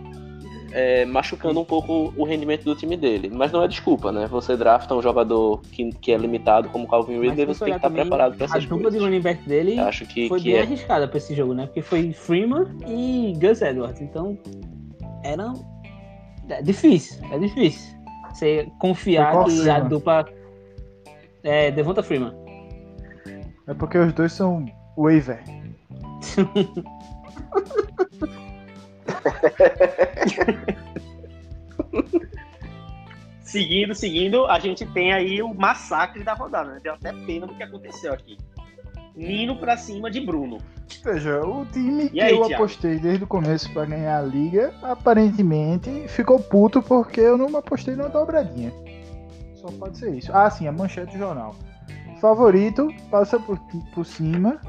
[0.72, 3.30] é, machucando um pouco o rendimento do time dele.
[3.30, 4.26] Mas não é desculpa, né?
[4.28, 7.88] Você drafta um jogador que, que é limitado como Calvin Ridley, você tem que estar
[7.88, 9.02] também, preparado para A essas dupla de coisas.
[9.02, 11.66] running back dele acho que, foi que bem é arriscada pra esse jogo, né?
[11.66, 14.00] Porque foi Freeman e Gus Edwards.
[14.00, 14.38] Então,
[15.22, 15.52] era
[16.48, 17.97] é difícil, é difícil.
[18.38, 20.24] Você confiar que a dupla
[21.42, 22.32] é Devonta Freeman.
[23.66, 24.64] É porque os dois são
[24.96, 25.42] waiver.
[33.42, 36.80] Seguindo, seguindo, a gente tem aí o massacre da rodada, né?
[36.82, 38.38] Deu até pena do que aconteceu aqui.
[39.18, 40.58] Nino pra cima de Bruno.
[41.04, 42.54] Veja, o time que aí, eu Thiago?
[42.54, 47.96] apostei desde o começo pra ganhar a liga, aparentemente ficou puto porque eu não apostei
[47.96, 48.72] na dobradinha.
[49.56, 50.30] Só pode ser isso.
[50.32, 51.56] Ah, sim, a manchete do jornal.
[52.20, 53.58] Favorito passa por,
[53.92, 54.60] por cima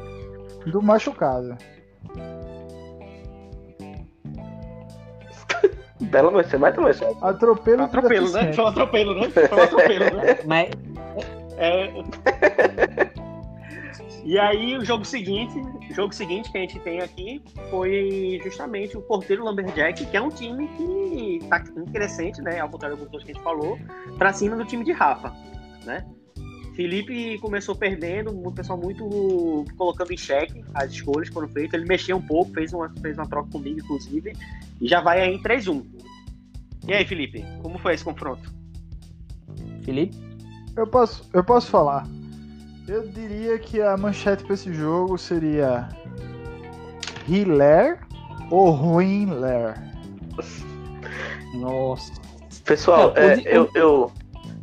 [0.65, 1.55] do machucado.
[6.01, 7.15] Bela manchete, vai ter manchete.
[7.21, 8.51] Atropelo, Atropelo, né?
[8.53, 9.29] Foi um atropelo, né?
[9.29, 10.39] Foi um atropelo, né?
[10.47, 10.69] Mas
[11.57, 11.93] É...
[14.25, 15.57] E aí, o jogo seguinte,
[15.89, 20.21] o jogo seguinte que a gente tem aqui foi justamente o Porteiro Lumberjack, que é
[20.21, 22.59] um time que tá em crescente, né?
[22.59, 23.79] Ao contrário dos outros que a gente falou,
[24.17, 25.33] pra cima do time de Rafa,
[25.85, 26.05] né?
[26.75, 31.73] Felipe começou perdendo, o pessoal muito colocando em xeque as escolhas que foram feitas.
[31.73, 34.33] Ele mexeu um pouco, fez uma, fez uma troca comigo, inclusive,
[34.79, 35.85] e já vai aí em 3-1.
[36.87, 38.49] E aí, Felipe, como foi esse confronto?
[39.83, 40.15] Felipe,
[40.77, 42.07] Eu posso, eu posso falar.
[42.89, 45.87] Eu diria que a manchete pra esse jogo seria
[47.27, 47.99] Hiller
[48.49, 49.75] ou Ruinler.
[51.53, 52.11] nossa.
[52.65, 54.11] Pessoal, É, é, eu, eu,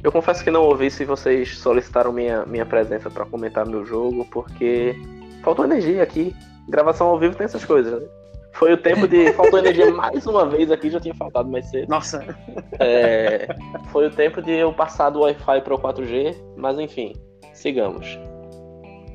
[0.02, 4.24] eu confesso que não ouvi se vocês solicitaram minha, minha presença pra comentar meu jogo,
[4.32, 4.96] porque
[5.44, 6.34] faltou energia aqui.
[6.68, 8.08] Gravação ao vivo tem essas coisas, né?
[8.54, 9.32] Foi o tempo de.
[9.34, 11.88] Faltou energia mais uma vez aqui, já tinha faltado mais cedo.
[11.88, 12.24] Nossa,
[12.80, 13.46] É,
[13.92, 17.12] foi o tempo de eu passar do Wi-Fi para o 4G, mas enfim,
[17.58, 18.18] sigamos.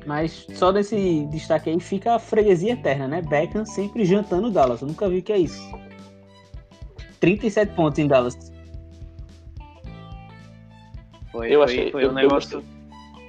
[0.06, 3.22] Mas só nesse destaque aí fica a freguesia eterna, né?
[3.22, 4.80] Beckham sempre jantando o Dallas.
[4.82, 5.62] Eu nunca vi o que é isso.
[7.20, 8.36] 37 pontos em Dallas.
[11.30, 12.64] Foi, Eu foi- achei- foi eu- um eu negócio.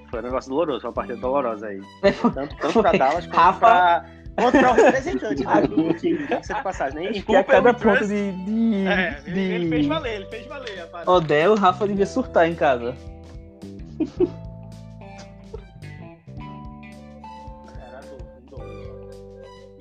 [0.10, 1.81] Foi um negócio doloroso, foi uma partida dolorosa aí.
[2.02, 2.81] Tanto, tanto Foi.
[2.81, 7.10] pra Dallas quanto Rafa- pra, quanto pra o representante do, do time, de passagem, né?
[7.10, 9.88] Acho Em que a é cada o ponto de, de, É, ele, ele fez de
[9.90, 11.07] valer, ele fez valer, rapaz.
[11.07, 12.95] Odell, o Rafa devia surtar em casa.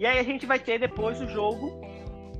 [0.02, 1.80] E aí a gente vai ter depois o jogo,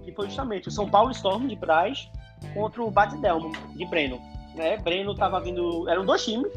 [0.03, 2.11] que foi justamente o São Paulo Storm de Braz
[2.55, 4.21] contra o Batidelmo de Breno.
[4.57, 4.79] Né?
[4.79, 5.89] Breno tava vindo.
[5.89, 6.53] Eram dois times,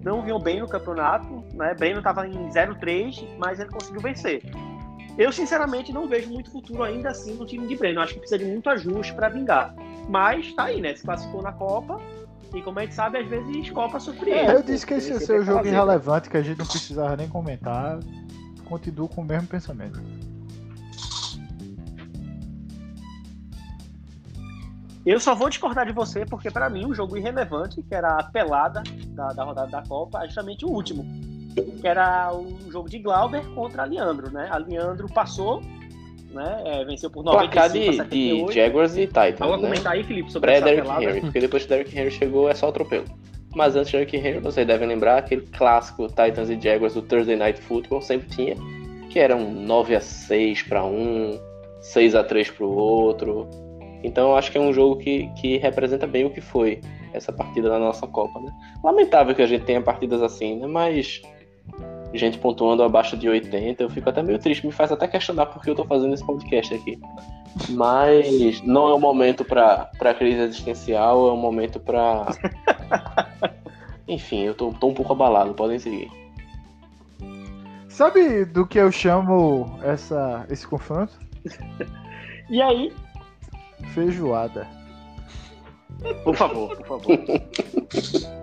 [0.00, 1.42] não vinham bem no campeonato.
[1.52, 1.74] Né?
[1.74, 4.44] Breno tava em 0-3, mas ele conseguiu vencer.
[5.18, 8.00] Eu, sinceramente, não vejo muito futuro ainda assim no time de Breno.
[8.00, 9.74] Acho que precisa de muito ajuste para vingar.
[10.08, 10.94] Mas tá aí, né?
[10.94, 12.00] Se classificou na Copa.
[12.54, 14.52] E como a gente sabe, às vezes Copa surpreende.
[14.52, 15.70] É, eu disse que esse ia Sempre ser o é jogo fazer.
[15.70, 17.98] irrelevante, que a gente não precisava nem comentar.
[18.68, 20.00] Continuo com o mesmo pensamento.
[25.08, 28.24] Eu só vou discordar de você porque, pra mim, o jogo irrelevante, que era a
[28.24, 31.02] pelada da, da rodada da Copa, é justamente o último.
[31.80, 34.48] Que era o jogo de Glauber contra a Leandro, né?
[34.50, 35.62] A Leandro passou,
[36.30, 36.62] né?
[36.66, 38.48] é, venceu por 95 Placar a de, 78.
[38.48, 39.56] de Jaguars e Titans, a né?
[39.56, 41.04] comentar aí, Felipe, sobre essa Pré-Derrick pelada?
[41.04, 43.06] Henry, porque depois que Derrick Henry chegou é só atropelo.
[43.54, 47.36] Mas antes de Derrick Henry, vocês devem lembrar aquele clássico Titans e Jaguars do Thursday
[47.36, 48.54] Night Football, sempre tinha,
[49.10, 51.38] que era um 9 a 6 para um,
[51.80, 53.48] 6 a 3 para o outro.
[54.04, 56.80] Então eu acho que é um jogo que, que representa bem o que foi
[57.12, 58.52] essa partida da nossa Copa, né?
[58.84, 60.66] Lamentável que a gente tenha partidas assim, né?
[60.66, 61.22] Mas
[62.14, 63.82] gente pontuando abaixo de 80.
[63.82, 66.24] Eu fico até meio triste, me faz até questionar por que eu tô fazendo esse
[66.24, 66.98] podcast aqui.
[67.70, 72.26] Mas não é um momento pra crise existencial, é um momento pra.
[74.08, 76.10] Enfim, eu tô, tô um pouco abalado, podem seguir.
[77.88, 81.18] Sabe do que eu chamo essa, esse confronto?
[82.50, 82.90] E aí,
[83.92, 84.66] Feijoada.
[86.24, 87.18] por favor, por favor.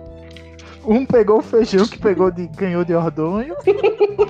[0.86, 3.56] Um pegou o feijão que pegou de, ganhou de Ordonho,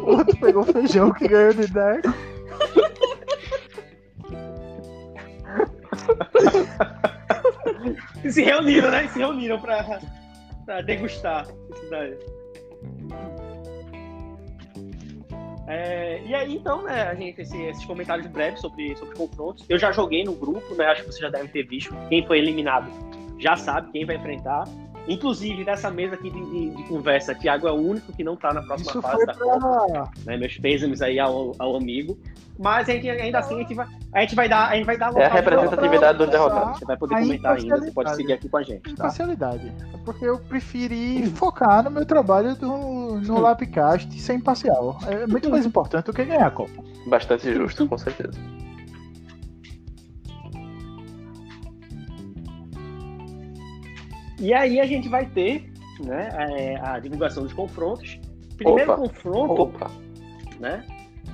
[0.03, 2.15] o outro pegou o feijão que ganhou de Deco.
[8.25, 9.05] E se reuniram, né?
[9.05, 10.01] E se reuniram pra,
[10.67, 12.17] pra degustar isso daí.
[15.69, 19.65] É, e aí, então, né, a gente, esse- esses comentários breves sobre, sobre os confrontos.
[19.69, 20.87] Eu já joguei no grupo, né?
[20.87, 21.93] Acho que vocês já devem ter visto.
[22.09, 22.89] Quem foi eliminado
[23.39, 24.63] já sabe quem vai enfrentar.
[25.09, 28.53] Inclusive, nessa mesa aqui de, de- de conversa, Thiago é o único que não tá
[28.53, 30.11] na próxima Isso fase da Copa pra.
[30.25, 30.37] né?
[30.37, 32.17] Meus pêsames aí ao, ao amigo.
[32.59, 34.97] Mas a gente, ainda assim a gente vai, a gente vai dar, a gente vai
[34.97, 36.79] dar É a representatividade dos derrotados.
[36.79, 38.91] Você vai poder comentar ainda, você pode seguir aqui com a gente, tá?
[38.91, 39.73] Imparcialidade.
[39.93, 44.99] É porque eu preferi focar no meu trabalho do, no Lapcast e ser imparcial.
[45.07, 46.83] É muito mais importante do que ganhar a Copa.
[47.07, 48.39] Bastante justo, com certeza.
[54.39, 55.71] E aí a gente vai ter,
[56.01, 58.19] né, a, a divulgação dos confrontos.
[58.57, 59.03] Primeiro Opa.
[59.03, 59.91] confronto, Opa.
[60.59, 60.85] né?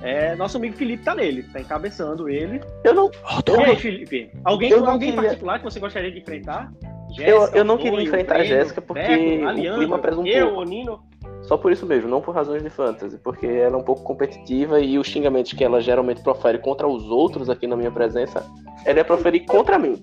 [0.03, 2.59] É, nosso amigo Felipe tá nele, tá encabeçando ele.
[2.83, 3.09] Eu não,
[3.57, 4.29] E aí, Felipe?
[4.43, 6.71] Alguém, Eu alguém em queria- particular que você gostaria de enfrentar?
[7.17, 10.61] Eu- eu não queria enfrentar a Jéssica porque Beto, o clima pesa um eu, pouco.
[10.61, 10.99] o Nino.
[11.43, 14.79] Só por isso mesmo, não por razões de fantasy, porque ela é um pouco competitiva
[14.81, 18.45] e os xingamentos que ela geralmente profere contra os outros aqui na minha presença,
[18.85, 20.01] ela ia proferir contra mim.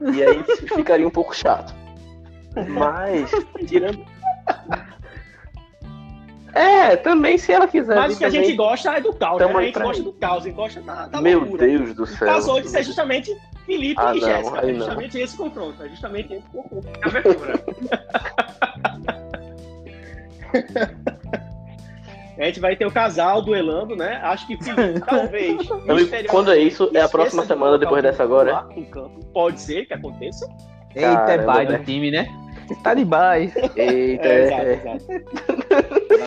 [0.00, 0.42] E aí
[0.74, 1.72] ficaria um pouco chato.
[2.68, 3.30] Mas,
[3.66, 4.00] tirando.
[6.54, 7.94] É, também se ela quiser.
[7.96, 9.46] Mas o que a gente gosta é do caos, né?
[9.46, 11.66] A gente gosta do caos, a gente gosta da, da Meu loucura.
[11.66, 12.28] Deus do O céu.
[12.28, 13.34] caso hoje é justamente
[13.64, 14.58] Felipe Ah, e não, Jéssica.
[14.58, 14.74] É não.
[14.78, 15.82] justamente esse confronto.
[15.82, 16.88] É justamente esse confronto.
[16.88, 17.64] É a abertura.
[22.38, 24.20] a gente vai ter o casal duelando, né?
[24.22, 25.68] Acho que Felipe, talvez.
[26.28, 29.24] Quando é isso, é a próxima de semana colocar depois dessa agora, lá campo.
[29.32, 30.46] Pode ser que aconteça.
[30.94, 31.78] Eita, é Caramba, bye né?
[31.78, 32.28] do time, né?
[32.82, 33.52] Tá de bye.
[33.76, 33.82] é?
[33.82, 36.22] Eita, É, é, exato, exato.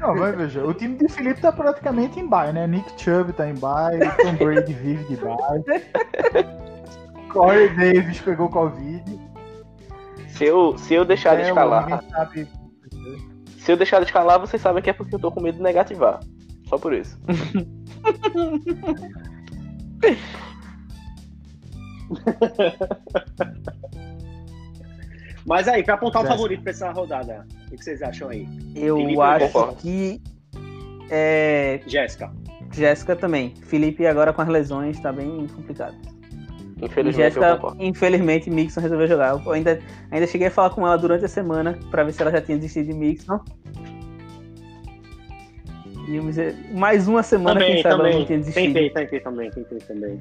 [0.00, 2.66] Não, mas veja, o time de Felipe tá praticamente em bye, né?
[2.66, 5.62] Nick Chubb tá em bye, Tom Brady vive de bye.
[7.32, 9.02] Corey Davis pegou Covid.
[10.28, 12.46] Se eu, se eu deixar de É, escalar, sabe.
[13.58, 15.62] se eu deixar de escalar, vocês sabem que é porque eu tô com medo de
[15.62, 16.20] negativar.
[16.68, 17.18] Só por isso.
[25.46, 26.36] Mas aí, pra apontar o Jéssica.
[26.36, 28.46] favorito pra essa rodada, o que vocês acham aí?
[28.76, 30.20] Eu Felipe, acho que
[31.10, 32.30] é, Jéssica.
[32.70, 33.54] Jéssica também.
[33.62, 35.94] Felipe agora com as lesões tá bem complicado.
[36.80, 39.30] Infelizmente Jéssica, infelizmente, Mixon resolveu jogar.
[39.44, 39.80] Eu ainda,
[40.10, 42.56] ainda cheguei a falar com ela durante a semana pra ver se ela já tinha
[42.58, 43.40] desistido de Mixon.
[46.06, 48.18] E mais uma semana, Também, quem sabe ela também.
[48.18, 48.64] não tinha desistido.
[48.64, 50.20] Tentei, tentei também, tentei também.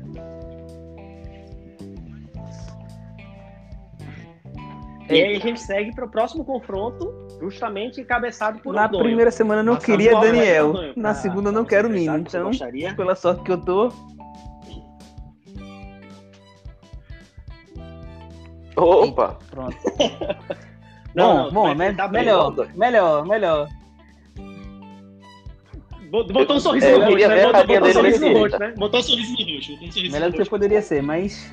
[5.09, 9.03] E aí a gente segue pro próximo confronto, justamente encabeçado por Na Odonho.
[9.03, 10.69] primeira semana eu não Nossa, queria é, Daniel.
[10.71, 12.17] Odonho, Na pra- segunda eu pra não quero Nino.
[12.17, 12.93] Então, gostaria?
[12.93, 13.91] pela sorte que eu tô,
[18.75, 19.37] Opa!
[19.49, 19.75] pronto.
[21.15, 23.67] Não, bom, não, bom, vai me- enfrentar bem, melhor, melhor, melhor.
[26.11, 27.43] Bot- Botou um sorriso É, no eu rosto, né?
[27.65, 28.73] Botou, um sorriso no rosto, né?
[28.77, 30.11] Botou um sorriso no rosto.
[30.11, 31.51] Melhor do que poderia ser, mas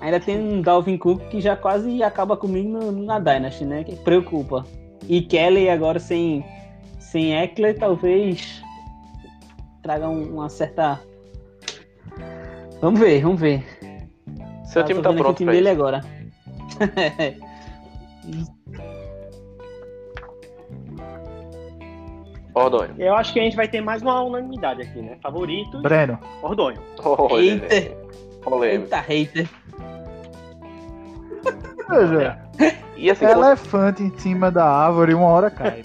[0.00, 3.84] ainda tem um Dalvin Cook que já quase acaba comigo no- na Dynasty, né?
[3.84, 4.64] Que preocupa.
[5.08, 6.44] E Kelly agora sem,
[6.98, 8.62] sem Eckler talvez
[9.82, 11.00] traga um- uma certa.
[12.80, 13.64] Vamos ver, vamos ver.
[14.64, 15.78] Seu time tá pronto o time pra dele isso.
[15.80, 16.00] agora.
[22.54, 22.94] Ordonho.
[22.98, 25.18] Eu acho que a gente vai ter mais uma unanimidade aqui, né?
[25.22, 26.80] Favorito, Breno, Ordonho.
[27.38, 27.66] Eita.
[27.68, 27.96] velho.
[28.42, 28.84] Polêmico.
[28.84, 29.48] Eita, hater.
[31.88, 32.38] Veja,
[32.96, 35.84] E assim, É elefante em cima da árvore, uma hora cai.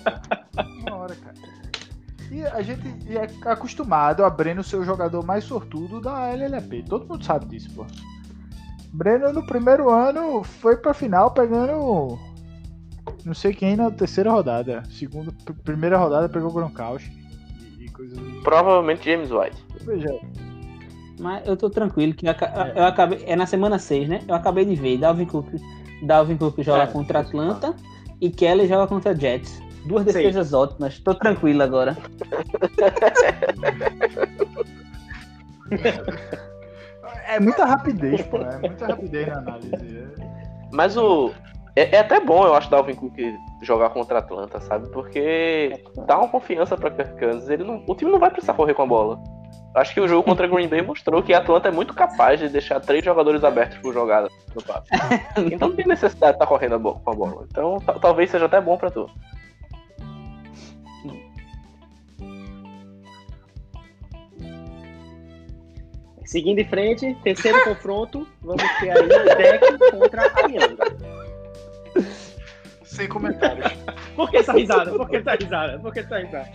[0.88, 1.34] Uma hora cai.
[2.32, 2.82] E a gente
[3.18, 6.84] é acostumado a Breno ser o jogador mais sortudo da LLP.
[6.88, 7.86] Todo mundo sabe disso, pô.
[8.94, 12.18] Breno no primeiro ano foi pra final pegando
[13.26, 14.84] não sei quem na terceira rodada.
[14.90, 17.12] Segunda, pr- primeira rodada pegou Gronkowski
[17.80, 18.42] e, e coisas assim.
[18.44, 19.58] provavelmente James White.
[19.86, 20.10] Veja,
[21.22, 23.24] Mas eu tô tranquilo que eu aca- eu acabei.
[23.28, 24.22] É na semana 6, né?
[24.28, 24.98] Eu acabei de ver.
[24.98, 25.48] Dalvin Cook,
[26.02, 27.76] Dalvin Cook joga É, contra Atlanta
[28.20, 29.62] e Kelly joga contra Jets.
[29.86, 30.98] Duas defesas ótimas.
[31.00, 31.96] Tô tranquilo agora.
[37.28, 38.38] É muita rapidez, pô.
[38.38, 40.08] É muita rapidez na análise.
[40.72, 41.32] Mas o.
[41.76, 43.18] É, é até bom, eu acho, Dalvin Cook
[43.62, 44.90] jogar contra a Atlanta, sabe?
[44.90, 47.48] Porque dá uma confiança pra Kirk Cousins.
[47.50, 49.20] Ele não, o time não vai precisar correr com a bola.
[49.74, 52.50] Acho que o jogo contra Green Bay mostrou que a Atlanta é muito capaz de
[52.50, 54.90] deixar três jogadores abertos por jogada no passe.
[55.52, 57.46] Então não tem necessidade de estar correndo a bo- com a bola.
[57.50, 59.10] Então ta- talvez seja até bom pra tu.
[66.26, 70.86] Seguindo em frente, terceiro confronto, vamos ter aí o Deck contra a Yanga.
[72.84, 73.72] Sem comentários.
[74.16, 74.92] Por que essa risada?
[74.92, 75.80] Por que essa risada?
[75.80, 76.50] Por que essa risada?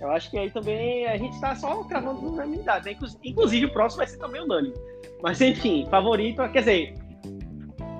[0.00, 2.84] Eu acho que aí também a gente tá só cravando unanimidade.
[2.86, 2.92] Né?
[2.92, 4.74] Inclu- Inclusive o próximo vai ser também unânime.
[5.22, 6.94] Mas enfim, favorito, quer dizer.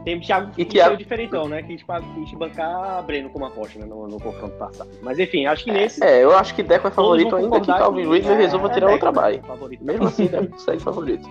[0.05, 1.63] Tem o Thiago E que Thiago- foi diferentão, né?
[1.65, 3.85] Quis, pa- quis bancar Breno como aposta né?
[3.85, 4.89] no, no confronto passado.
[5.03, 6.03] Mas enfim, acho que nesse.
[6.03, 8.91] É, eu acho que Deco é favorito ainda que Calvin Ridley é- resolva é tirar
[8.93, 9.33] outra Deco, né?
[9.33, 9.43] bye.
[9.47, 9.85] Favorito.
[9.85, 11.29] Mesmo assim, Deco segue favorito.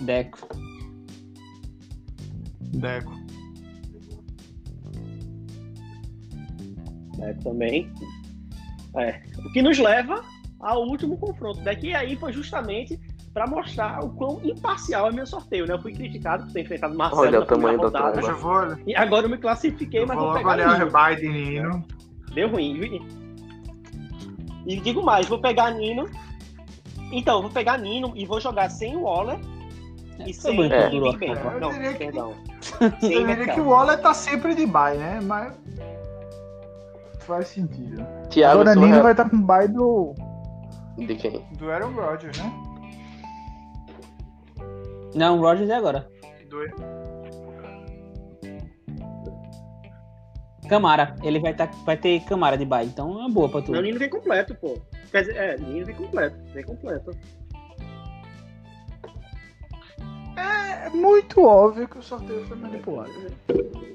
[0.00, 0.38] Deco.
[2.60, 3.12] Deco.
[7.20, 7.92] É, também.
[8.96, 9.20] É.
[9.38, 10.22] O que nos leva
[10.60, 11.60] ao último confronto.
[11.60, 12.98] Daqui aí foi justamente
[13.34, 15.74] para mostrar o quão imparcial é meu sorteio, né?
[15.74, 18.26] Eu fui criticado por ter enfrentado Marcelo Olha na o tamanho primeira da rodada.
[18.28, 21.28] Eu vou, E agora eu me classifiquei, eu mas vou vou pegar olhar o de
[21.28, 21.84] Nino.
[22.34, 22.78] Deu ruim.
[22.78, 23.02] viu?
[24.66, 26.08] E digo mais, vou pegar Nino.
[27.10, 29.38] Então, eu vou pegar Nino e vou jogar sem o Waller
[30.26, 30.90] e Foi sem o É.
[31.60, 32.34] Não, que- perdão.
[32.80, 35.20] Eu diria que o Waller tá sempre de bye, né?
[35.22, 35.54] Mas.
[37.32, 38.06] Faz sentido.
[38.28, 40.14] Thiago Agora Nino vai estar com bye do,
[40.98, 41.42] de quem?
[41.52, 42.52] do Aaron Rodgers, né?
[45.14, 46.06] Não, o Rogers é agora.
[46.50, 46.58] Do...
[50.68, 51.16] Camara.
[51.22, 53.72] Ele vai, tá, vai ter Camara de bye, então é uma boa pra tu.
[53.72, 54.78] Não, Nino vem completo, pô.
[55.10, 56.36] Quer dizer, é, Nino vem completo.
[56.52, 57.12] Vem completo.
[60.36, 63.10] É muito óbvio que o sorteio foi manipulado.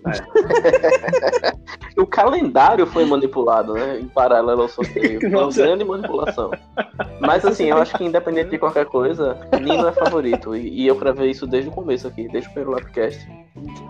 [1.97, 3.99] O calendário foi manipulado, né?
[3.99, 5.19] Em paralelo ao sorteio.
[5.19, 6.51] Foi uma grande manipulação.
[7.19, 10.55] Mas assim, eu acho que independente de qualquer coisa, Nino é favorito.
[10.55, 13.27] E, e eu cravei isso desde o começo aqui, desde o primeiro Lapcast.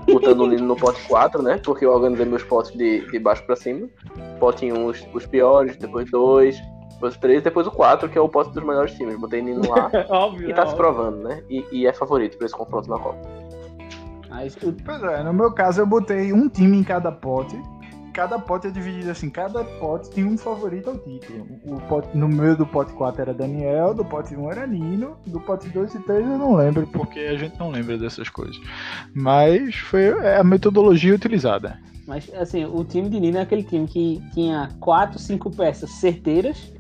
[0.10, 1.60] Botando o Nino no pote 4, né?
[1.66, 3.90] Porque eu organizei meus potes de, de baixo pra cima.
[4.40, 6.58] Pote 1 os, os piores, depois 2,
[6.98, 9.20] depois 3, depois o 4, que é o pote dos melhores times.
[9.20, 10.54] Botei Nino lá Óbvio, e né?
[10.54, 10.78] tá se Óbvio.
[10.78, 11.44] provando, né?
[11.50, 13.20] E, e é favorito pra esse confronto na Copa.
[14.30, 17.56] Mas o- Pois é, no meu caso eu botei um time em cada pote.
[18.14, 21.46] Cada pote é dividido assim, cada pote tem um favorito ao título.
[21.66, 25.40] O pote, no meu do pote 4 era Daniel, do pote 1 era Nino, do
[25.40, 28.60] pote 2 e 3 eu não lembro, porque a gente não lembra dessas coisas.
[29.14, 31.78] Mas foi a metodologia utilizada.
[32.08, 36.74] Mas, assim, o time de Nino é aquele time que tinha quatro, cinco peças certeiras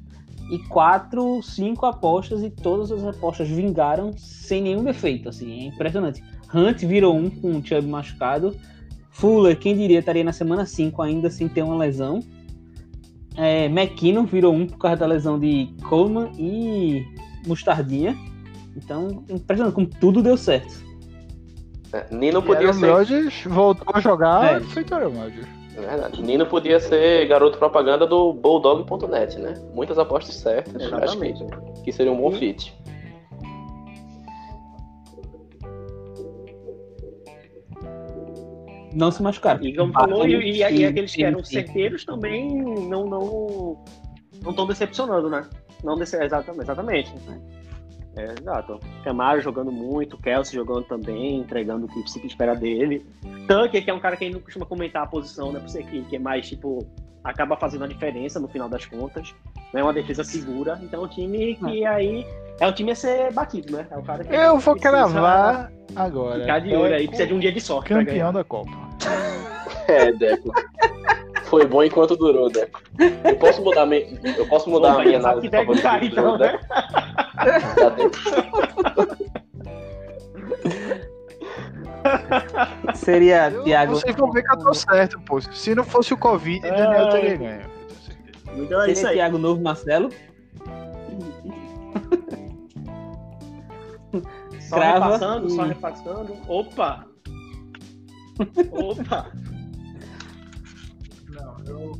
[0.49, 6.23] e quatro, cinco apostas e todas as apostas vingaram sem nenhum defeito, assim, é impressionante.
[6.53, 8.55] Hunt virou um com o Chubb machucado.
[9.11, 12.19] Fuller, quem diria, estaria na semana 5 ainda sem ter uma lesão.
[13.35, 17.03] É, McKinnon virou um por causa da lesão de Coleman e
[17.45, 18.15] Mostardinha.
[18.75, 20.73] Então, impressionante como tudo deu certo.
[21.91, 22.89] É, Nino podia ser.
[22.91, 24.59] Rodgers voltou a jogar É.
[24.61, 25.47] feito Aaron Rodgers.
[25.77, 26.21] É verdade.
[26.23, 29.53] Nino podia ser garoto propaganda do Bulldog.net, né?
[29.73, 30.75] Muitas apostas certas.
[30.75, 31.45] Acho Exatamente.
[31.75, 32.73] que, que seria um bom fit.
[38.93, 39.63] Não se machucaram.
[39.63, 41.53] E como falou, e, e- e Sim, aqueles que eram sim.
[41.55, 42.55] certeiros também
[42.89, 43.77] não não
[44.41, 45.43] não estão decepcionando, né?
[45.83, 47.13] Não dece exatamente, exatamente.
[47.27, 47.39] né?
[48.17, 48.79] É, exato.
[49.03, 53.05] Camaro jogando muito, Kelsey jogando também, entregando o que se espera dele.
[53.47, 55.59] Tucker, que é um cara que não costuma comentar a posição, né?
[55.59, 56.85] Por ser que, que é mais, tipo,
[57.23, 59.35] acaba fazendo a diferença no final das contas.
[59.71, 60.79] Não é uma defesa segura.
[60.81, 62.25] Então, é um time que aí
[62.59, 63.87] é um time a ser batido, né?
[63.91, 66.39] É o cara que Eu vou cravar agora.
[66.41, 67.89] Ficar de olho aí, É precisa de um dia de sorte.
[67.89, 68.31] campeão ganhar.
[68.31, 68.71] da Copa.
[69.87, 70.51] É, Deco.
[71.45, 72.81] Foi bom enquanto durou, Deco.
[73.23, 74.19] Eu posso mudar, me...
[74.37, 76.59] eu posso mudar Opa, a minha análise que Deco tá, então, né?
[82.95, 83.93] Seria Eu- Thiago.
[83.95, 85.41] Vocês vão ver que eu tô certo, pô.
[85.41, 87.11] Se não fosse o Covid, Daniel Ai.
[87.11, 87.69] teria ganho.
[88.55, 89.15] Então é isso Seria.
[89.17, 90.09] Thiago Novo Marcelo.
[94.61, 96.33] Só Crava repassando, e- só repassando.
[96.47, 97.05] Opa!
[98.71, 99.31] Opa!
[101.29, 101.91] Não, eu...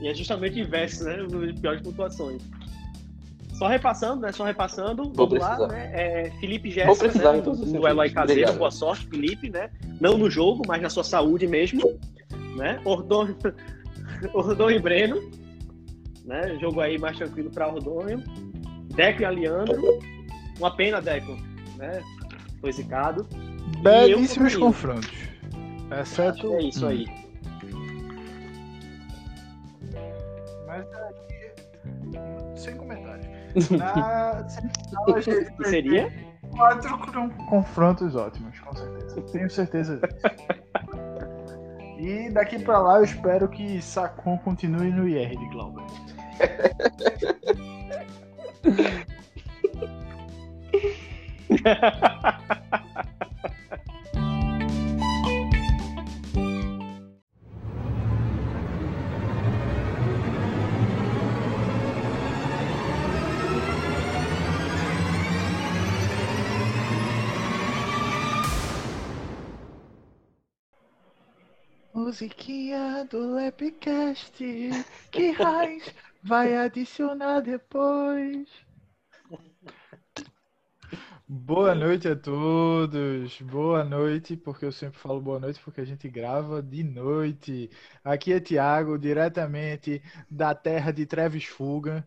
[0.00, 1.18] E é justamente inverso, né?
[1.60, 2.42] Piores pontuações.
[3.60, 4.32] Só repassando, né?
[4.32, 5.12] Só repassando.
[5.12, 5.68] Vou vamos lá, precisar.
[5.68, 5.90] né?
[5.92, 7.38] É, Felipe Vou Jéssica, precisar, né?
[7.40, 8.14] então, aí Felipe.
[8.14, 8.40] caseiro.
[8.40, 8.58] Obrigado.
[8.58, 9.68] Boa sorte, Felipe, né?
[10.00, 11.82] Não no jogo, mas na sua saúde mesmo.
[12.56, 12.80] Né?
[12.86, 13.36] Ordônio,
[14.32, 15.20] Ordônio e Breno.
[16.24, 16.56] Né?
[16.58, 18.24] Jogo aí mais tranquilo para Ordônio.
[18.94, 19.98] Deco e Aliandro.
[20.58, 21.36] Uma pena, Deco.
[21.76, 22.02] Né?
[22.62, 23.28] Foi zicado.
[23.82, 25.12] Belíssimos confrontos.
[26.00, 26.48] Exceto.
[26.48, 27.04] que é isso aí.
[30.66, 31.52] Mas aqui,
[32.56, 32.74] sem.
[33.76, 34.44] Na
[35.06, 36.12] Que seria?
[36.50, 39.20] quatro con- confrontos ótimos, com certeza.
[39.32, 40.16] Tenho certeza disso.
[41.98, 45.84] E daqui pra lá eu espero que Sacon continue no IR de Glauber.
[72.20, 74.44] Musiquinha do Lepcast
[75.10, 78.46] que Raiz vai adicionar depois.
[81.26, 83.40] Boa noite a todos.
[83.40, 87.70] Boa noite, porque eu sempre falo boa noite porque a gente grava de noite.
[88.04, 92.06] Aqui é Thiago, diretamente da terra de Travis Fuga.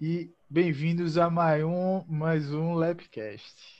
[0.00, 3.77] E bem-vindos a mais um, mais um Lepcast.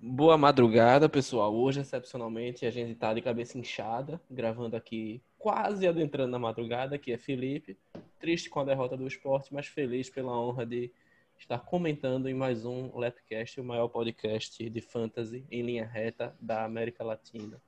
[0.00, 1.52] Boa madrugada, pessoal.
[1.52, 7.12] Hoje, excepcionalmente, a gente tá de cabeça inchada, gravando aqui quase adentrando na madrugada, que
[7.12, 7.76] é Felipe.
[8.20, 10.92] Triste com a derrota do esporte, mas feliz pela honra de
[11.36, 16.64] estar comentando em mais um Lapcast, o maior podcast de fantasy em linha reta da
[16.64, 17.60] América Latina.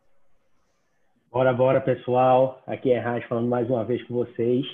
[1.33, 2.63] Bora, bora, pessoal.
[2.65, 4.65] Aqui é Raj falando mais uma vez com vocês.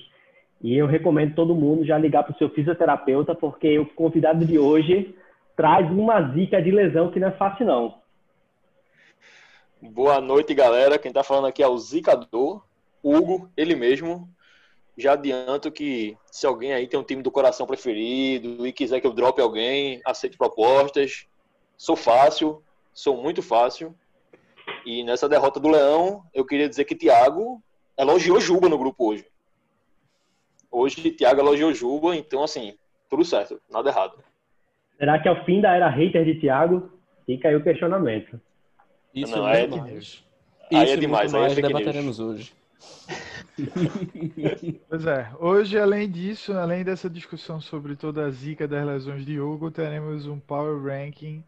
[0.62, 4.58] E eu recomendo todo mundo já ligar para o seu fisioterapeuta, porque o convidado de
[4.58, 5.16] hoje
[5.56, 7.98] traz uma zica de lesão que não é fácil, não.
[9.80, 10.98] Boa noite, galera.
[10.98, 12.62] Quem tá falando aqui é o Zicador,
[13.02, 14.28] Hugo, ele mesmo.
[14.98, 19.06] Já adianto que se alguém aí tem um time do coração preferido e quiser que
[19.06, 21.26] eu drope alguém, aceito propostas.
[21.76, 22.62] Sou fácil,
[22.92, 23.94] sou muito fácil.
[24.84, 27.62] E nessa derrota do Leão, eu queria dizer que Thiago
[27.96, 29.26] elogiou Juba no grupo hoje.
[30.70, 32.76] Hoje, Thiago elogiou Juba, então, assim,
[33.08, 34.22] tudo certo, nada errado.
[34.98, 36.90] Será que é o fim da era hater de Thiago?
[37.26, 38.40] Fica aí o questionamento.
[39.14, 39.92] Isso Não, aí é muito demais.
[39.92, 40.26] mais.
[40.72, 41.56] Aí Isso é demais, aí é news.
[41.56, 42.52] debateremos hoje.
[44.88, 49.40] Pois é, hoje, além disso, além dessa discussão sobre toda a zica das lesões de
[49.40, 51.42] Hugo, teremos um Power Ranking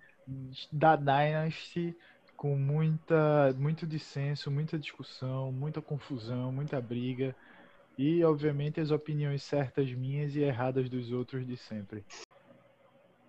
[0.73, 1.95] da Dynasty
[2.35, 7.37] com muita, muito dissenso, muita discussão, muita confusão, muita briga
[7.99, 12.05] e, obviamente, as opiniões certas minhas e erradas dos outros de sempre.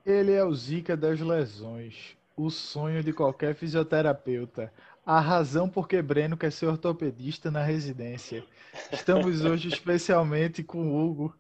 [0.09, 4.73] Ele é o Zika das lesões, o sonho de qualquer fisioterapeuta,
[5.05, 8.43] a razão por que Breno quer ser ortopedista na residência.
[8.91, 11.37] Estamos hoje especialmente com o Hugo,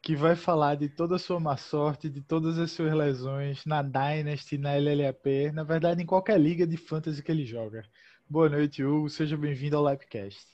[0.00, 3.82] que vai falar de toda a sua má sorte, de todas as suas lesões na
[3.82, 7.84] Dynasty, na LLAP, na verdade em qualquer liga de fantasy que ele joga.
[8.26, 9.10] Boa noite, Hugo.
[9.10, 10.46] Seja bem-vindo ao Livecast.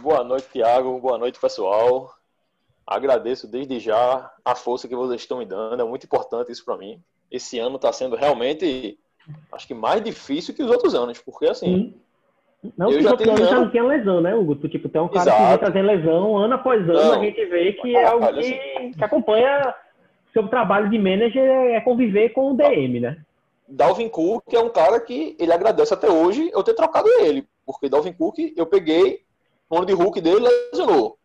[0.00, 0.98] Boa noite, Thiago.
[0.98, 2.10] Boa noite, pessoal.
[2.86, 5.80] Agradeço desde já a força que vocês estão me dando.
[5.80, 7.00] É muito importante isso para mim.
[7.30, 8.98] Esse ano está sendo realmente,
[9.52, 11.94] acho que mais difícil que os outros anos, porque assim,
[12.78, 14.56] Não Eu que já o plano tenho já ano- não tinha lesão, né, Hugo?
[14.56, 15.48] Tu, tipo, tem um cara que Exato.
[15.50, 17.12] vem trazendo lesão ano após ano, Não.
[17.20, 19.74] a gente vê que é algo que, que acompanha
[20.32, 23.18] seu trabalho de manager é conviver com o DM, né?
[23.68, 27.88] Dalvin Cook é um cara que ele agradece até hoje eu ter trocado ele, porque
[27.88, 29.20] Dalvin Cook eu peguei
[29.70, 30.40] no ano de Hulk dele
[30.72, 31.18] lesionou.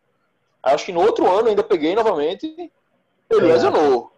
[0.62, 2.70] Acho que no outro ano ainda peguei novamente, ele
[3.30, 3.52] É.
[3.52, 4.12] lesionou.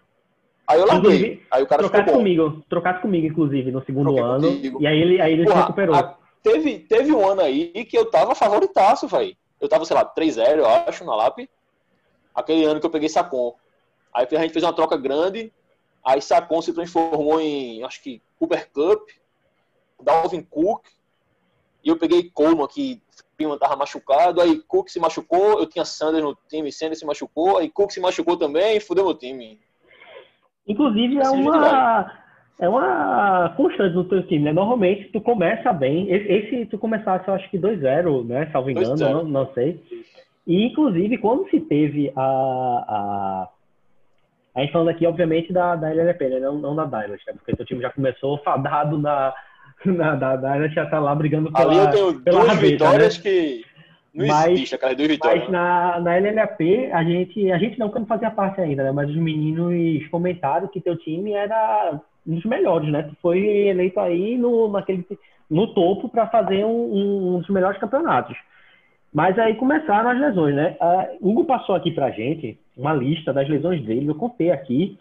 [0.66, 1.10] Aí eu larguei.
[1.14, 2.18] Inclusive, Aí o cara ficou Trocasse bom.
[2.18, 4.48] comigo, trocasse comigo, inclusive, no segundo Troquei ano.
[4.48, 4.82] contigo.
[4.82, 5.94] E aí ele, aí ele se Porra, recuperou.
[5.94, 9.36] a- teve, teve um ano aí que eu tava favoritaço, velho.
[9.60, 11.48] Eu tava, sei lá, 3-0, eu acho, na LAP.
[12.34, 13.54] Aquele ano que eu peguei Sacon.
[14.14, 15.52] Aí a gente fez uma troca grande.
[16.04, 19.08] Aí Sacon se transformou em, acho que, Cooper Cup,
[20.02, 20.86] Dalvin Cook.
[21.84, 23.02] E eu peguei Coleman, que
[23.36, 24.40] Freeman tava machucado.
[24.40, 27.58] Aí Cook se machucou, eu tinha Sanders no time, Sanders se machucou.
[27.58, 29.58] Aí Cook se machucou também, fudeu meu time.
[30.66, 32.12] Inclusive, é Assim uma,
[32.60, 34.52] é uma constante no teu time, né?
[34.52, 36.10] Normalmente, tu começa bem.
[36.10, 38.48] Esse, esse tu começasse, eu acho que 2-0, né?
[38.52, 39.10] Salvo engano, 2-0.
[39.10, 39.82] não, não sei.
[40.46, 42.22] E, inclusive, quando se teve a...
[42.22, 43.48] a...
[44.54, 46.38] A gente falando aqui, obviamente, da, da LLP, né?
[46.38, 47.32] Não, não da Dynasty, né?
[47.32, 49.34] Porque teu time já começou fadado na...
[49.96, 51.70] na da Dynasty já tá lá brigando pela...
[51.70, 53.22] Ali eu tenho duas rabeta, vitórias né?
[53.22, 53.64] que.
[54.14, 55.42] Não Mas- existe aquelas duas vitórias.
[55.44, 55.58] Mas né?
[55.58, 56.60] na, na LLAP,
[56.92, 58.92] a gente, a gente não, que não fazia parte ainda, né?
[58.92, 63.04] Mas os meninos comentaram que teu time era um dos melhores, né?
[63.04, 63.38] Tu foi
[63.68, 65.06] eleito aí no, naquele,
[65.50, 68.36] no topo para fazer um, um- um dos melhores campeonatos.
[69.14, 70.76] Mas aí começaram as lesões, né?
[70.78, 74.98] A Hugo passou aqui pra gente uma lista das lesões dele, eu contei aqui.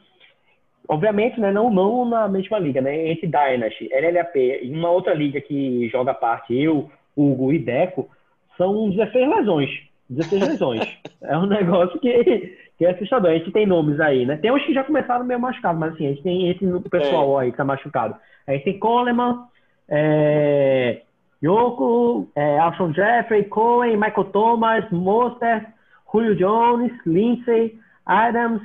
[0.87, 3.09] Obviamente, né, não, não na mesma liga, né?
[3.11, 8.09] Entre Dynasty, LLAP e uma outra liga que joga parte, eu, Hugo e Deco,
[8.57, 9.69] são 16 lesões.
[10.09, 10.87] 16 lesões.
[11.23, 13.29] É um negócio que, que é assustador.
[13.29, 14.37] A gente tem nomes aí, né?
[14.37, 17.51] Tem uns que já começaram meio machucados, mas assim, a gente tem esse pessoal aí
[17.51, 18.15] que tá machucado.
[18.47, 19.45] A gente tem Coleman,
[19.87, 21.01] é,
[21.43, 25.67] Yoko, é, Alshon Jeffrey, Cohen, Michael Thomas, Mostert,
[26.11, 28.61] Julio Jones, Lindsay, Adams,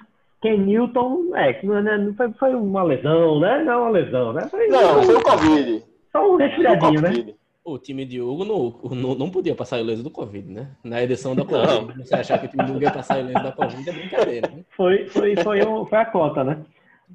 [0.47, 1.37] Ken Newton.
[1.37, 3.63] É, que não, não foi, foi uma lesão, né?
[3.65, 4.49] Não é uma lesão, né?
[4.51, 5.85] Foi, Não, foi o Covid.
[6.13, 7.35] só um Foi o resfriadinho, né?
[7.65, 10.69] O time de Hugo não, não, não podia passar ileso do Covid, né?
[10.85, 11.99] Na edição da Covid.
[11.99, 14.65] Você achar que o time de Hugo ia passar ileso da Covid é brincadeira, né?
[14.77, 16.59] Foi, foi, foi, um- foi a cota, né?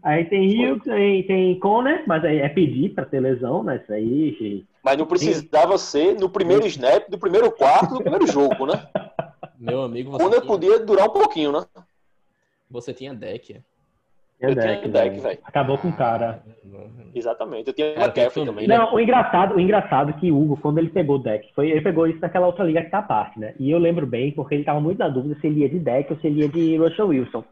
[0.03, 3.79] Aí tem Hughes, tem, tem Conner, mas aí é pedir pra ter lesão, né?
[3.81, 4.65] Isso aí.
[4.83, 8.87] Mas não precisava ser no primeiro snap, do primeiro quarto, do primeiro jogo, né?
[9.59, 11.63] Meu amigo, você Quando tinha, podia durar um pouquinho, né?
[12.71, 13.53] Você tinha deck.
[13.53, 13.61] é?
[14.39, 15.39] Eu tinha deck, velho.
[15.43, 16.43] Acabou com o cara.
[17.13, 17.67] Exatamente.
[17.67, 18.67] Eu tinha McCaffrey tem também.
[18.67, 21.69] Não, o engraçado, o engraçado é que o Hugo, quando ele pegou o deck, foi,
[21.69, 23.53] ele pegou isso naquela outra liga que tá à parte, né?
[23.59, 26.11] E eu lembro bem, porque ele tava muito na dúvida se ele ia de deck
[26.11, 27.43] ou se ele ia de Russell Wilson.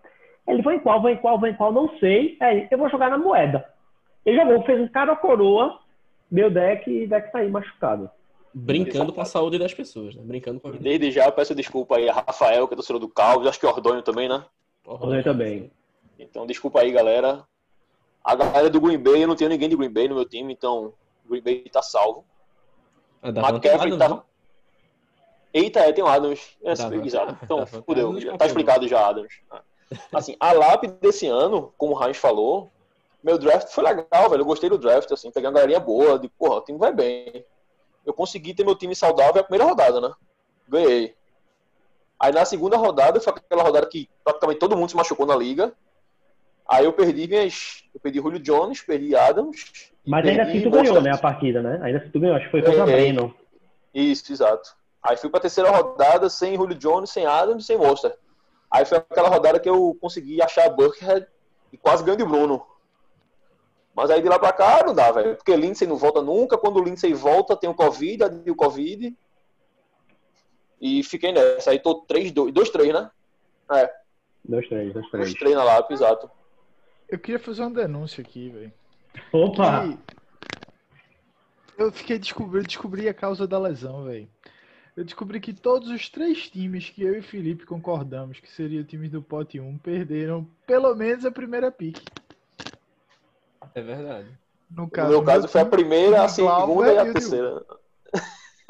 [0.48, 2.36] Ele foi em qual, vai em qual, vai em qual, não sei.
[2.40, 3.64] Aí, eu vou jogar na moeda.
[4.26, 5.78] Ele jogou, fez um cara coroa,
[6.32, 8.10] meu deck e deck tá aí machucado.
[8.52, 10.24] Brincando com a saúde das pessoas, né?
[10.26, 10.84] Brincando com a vida.
[10.84, 13.66] Desde já eu peço desculpa aí a Rafael, que é torcedor do Calves, acho que
[13.66, 14.44] o Ordônio também, né?
[14.90, 15.72] Ordônio também.
[16.18, 17.46] Então desculpa aí, galera.
[18.24, 20.52] A galera do Green Bay, eu não tenho ninguém de Green Bay no meu time,
[20.52, 20.94] então
[21.26, 22.26] o Green Bay tá salvo.
[23.22, 24.24] Ah, dá pra McCaffrey tá.
[25.54, 26.58] Eita, é, tem o Adams.
[26.64, 27.38] É, exato.
[27.44, 28.18] Então, fudeu.
[28.18, 29.34] Escapou, tá explicado já, Adams.
[30.14, 32.72] Assim, a lápide desse ano, como o Heinz falou,
[33.24, 34.42] meu draft foi legal, velho.
[34.42, 37.44] Eu gostei do draft, assim, peguei uma galerinha boa, de porra, o time vai bem.
[38.06, 40.14] Eu consegui ter meu time saudável a primeira rodada, né?
[40.68, 41.16] Ganhei.
[42.20, 45.74] Aí na segunda rodada, foi aquela rodada que praticamente todo mundo se machucou na liga.
[46.68, 47.84] Aí eu perdi minhas.
[47.94, 49.92] Eu perdi Julio Jones, perdi Adams.
[50.06, 51.80] Mas ainda assim tu ganhou, né, a partida, né?
[51.82, 52.86] Ainda assim tu ganhou, acho que foi contra.
[52.86, 53.34] Breno.
[53.94, 54.76] Isso, exato.
[55.02, 58.16] Aí fui pra terceira rodada sem Julio Jones, sem Adams e sem Monster.
[58.70, 61.26] Aí foi aquela rodada que eu consegui achar a Buckhead
[61.72, 62.66] e quase ganhei de Bruno.
[63.96, 65.36] Mas aí de lá pra cá não dá, velho.
[65.36, 66.58] Porque Lindsay não volta nunca.
[66.58, 69.16] Quando o Lindsay volta, tem o Covid, o Covid.
[70.82, 71.72] E fiquei nessa.
[71.72, 73.12] Aí tô 3-2, 2-3, né?
[73.72, 73.90] É,
[74.50, 75.34] Dois, três, dois, três.
[75.36, 76.30] 2-3 na lápis, exato.
[77.08, 78.74] Eu queria fazer uma denúncia aqui, velho.
[79.32, 79.88] Opa!
[81.76, 84.28] Que Eu fiquei descobri, descobri a causa da lesão, velho.
[84.96, 89.12] Eu descobri que todos os três times que eu e Felipe concordamos que seriam times
[89.12, 92.04] do pote 1 perderam pelo menos a primeira pique.
[93.74, 94.28] É verdade.
[94.70, 97.64] No No caso, meu caso foi a primeira, a segunda e a terceira.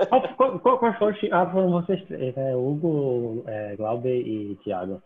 [0.07, 1.31] Qual, qual, qual foi o time?
[1.31, 2.55] Ah, foram vocês três, né?
[2.55, 5.01] Hugo, é, Glauber e Thiago.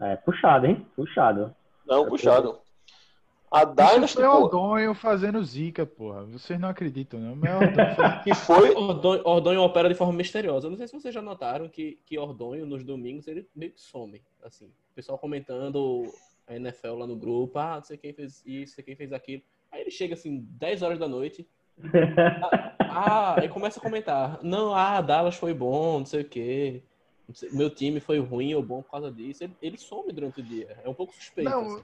[0.00, 0.86] É, puxado, hein?
[0.94, 1.54] Puxado.
[1.86, 2.58] Não, puxado.
[3.50, 6.24] A Dynasty, foi pô, Aldonho fazendo zica, porra.
[6.24, 7.34] Vocês não acreditam, não.
[7.34, 8.22] Mas Aldonho foi...
[8.22, 10.66] que foi Ordonho, Ordonho opera de forma misteriosa.
[10.66, 13.80] Eu não sei se vocês já notaram que, que Ordonho, nos domingos, ele meio que
[13.80, 14.22] some.
[14.44, 16.04] Assim, o pessoal comentando
[16.46, 19.12] a NFL lá no grupo, ah, não sei quem fez isso, não sei quem fez
[19.12, 19.42] aquilo.
[19.72, 21.46] Aí ele chega assim, 10 horas da noite,
[22.80, 24.38] ah, aí começa a comentar.
[24.42, 26.82] Não, ah, Dallas foi bom, não sei o quê.
[27.32, 29.44] Sei, meu time foi ruim ou bom por causa disso.
[29.44, 30.78] Ele, ele some durante o dia.
[30.82, 31.50] É um pouco suspeito.
[31.50, 31.82] Não, assim.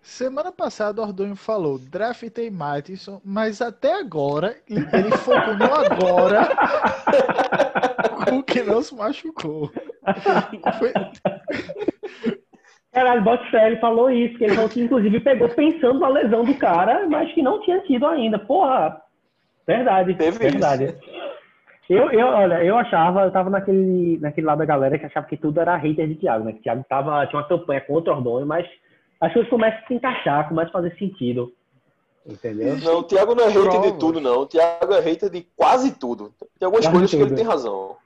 [0.00, 6.48] semana passada o Ordonho falou, draftei Matheson, mas até agora, ele focou no agora,
[8.38, 9.70] o que não se machucou.
[10.78, 10.92] Foi-
[12.92, 17.08] Caralho, ele falou isso, que ele falou que inclusive pegou pensando na lesão do cara,
[17.08, 18.38] mas que não tinha tido ainda.
[18.38, 19.02] Porra,
[19.66, 20.96] verdade, Teve verdade.
[21.88, 25.36] Eu, eu, olha, eu achava, eu tava naquele, naquele lado da galera que achava que
[25.36, 26.52] tudo era hater de Thiago, né?
[26.54, 28.66] Que Thiago tava, tinha uma campanha contra o Ordonho, mas
[29.20, 31.52] as coisas começam a se encaixar, começam a fazer sentido.
[32.26, 32.78] Entendeu?
[32.78, 34.40] Não, o Thiago não é hater de tudo, não.
[34.40, 36.32] O Thiago é hater de quase tudo.
[36.58, 37.36] Tem algumas Quase coisas que ele tudo.
[37.36, 37.96] tem razão.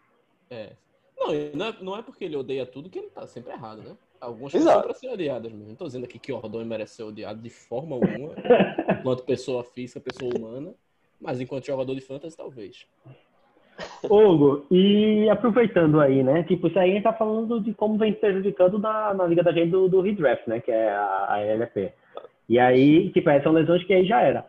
[0.51, 0.71] É.
[1.17, 3.97] Não, não é, não é porque ele odeia tudo que ele tá sempre errado, né?
[4.21, 4.65] Algumas Exato.
[4.65, 5.69] coisas são pra ser odiadas mesmo.
[5.69, 8.35] Não tô dizendo aqui que Ordonho merece ser odiado de forma alguma,
[8.99, 10.75] enquanto pessoa física, pessoa humana,
[11.21, 12.87] mas enquanto jogador de fantasy, talvez.
[14.05, 16.43] Hugo, e aproveitando aí, né?
[16.45, 19.53] Tipo, isso aí a gente tá falando de como vem prejudicando na, na liga da
[19.53, 20.61] gente do, do redraft, né?
[20.61, 21.93] Que é a, a LFP.
[22.49, 24.45] E aí, tipo, essas são lesões que aí já era.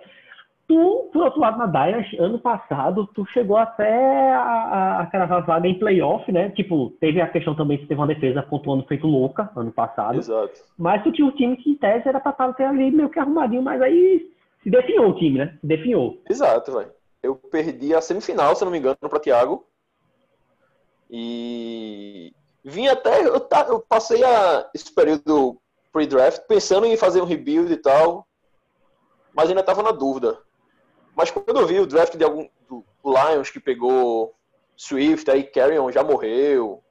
[0.68, 5.46] tu, por outro lado, na Dynasty, ano passado, tu chegou até a, a, a cravar
[5.46, 6.50] vaga em playoff, né?
[6.50, 10.18] Tipo, teve a questão também que teve uma defesa pontuando feito louca ano passado.
[10.18, 10.54] Exato.
[10.78, 13.20] Mas tu tinha um time que, em tese, era pra estar até ali meio que
[13.20, 14.32] arrumadinho, mas aí
[14.64, 15.58] se definhou o time, né?
[15.60, 16.22] Se definhou.
[16.30, 16.92] Exato, velho.
[17.22, 19.66] Eu perdi a semifinal, se não me engano, para Thiago.
[21.10, 22.34] E
[22.64, 23.26] vim até.
[23.26, 25.58] Eu, ta- eu passei a, esse período
[25.92, 28.28] pre-draft pensando em fazer um rebuild e tal,
[29.34, 30.38] mas ainda tava na dúvida.
[31.16, 34.34] Mas quando eu vi o draft de algum do Lions que pegou
[34.78, 36.82] Swift, aí Carrion já morreu.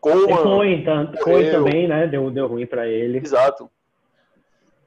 [0.00, 2.06] Coleman, foi, tanto, foi também, né?
[2.06, 3.18] Deu, deu ruim pra ele.
[3.18, 3.70] Exato.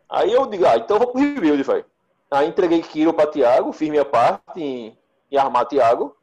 [0.10, 1.86] Aí eu digo, ah, então eu vou pro rebuild, velho.
[2.32, 4.98] Aí entreguei Kiro pra Thiago, fiz minha parte em,
[5.32, 6.16] em armar Thiago.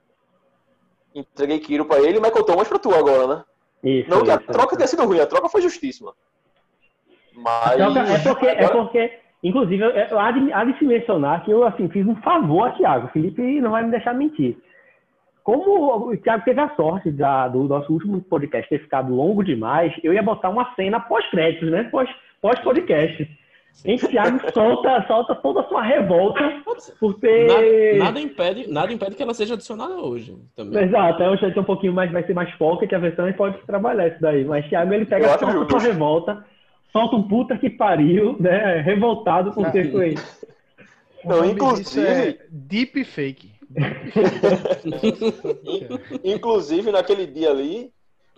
[1.14, 3.44] Entreguei Kiro pra ele e Michael Thomas pra tu agora, né?
[3.84, 4.76] Isso, Não que a isso, troca isso.
[4.76, 6.12] tenha sido ruim, a troca foi justíssima.
[7.34, 7.76] Mas.
[7.76, 9.12] Troca- É porque, é agora- porque
[9.42, 12.68] inclusive, eu- eu- há de, há de se mencionar que eu assim, fiz um favor
[12.68, 13.06] a Thiago.
[13.06, 14.56] O Felipe não vai me deixar mentir.
[15.42, 19.92] Como o Thiago teve a sorte da- do nosso último podcast ter ficado longo demais,
[20.02, 21.84] eu ia botar uma cena pós-créditos, né?
[21.84, 22.08] Pós-
[22.40, 23.22] Pós-podcast.
[23.22, 23.43] em
[23.82, 26.40] que o Thiago solta, solta toda a sua revolta
[27.00, 27.46] por ter.
[27.48, 30.84] Nada, nada impede, nada impede que ela seja adicionada hoje também.
[30.84, 33.58] Exato, é um chat um pouquinho mais, vai ser mais pocket a versão e pode
[33.66, 34.44] trabalhar isso daí.
[34.44, 35.70] Mas Thiago ele pega solta justo.
[35.70, 36.44] sua revolta,
[36.92, 38.80] solta um puta que pariu, né?
[38.80, 40.18] Revoltado por ter com ele.
[41.24, 43.52] O Não, inclusive- é Deep Fake.
[46.22, 47.90] Inclusive, naquele dia ali,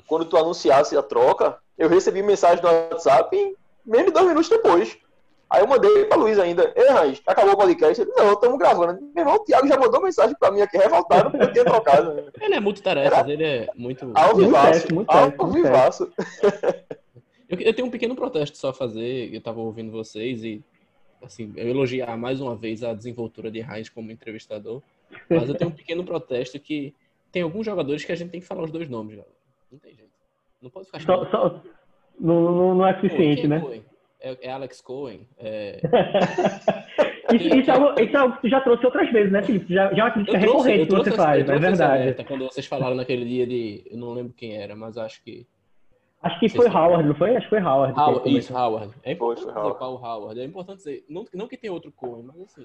[0.06, 3.36] quando tu anunciasse a troca, eu recebi mensagem no WhatsApp
[3.84, 4.96] menos de dois minutos depois.
[5.48, 8.02] Aí eu mandei pra Luiz ainda, ei, Raiz, acabou o podcast?
[8.02, 9.00] Ele, não, estamos gravando.
[9.14, 12.32] Meu irmão, o Thiago já mandou mensagem pra mim aqui, revoltado, porque eu tinha trocado.
[12.40, 14.10] Ele é muito tarefas, ele é muito.
[14.14, 14.86] Ao vivaço,
[15.38, 16.12] ao vivaço.
[17.48, 19.32] Eu, eu tenho um pequeno protesto só a fazer.
[19.32, 20.64] Eu tava ouvindo vocês e,
[21.22, 24.82] assim, eu elogiar mais uma vez a desenvoltura de Heinz como entrevistador.
[25.30, 26.92] Mas eu tenho um pequeno protesto que
[27.30, 29.32] tem alguns jogadores que a gente tem que falar os dois nomes, galera.
[29.70, 30.10] Não tem jeito.
[30.60, 31.60] Não pode ficar Só, só-
[32.18, 33.60] não, não, não é suficiente, né?
[33.60, 33.84] Cohen?
[34.20, 35.26] É, é Alex Cohen?
[35.38, 35.80] É...
[37.34, 39.74] Isso, isso, é algo, isso é algo que tu já trouxe outras vezes, né, Felipe?
[39.74, 42.02] Já, já é uma crítica Eu trouxe, recorrente que você faz, eu é trouxe verdade.
[42.02, 43.84] alerta quando vocês falaram naquele dia de.
[43.90, 45.44] Eu não lembro quem era, mas acho que.
[46.22, 47.30] Acho que foi Howard, não foi?
[47.36, 47.98] Acho que foi Howard.
[47.98, 48.94] Howard, isso, Howard.
[49.02, 49.78] É importante Foi, Howard.
[49.78, 50.40] qual Howard.
[50.40, 51.04] É importante dizer.
[51.08, 52.64] Não, não que tem outro Cohen, mas assim.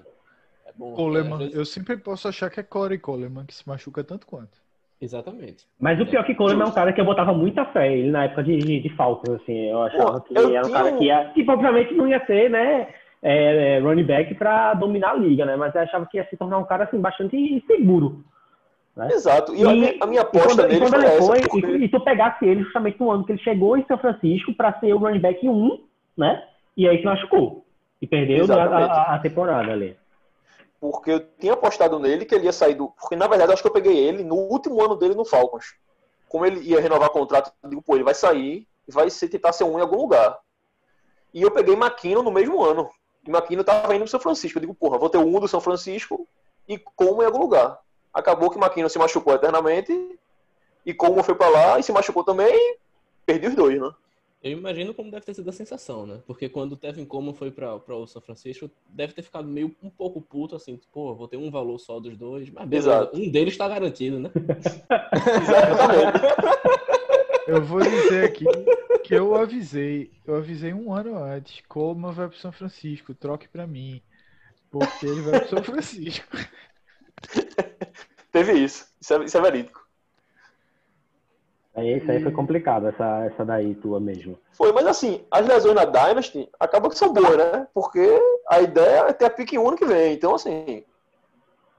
[0.68, 0.94] É bom.
[0.94, 1.38] Coleman.
[1.40, 4.61] vezes- Eu sempre posso achar que é Corey Coleman, que se machuca tanto quanto.
[5.02, 5.66] Exatamente.
[5.80, 8.26] Mas o pior que Coleman é um cara que eu botava muita fé ele na
[8.26, 9.70] época de, de, de Falcons, assim.
[9.70, 11.26] Eu achava Pô, que eu era um tinha cara que ia.
[11.34, 12.88] Tipo, obviamente não ia ser, né?
[13.24, 15.56] É, é, running back pra dominar a liga, né?
[15.56, 18.24] Mas eu achava que ia se tornar um cara assim, bastante seguro.
[19.10, 19.56] Exato.
[19.56, 21.28] E, a, minha, a minha e aposta quando, e nele quando foi essa.
[21.28, 23.98] foi, porque- e, e tu pegasse ele justamente no ano que ele chegou em São
[23.98, 25.80] Francisco para ser o running back 1,
[26.18, 26.44] né?
[26.78, 27.66] E aí se machucou.
[28.02, 28.92] E perdeu a, Exatamente.
[28.92, 29.96] a- a temporada ali.
[30.82, 32.90] Porque eu tinha apostado nele que ele ia sair do.
[32.90, 35.76] Porque na verdade acho que eu peguei ele no último ano dele no Falcons.
[36.28, 39.54] Como ele ia renovar contrato, eu digo, pô, ele vai sair e vai ser, tentar
[39.54, 40.40] ser um em algum lugar.
[41.32, 42.90] E eu peguei Maquino no mesmo ano.
[43.26, 44.58] E Maquino tava indo pro São Francisco.
[44.58, 46.28] Eu digo, porra, vou ter um do São Francisco
[46.68, 47.78] e como em algum lugar.
[48.12, 50.20] Acabou que Maquino se machucou eternamente
[50.84, 52.78] e como foi pra lá e se machucou também,
[53.24, 53.92] perdi os dois, né?
[54.44, 56.20] Eu imagino como deve ter sido a sensação, né?
[56.26, 59.90] Porque quando o Tevin Coleman foi para o São Francisco, deve ter ficado meio um
[59.90, 62.50] pouco puto, assim, pô, vou ter um valor só dos dois.
[62.50, 63.18] Mas beleza, Exato.
[63.18, 64.32] um deles está garantido, né?
[65.44, 66.22] Exatamente.
[67.48, 68.46] Eu vou dizer aqui
[69.04, 70.12] que eu avisei.
[70.26, 71.62] Eu avisei um ano antes.
[71.68, 74.02] Coleman vai pro São Francisco, troque pra mim.
[74.70, 76.38] Porque ele vai pro São Francisco.
[78.32, 78.88] Teve isso.
[79.02, 79.81] Isso é, isso é verídico.
[81.74, 84.38] Aí, isso aí foi complicado, essa, essa daí tua mesmo.
[84.52, 87.68] Foi, mas assim, as lesões na Dynasty acabam que são boas, né?
[87.74, 88.20] Porque
[88.50, 90.14] a ideia é ter a pique 1 ano que vem.
[90.14, 90.84] Então, assim,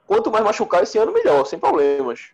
[0.06, 2.32] quanto mais machucar esse ano, melhor, sem problemas.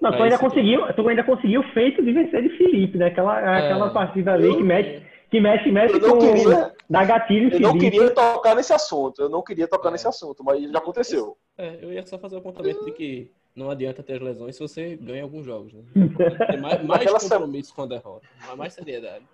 [0.00, 3.06] Não, tu Aí ainda conseguiu, tu ainda conseguiu o feito de vencer de Felipe, né?
[3.06, 6.18] Aquela, aquela partida ali que mexe, que mexe, mexe com.
[6.18, 9.22] queria, Dá gatilho eu não queria tocar nesse assunto.
[9.22, 9.92] Eu não queria tocar É.
[9.92, 11.36] nesse assunto, mas já aconteceu.
[11.58, 14.60] É, eu ia só fazer o apontamento de que não adianta ter as lesões se
[14.60, 15.82] você ganha alguns jogos, né?
[16.50, 19.26] Tem mais, compromisso com a derrota, mais- mais seriedade.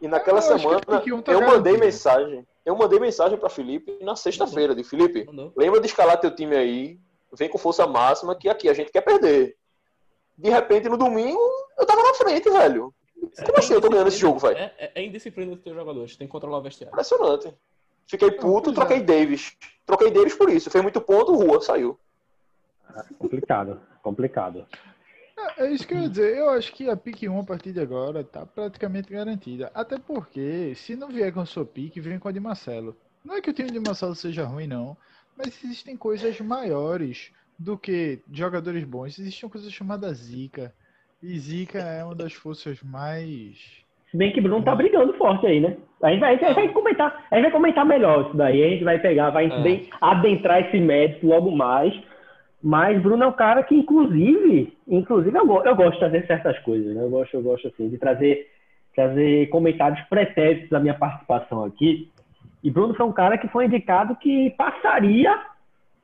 [0.00, 2.46] E naquela Eu acho que semana, pique 1 tá eu mandei mensagem.
[2.64, 4.74] Eu mandei mensagem pra Felipe na sexta-feira.
[4.74, 5.52] De Felipe, Mandou.
[5.56, 6.98] lembra de escalar teu time aí.
[7.32, 9.56] Vem com força máxima, que aqui a gente quer perder.
[10.36, 11.40] De repente, no domingo,
[11.76, 12.94] eu tava na frente, velho.
[13.44, 14.56] Como assim eu tô ganhando esse jogo, velho?
[14.56, 16.92] É, é, é indisciplina dos teus jogadores, tem que controlar o vestiário.
[16.94, 17.52] Impressionante.
[18.06, 19.00] Fiquei puto, troquei é.
[19.02, 19.56] Davis.
[19.84, 20.70] Troquei Davis por isso.
[20.70, 21.98] Fez muito ponto, rua, saiu.
[23.18, 24.66] Complicado, complicado.
[25.56, 26.36] É, é isso que eu ia dizer.
[26.36, 29.70] Eu acho que a pique 1 a partir de agora tá praticamente garantida.
[29.74, 32.96] Até porque, se não vier com a sua pique, vem com a de Marcelo.
[33.24, 34.96] Não é que o time de Marcelo seja ruim, não.
[35.36, 39.18] Mas existem coisas maiores do que jogadores bons.
[39.18, 40.72] Existe uma coisa chamada Zika.
[41.22, 43.56] E Zika é uma das forças mais.
[44.10, 45.76] Se bem que Bruno tá brigando forte aí, né?
[46.02, 48.64] A gente vai, a gente vai comentar, a gente vai comentar melhor isso daí.
[48.64, 49.86] A gente vai pegar, vai É.
[50.00, 51.92] adentrar esse mérito logo mais.
[52.62, 56.94] Mas Bruno é um cara que, inclusive, inclusive eu, eu gosto de trazer certas coisas,
[56.94, 57.02] né?
[57.02, 58.50] Eu gosto, eu gosto assim, de trazer,
[58.94, 62.10] trazer comentários pretéritos da minha participação aqui.
[62.62, 65.38] E Bruno foi um cara que foi indicado que passaria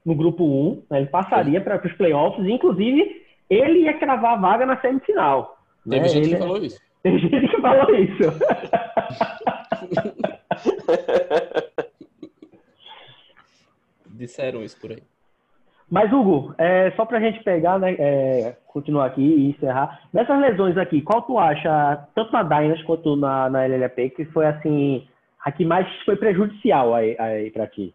[0.04, 0.98] no grupo 1, né?
[0.98, 5.58] ele passaria para os playoffs, inclusive ele ia cravar a vaga na semifinal.
[5.88, 6.08] Teve né?
[6.08, 6.80] gente Ele- que falou isso.
[7.02, 8.22] Tem gente que falou isso.
[14.06, 15.02] Disseram isso por aí.
[15.90, 20.00] Mas, Hugo, é, só pra gente pegar, né, é, continuar aqui e encerrar.
[20.12, 24.46] Nessas lesões aqui, qual tu acha, tanto na Dynas quanto na, na LLP, que foi,
[24.46, 25.06] assim,
[25.44, 27.94] a que mais foi prejudicial aí, aí pra ti?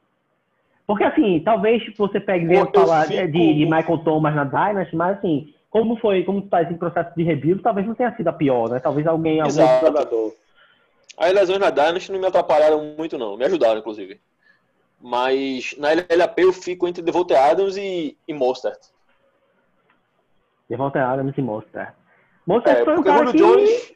[0.87, 5.17] Porque, assim, talvez você pegue Eu- falar de, fico- de Michael Thomas na Dynas, mas,
[5.17, 8.33] assim, como foi, como tu tá em processo de rebuild, talvez não tenha sido a
[8.33, 8.79] pior, né?
[8.79, 9.85] Talvez alguém, algum Exato.
[9.85, 10.33] jogador.
[11.17, 13.35] As lesões na Dynasty não me atrapalharam muito, não.
[13.35, 14.19] Me ajudaram, inclusive.
[15.01, 18.79] Mas na LLAP eu fico entre Devontae Adams e, e Mostert.
[20.69, 21.93] Devonta Adams e Monster.
[22.45, 23.37] Monster É, foi um cara que...
[23.37, 23.93] Jones...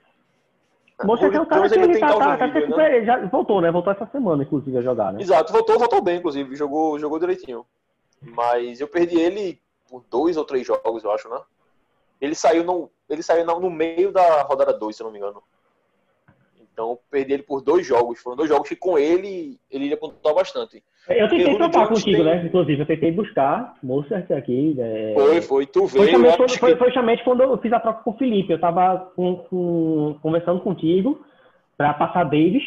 [1.00, 2.98] É Julio um cara Jones que ele tá, tá, tá né?
[2.98, 3.72] ele já voltou, né?
[3.72, 5.22] Voltou essa semana, inclusive, a jogar, né?
[5.22, 6.56] Exato, voltou, voltou bem, inclusive.
[6.56, 7.66] Jogou, jogou direitinho.
[8.22, 11.40] Mas eu perdi ele por dois ou três jogos, eu acho, né?
[12.22, 15.44] Ele saiu no, ele saiu no meio da rodada 2, se eu não me engano.
[16.62, 18.20] Então eu perdi ele por dois jogos.
[18.20, 20.84] Foram dois jogos que com ele ele ia pontuar bastante.
[21.10, 22.46] Eu tentei Jones contigo, tem- né?
[22.46, 24.74] Inclusive, eu tentei buscar Mozart aqui.
[24.78, 25.14] né?
[25.14, 25.66] Foi, foi.
[25.66, 28.12] Tu Foi veio, eu justamente, quando, foi, foi justamente quando eu fiz a troca com
[28.12, 28.54] o Felipe.
[28.54, 31.22] Eu tava com- com- conversando contigo
[31.78, 32.64] para passar Davis,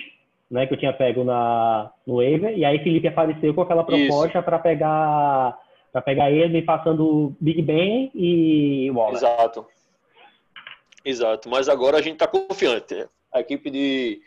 [0.51, 0.67] né?
[0.67, 2.57] Que eu tinha pego na, no waiver.
[2.59, 5.59] E aí Felipe apareceu com aquela proposta para pegar
[5.93, 9.15] para pegar ele, passando Big Ben e Waller.
[9.15, 9.67] Exato.
[11.03, 11.49] Exato.
[11.49, 13.07] Mas agora a gente tá confiante.
[13.33, 14.21] A equipe de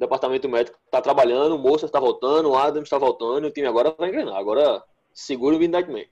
[0.00, 3.94] departamento médico tá trabalhando, o Moça está voltando, o Adams está voltando, o time agora
[3.96, 4.36] vai engrenar.
[4.36, 4.82] Agora
[5.12, 6.04] segura o Midnight Man.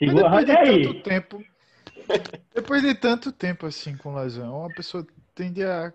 [0.00, 0.82] Mas Segura, depois de aí?
[0.84, 1.44] tanto tempo.
[2.52, 5.92] Depois de tanto tempo assim com lesão, a pessoa tende a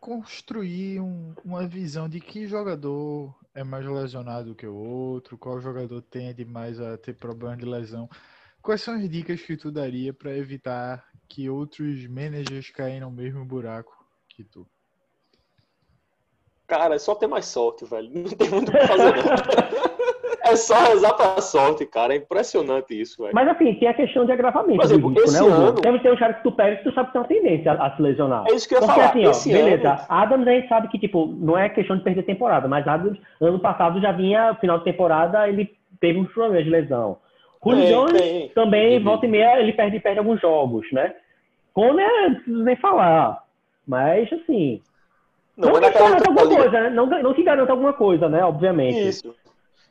[0.00, 6.00] construir um- uma visão de que jogador é mais lesionado que o outro, qual jogador
[6.02, 8.08] tende mais a ter problemas de lesão.
[8.62, 13.44] Quais são as dicas que tu daria para evitar que outros managers caem no mesmo
[13.44, 13.92] buraco
[14.28, 14.66] que tu?
[16.68, 18.08] Cara, é só ter mais sorte, velho.
[18.14, 20.48] Não tem muito o que fazer, não.
[20.52, 22.12] É só rezar pra sorte, cara.
[22.14, 23.34] É impressionante isso, velho.
[23.34, 26.12] Mas assim, tem a questão de agravamento Por exemplo, risco, esse né, ano- Deve ter
[26.12, 28.02] um cara que tu pega que tu sabe que tem uma tendência a, a se
[28.02, 28.44] lesionar.
[28.48, 29.10] É isso que eu ia Porque falar.
[29.10, 32.02] assim, ó, Esse beleza, ano, Adams a gente sabe que, tipo, não é questão de
[32.04, 35.70] perder temporada, mas Adams, ano passado já vinha, final de temporada, ele
[36.00, 37.18] teve uns problemas de lesão.
[37.64, 38.48] Julio Jones tem.
[38.50, 39.04] também, Uhum.
[39.04, 41.14] volta e meia, ele perde, perde alguns jogos, né?
[41.74, 43.42] Conner, não preciso nem falar.
[43.86, 44.80] Mas, assim,
[45.58, 46.90] não, não, mas que garanta alguma coisa, né?
[46.90, 48.44] Não, não que garanta alguma coisa, né?
[48.44, 49.08] Obviamente.
[49.08, 49.34] Isso.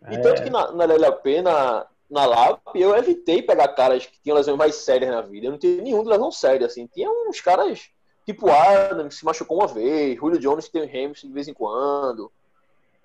[0.10, 4.38] E tanto que na, na LLAP, na, na LAP, eu evitei pegar caras que tinham
[4.38, 5.48] lesões mais sérias na vida.
[5.48, 6.88] Eu não tinha nenhum de lesão séria, assim.
[6.88, 7.90] Tinha uns caras,
[8.26, 11.50] tipo Adam, que se machucou uma vez, Julio Jones que tem um hamstring de vez
[11.50, 12.32] em quando.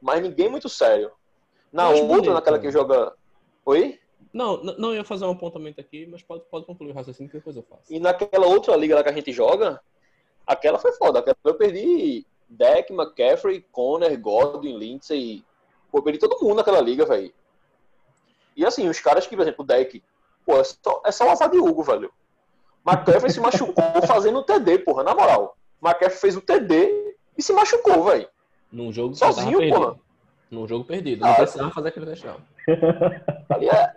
[0.00, 1.10] Mas ninguém muito sério.
[1.72, 3.12] Na acho outra, bonito, naquela que joga...
[3.66, 3.98] Oi?
[4.32, 7.38] Não, não eu ia fazer um apontamento aqui, mas pode, pode concluir o raciocínio que
[7.38, 7.92] depois eu faço.
[7.92, 9.80] E naquela outra liga lá que a gente joga,
[10.46, 11.18] aquela foi foda.
[11.18, 15.44] Aquela eu perdi Deck, McCaffrey, Conner, Godwin, Lindsay.
[15.90, 17.32] Pô, perdi todo mundo naquela liga, velho.
[18.56, 20.02] E assim, os caras que, por exemplo, o Deck,
[20.44, 22.12] pô, é só, é só o azar de Hugo, velho.
[22.86, 25.56] McCaffrey se machucou fazendo o TD, porra, na moral.
[25.82, 28.28] McCaffrey fez o TD e se machucou, velho.
[28.70, 29.96] Num jogo Sozinho, porra.
[30.50, 31.24] Num jogo perdido.
[31.24, 32.36] Ah, Não precisava fazer aquele touchdown.
[33.48, 33.94] Ali é,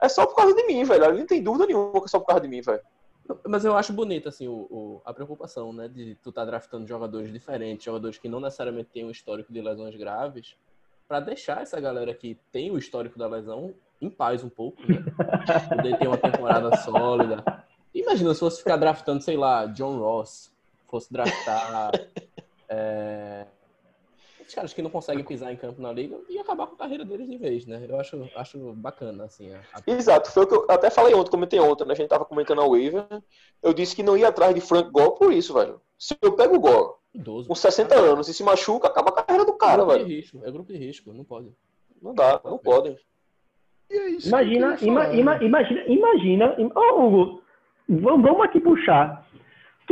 [0.00, 1.04] é só por causa de mim, velho.
[1.04, 2.80] Ali não tem dúvida nenhuma que é só por causa de mim, velho.
[3.46, 5.88] Mas eu acho bonito, assim, o, o- a preocupação, né?
[5.88, 9.94] De tu tá draftando jogadores diferentes, jogadores que não necessariamente têm um histórico de lesões
[9.96, 10.56] graves,
[11.08, 15.04] pra deixar essa galera que tem o histórico da lesão em paz um pouco, né?
[15.68, 17.44] Poder ter uma temporada sólida.
[17.94, 20.52] Imagina se fosse ficar draftando, sei lá, John Ross,
[20.88, 21.90] fosse draftar.
[22.74, 23.46] É...
[24.46, 27.04] Os caras que não conseguem pisar em campo na liga e acabar com a carreira
[27.04, 27.84] deles de vez, né?
[27.88, 29.52] Eu acho, acho bacana, assim.
[29.52, 31.92] A, Exato, foi o que eu até falei ontem, comentei ontem, né?
[31.92, 33.06] A gente tava comentando a waiver.
[33.62, 35.80] Eu disse que não ia atrás de Frank Gore por isso, velho.
[35.98, 37.48] Se eu pego o Gore idoso.
[37.48, 40.04] com 60 anos e se machuca, acaba a carreira do cara, grupo velho.
[40.06, 41.52] de risco, é grupo de risco, não pode.
[42.00, 42.96] Não dá, não podem.
[43.90, 46.54] E é isso Imagina, ima- ima- imagina, imagina.
[46.58, 47.42] im- Ô, Hugo,
[47.88, 49.26] vamos aqui puxar.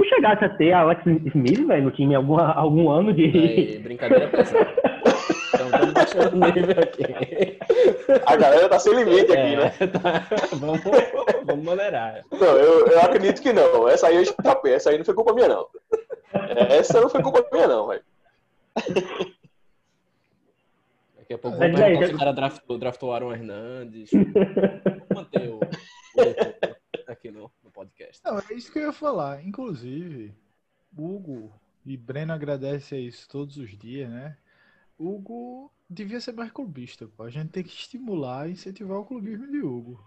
[0.00, 3.24] Tu chegasse a ter Alex Smith, velho, no time algum, algum ano de.
[3.24, 4.70] Aí, brincadeira pesada.
[5.52, 7.58] Então, baixando o nível aqui.
[8.24, 9.70] A galera tá sem limite aqui, É, né?
[9.70, 10.26] tá.
[10.54, 10.80] vamos,
[11.44, 12.22] vamos maneirar.
[12.32, 13.86] Não, eu, eu acredito que não.
[13.88, 14.72] Essa aí eu escapei.
[14.72, 15.66] Essa aí não foi culpa minha, não.
[16.70, 18.02] Essa não foi culpa minha, não, velho.
[21.18, 23.32] Daqui a pouco Mas vamos aí, perguntar já- se o cara draftou, draftou o Aaron
[23.34, 24.10] Hernandes.
[24.14, 25.60] Vamos manter o,
[27.06, 27.50] aqui no
[28.10, 28.20] podcast.
[28.24, 29.46] Não, é isso que eu ia falar.
[29.46, 30.34] Inclusive,
[30.96, 31.52] Hugo
[31.86, 34.36] e Breno agradece a isso todos os dias, né?
[34.98, 37.22] Hugo devia ser mais clubista, pô.
[37.22, 40.00] A gente tem que estimular e incentivar o clubismo de Hugo.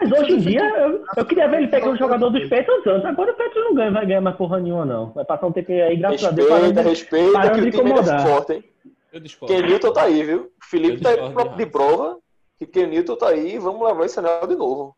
[0.00, 3.04] Mas hoje em dia, eu, eu queria ver ele pegando o jogador dos Petros antes.
[3.04, 5.12] Agora o Petros não ganha, vai ganhar mais porra nenhuma, não.
[5.12, 6.48] Vai passar um tempo aí, graças a Deus.
[6.48, 8.26] Respeita, parando- respeita, parando que de o time é incomodar.
[8.26, 8.64] forte, hein?
[9.12, 9.54] Eu discordo.
[9.54, 10.52] Kenilton tá aí, viu?
[10.62, 12.18] Felipe tá aí de, prova
[12.58, 14.96] que Kenilton tá aí e vamos levar esse anel de novo.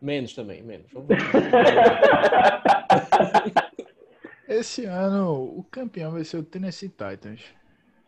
[0.00, 0.86] Menos também, menos.
[4.48, 7.42] Esse ano, o campeão vai ser o Tennessee Titans.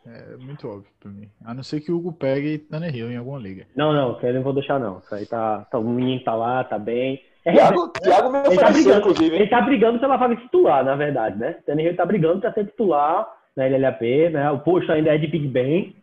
[0.06, 1.28] É muito óbvio pra mim.
[1.44, 3.66] A não ser que o Hugo pegue Tannehill em alguma liga.
[3.76, 4.98] Não, não, que eu não vou deixar, não.
[5.00, 5.66] Isso aí tá.
[5.70, 7.22] tá o menino tá lá, tá bem.
[7.44, 9.36] É, Thiago, Thiago me ele, tá ofereceu, brigando, inclusive.
[9.36, 11.56] ele tá brigando pela vaga titular, na verdade, né?
[11.60, 14.50] O Tannehill tá brigando pra ser titular na LLAP, né?
[14.50, 15.94] O posto ainda é de Big Ben.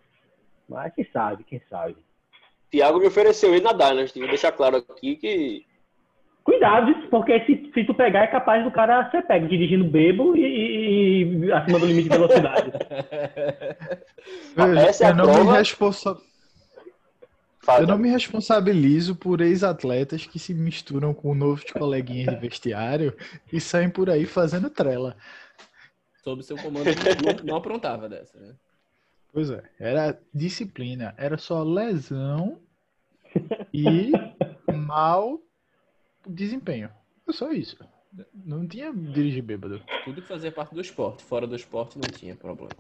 [0.68, 1.96] Mas quem sabe, quem sabe.
[2.70, 4.20] Thiago me ofereceu ele na Dynasty.
[4.20, 5.66] Vou deixar claro aqui que
[6.46, 10.42] Cuidado, porque se, se tu pegar, é capaz do cara ser pego dirigindo bebo e,
[10.46, 12.72] e- e acima do limite de velocidade.
[14.56, 15.44] Veja, essa é a eu, não prova.
[15.52, 16.18] me responsa-
[17.64, 23.18] Fala, eu não me responsabilizo por ex-atletas que se misturam com novos coleguinhas de vestiário
[23.52, 25.18] e saem por aí fazendo trela.
[26.24, 28.54] Sob seu comando, não, não aprontava dessa, né?
[29.34, 32.60] Pois é, era disciplina, era só lesão
[33.74, 34.12] e
[34.72, 35.40] mau
[36.28, 36.90] desempenho.
[37.28, 37.78] É só isso.
[38.34, 39.82] Não tinha dirigir bêbado.
[40.04, 41.24] Tudo que fazia parte do esporte.
[41.24, 42.72] Fora do esporte não tinha problema.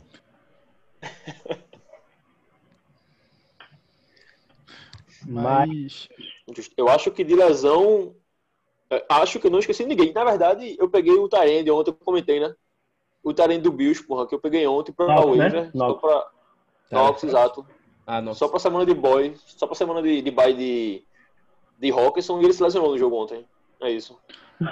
[5.25, 6.07] Mas
[6.77, 8.15] Eu acho que de lesão.
[8.89, 10.13] é, Acho que eu não esqueci ninguém.
[10.13, 12.53] Na verdade, eu peguei o Tyrande ontem, eu comentei, né?
[13.23, 15.49] O Tyrande do Bills, porra, que eu peguei ontem pra Knox, né?
[15.49, 15.71] waiver.
[15.75, 16.31] Só pra.
[16.91, 17.65] Knox, exato.
[18.05, 18.35] Ah, não.
[18.35, 19.35] Só pra semana de boy.
[19.45, 21.03] Só pra semana de, de bye de.
[21.79, 23.45] De Hawkinson e ele se lesionou no jogo ontem.
[23.81, 24.17] É isso.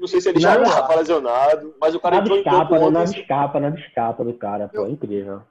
[0.00, 2.74] Não sei se ele já estava lesionado, mas o cara Nada entrou em escapa, campo
[2.74, 2.90] né?
[2.90, 3.20] Nada ontem.
[3.20, 4.86] escapa, nada escapa do cara, pô.
[4.88, 5.42] Incrível.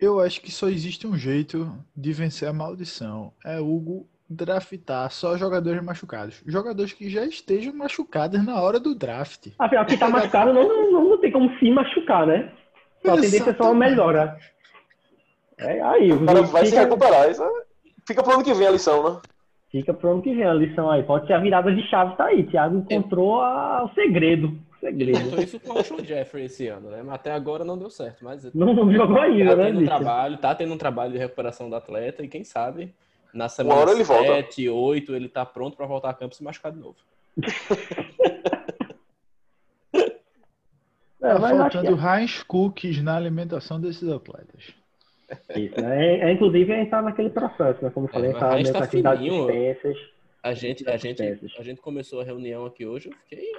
[0.00, 3.32] eu acho que só existe um jeito de vencer a maldição.
[3.44, 6.42] É Hugo draftar só jogadores machucados.
[6.46, 9.48] Jogadores que já estejam machucados na hora do draft.
[9.58, 12.50] Afinal, quem tá machucado não, não, não, não tem como se machucar, né?
[13.06, 14.38] A tendência é só uma melhora.
[15.58, 17.30] É aí, O cara vai se fica, recuperar.
[17.30, 17.63] Isso é-
[18.06, 19.20] Fica pro ano que vem a lição, né?
[19.70, 21.02] fica pro ano que vem a lição aí.
[21.02, 22.44] Pode ser a virada de chave, tá aí.
[22.44, 24.46] Thiago encontrou a- o segredo.
[24.48, 25.18] O Ele segredo.
[25.18, 27.02] tentou isso com o Sean Jeffrey esse ano, né?
[27.02, 28.24] Mas até agora não deu certo.
[28.24, 31.18] Mas Não, não jogou ainda, tá né, tendo um trabalho, tá tendo um trabalho de
[31.18, 32.94] recuperação do atleta e quem sabe
[33.32, 34.34] na semana ele volta.
[34.34, 36.96] 7, 8, ele tá pronto pra voltar a campo e se machucar de novo.
[41.22, 44.74] É, Tá acho que faltando Heinz Cookies na alimentação desses atletas.
[45.48, 46.06] É isso, né?
[46.06, 47.90] É, é, inclusive, a gente tá naquele processo, né?
[47.90, 50.14] Como eu falei, É, mas tá a gente meio tá suspensas.
[50.42, 51.22] A gente, a gente,
[51.58, 53.52] a gente começou a reunião aqui hoje, eu fiquei.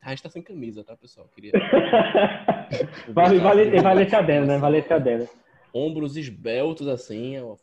[0.00, 1.28] A gente tá sem camisa, tá, pessoal?
[1.34, 1.50] Queria.
[3.08, 4.58] Vale, vale, vale esse adendo, né?
[4.58, 5.28] Vale esse adendo.
[5.72, 7.56] Ombros esbeltos, assim, ó.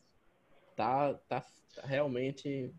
[0.75, 1.41] Tá, tá,
[1.75, 2.71] tá realmente.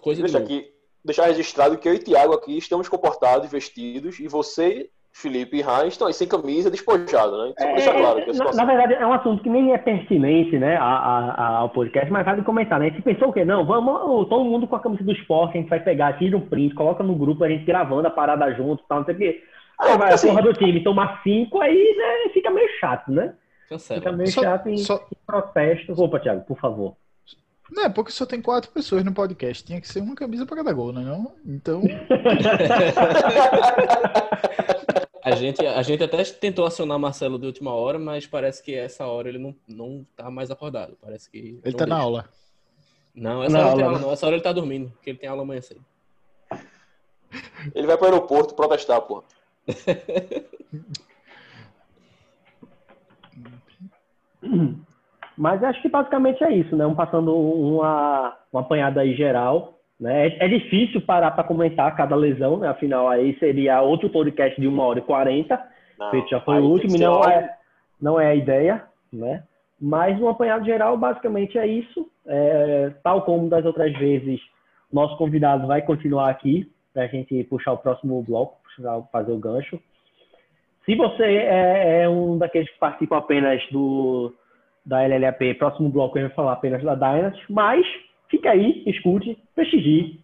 [0.00, 0.72] Coisa de Deixa aqui,
[1.04, 5.94] deixar registrado que eu e Thiago aqui estamos comportados, vestidos, e você, Felipe e Heinz
[5.94, 7.52] estão aí sem camisa, despojados, né?
[7.58, 9.72] Só pra deixar claro que a É, na, na verdade, é um assunto que nem
[9.72, 12.86] é pertinente né, a- a- a- ao podcast, mas vale comentar, né?
[12.86, 13.44] A gente pensou o quê?
[13.44, 16.40] Não, vamos todo mundo com a camisa do esporte, a gente vai pegar, tira um
[16.40, 19.42] print, coloca no grupo, a gente gravando a parada junto, tal, não sei o quê.
[19.78, 23.10] Aí É, vai a assim- porra do time tomar cinco, aí né, fica meio chato,
[23.10, 23.34] né?
[23.68, 24.00] Cancela.
[24.00, 25.92] Fica meio Só- chato em, só- em protesto.
[26.02, 26.94] Opa, Thiago, por favor.
[27.72, 29.64] Não é porque só tem quatro pessoas no podcast.
[29.64, 31.02] Tinha que ser uma camisa pra cada gol, né?
[31.04, 31.30] Não?
[31.46, 31.80] Então,
[35.22, 39.06] A gente, a gente até tentou acionar Marcelo de última hora, mas parece que essa
[39.06, 40.96] hora ele não, não tá mais acordado.
[41.00, 41.60] Parece que.
[41.62, 42.02] ele tá na deixa.
[42.02, 42.28] aula.
[43.14, 44.06] Não, essa Na hora não tem aula, aula, né?
[44.06, 44.12] não.
[44.12, 45.84] Essa hora ele tá dormindo, porque ele tem aula amanhã cedo.
[47.74, 49.24] Ele vai pro aeroporto protestar, porra.
[55.36, 56.86] Mas acho que basicamente é isso, né?
[56.86, 59.79] Um passando uma, uma apanhada aí geral.
[60.00, 60.28] Né?
[60.28, 62.68] É, é difícil parar para comentar cada lesão, né?
[62.68, 65.62] Afinal, aí seria outro podcast de uma hora e quarenta.
[66.10, 67.56] Feito já foi o último, não é,
[68.00, 69.42] não é a ideia, né?
[69.78, 72.10] Mas um apanhado geral, basicamente é isso.
[72.26, 74.40] É, tal como das outras vezes,
[74.90, 78.58] nosso convidado vai continuar aqui para a gente puxar o próximo bloco,
[79.12, 79.78] fazer o gancho.
[80.86, 84.34] Se você é, é um daqueles que participam apenas do,
[84.84, 85.54] da LLAP.
[85.58, 87.86] Próximo bloco eu vou falar apenas da Dynasty, mas
[88.30, 90.20] fica aí, escute, prestigie.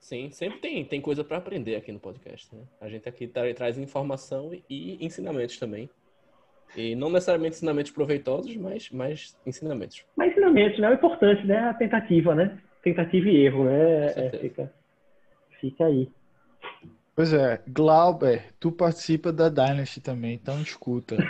[0.00, 2.54] Sim, sempre tem, tem coisa para aprender aqui no podcast.
[2.54, 2.62] Né?
[2.80, 5.90] A gente aqui tra traz informação e ensinamentos também.
[6.76, 10.04] E não necessariamente ensinamentos proveitosos, mas, mas ensinamentos.
[10.16, 10.90] Mas ensinamentos, né?
[10.90, 11.58] O importante, né?
[11.58, 12.58] A tentativa, né?
[12.82, 14.06] Tentativa e erro, né?
[14.16, 14.72] É, fica,
[15.60, 16.08] fica aí.
[17.14, 21.16] Pois é, Glauber, tu participa da Dynasty também, então escuta.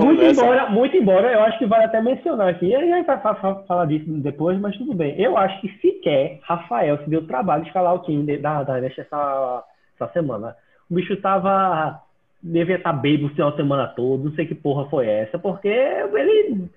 [0.00, 3.84] muito, embora, muito embora, eu acho que vale até mencionar aqui, a gente vai falar
[3.86, 5.20] disso depois, mas tudo bem.
[5.20, 9.64] Eu acho que sequer Rafael se deu trabalho de escalar o time da Dynasty essa,
[9.94, 10.56] essa semana.
[10.90, 12.00] O bicho tava.
[12.42, 15.38] devia estar tá bebo o final de semana todo, não sei que porra foi essa,
[15.38, 16.70] porque ele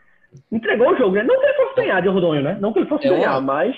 [0.52, 1.24] entregou o jogo, né?
[1.24, 2.58] Não que ele fosse ganhar de Rodonho, né?
[2.60, 3.42] Não que ele fosse é ganhar, uma...
[3.42, 3.76] mas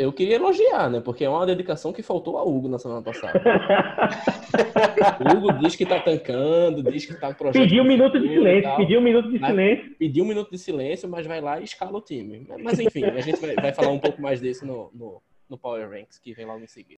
[0.00, 0.98] eu queria elogiar, né?
[0.98, 3.38] Porque é uma dedicação que faltou a Hugo na semana passada.
[5.20, 7.68] Hugo diz que tá tancando, diz que tá projetando.
[7.68, 9.96] Pediu um minuto de silêncio, pediu um minuto de silêncio.
[9.98, 12.46] Pediu um minuto de silêncio, mas vai lá e escala o time.
[12.62, 15.90] Mas enfim, a gente vai, vai falar um pouco mais disso no, no, no Power
[15.90, 16.88] Ranks, que vem logo em seguida.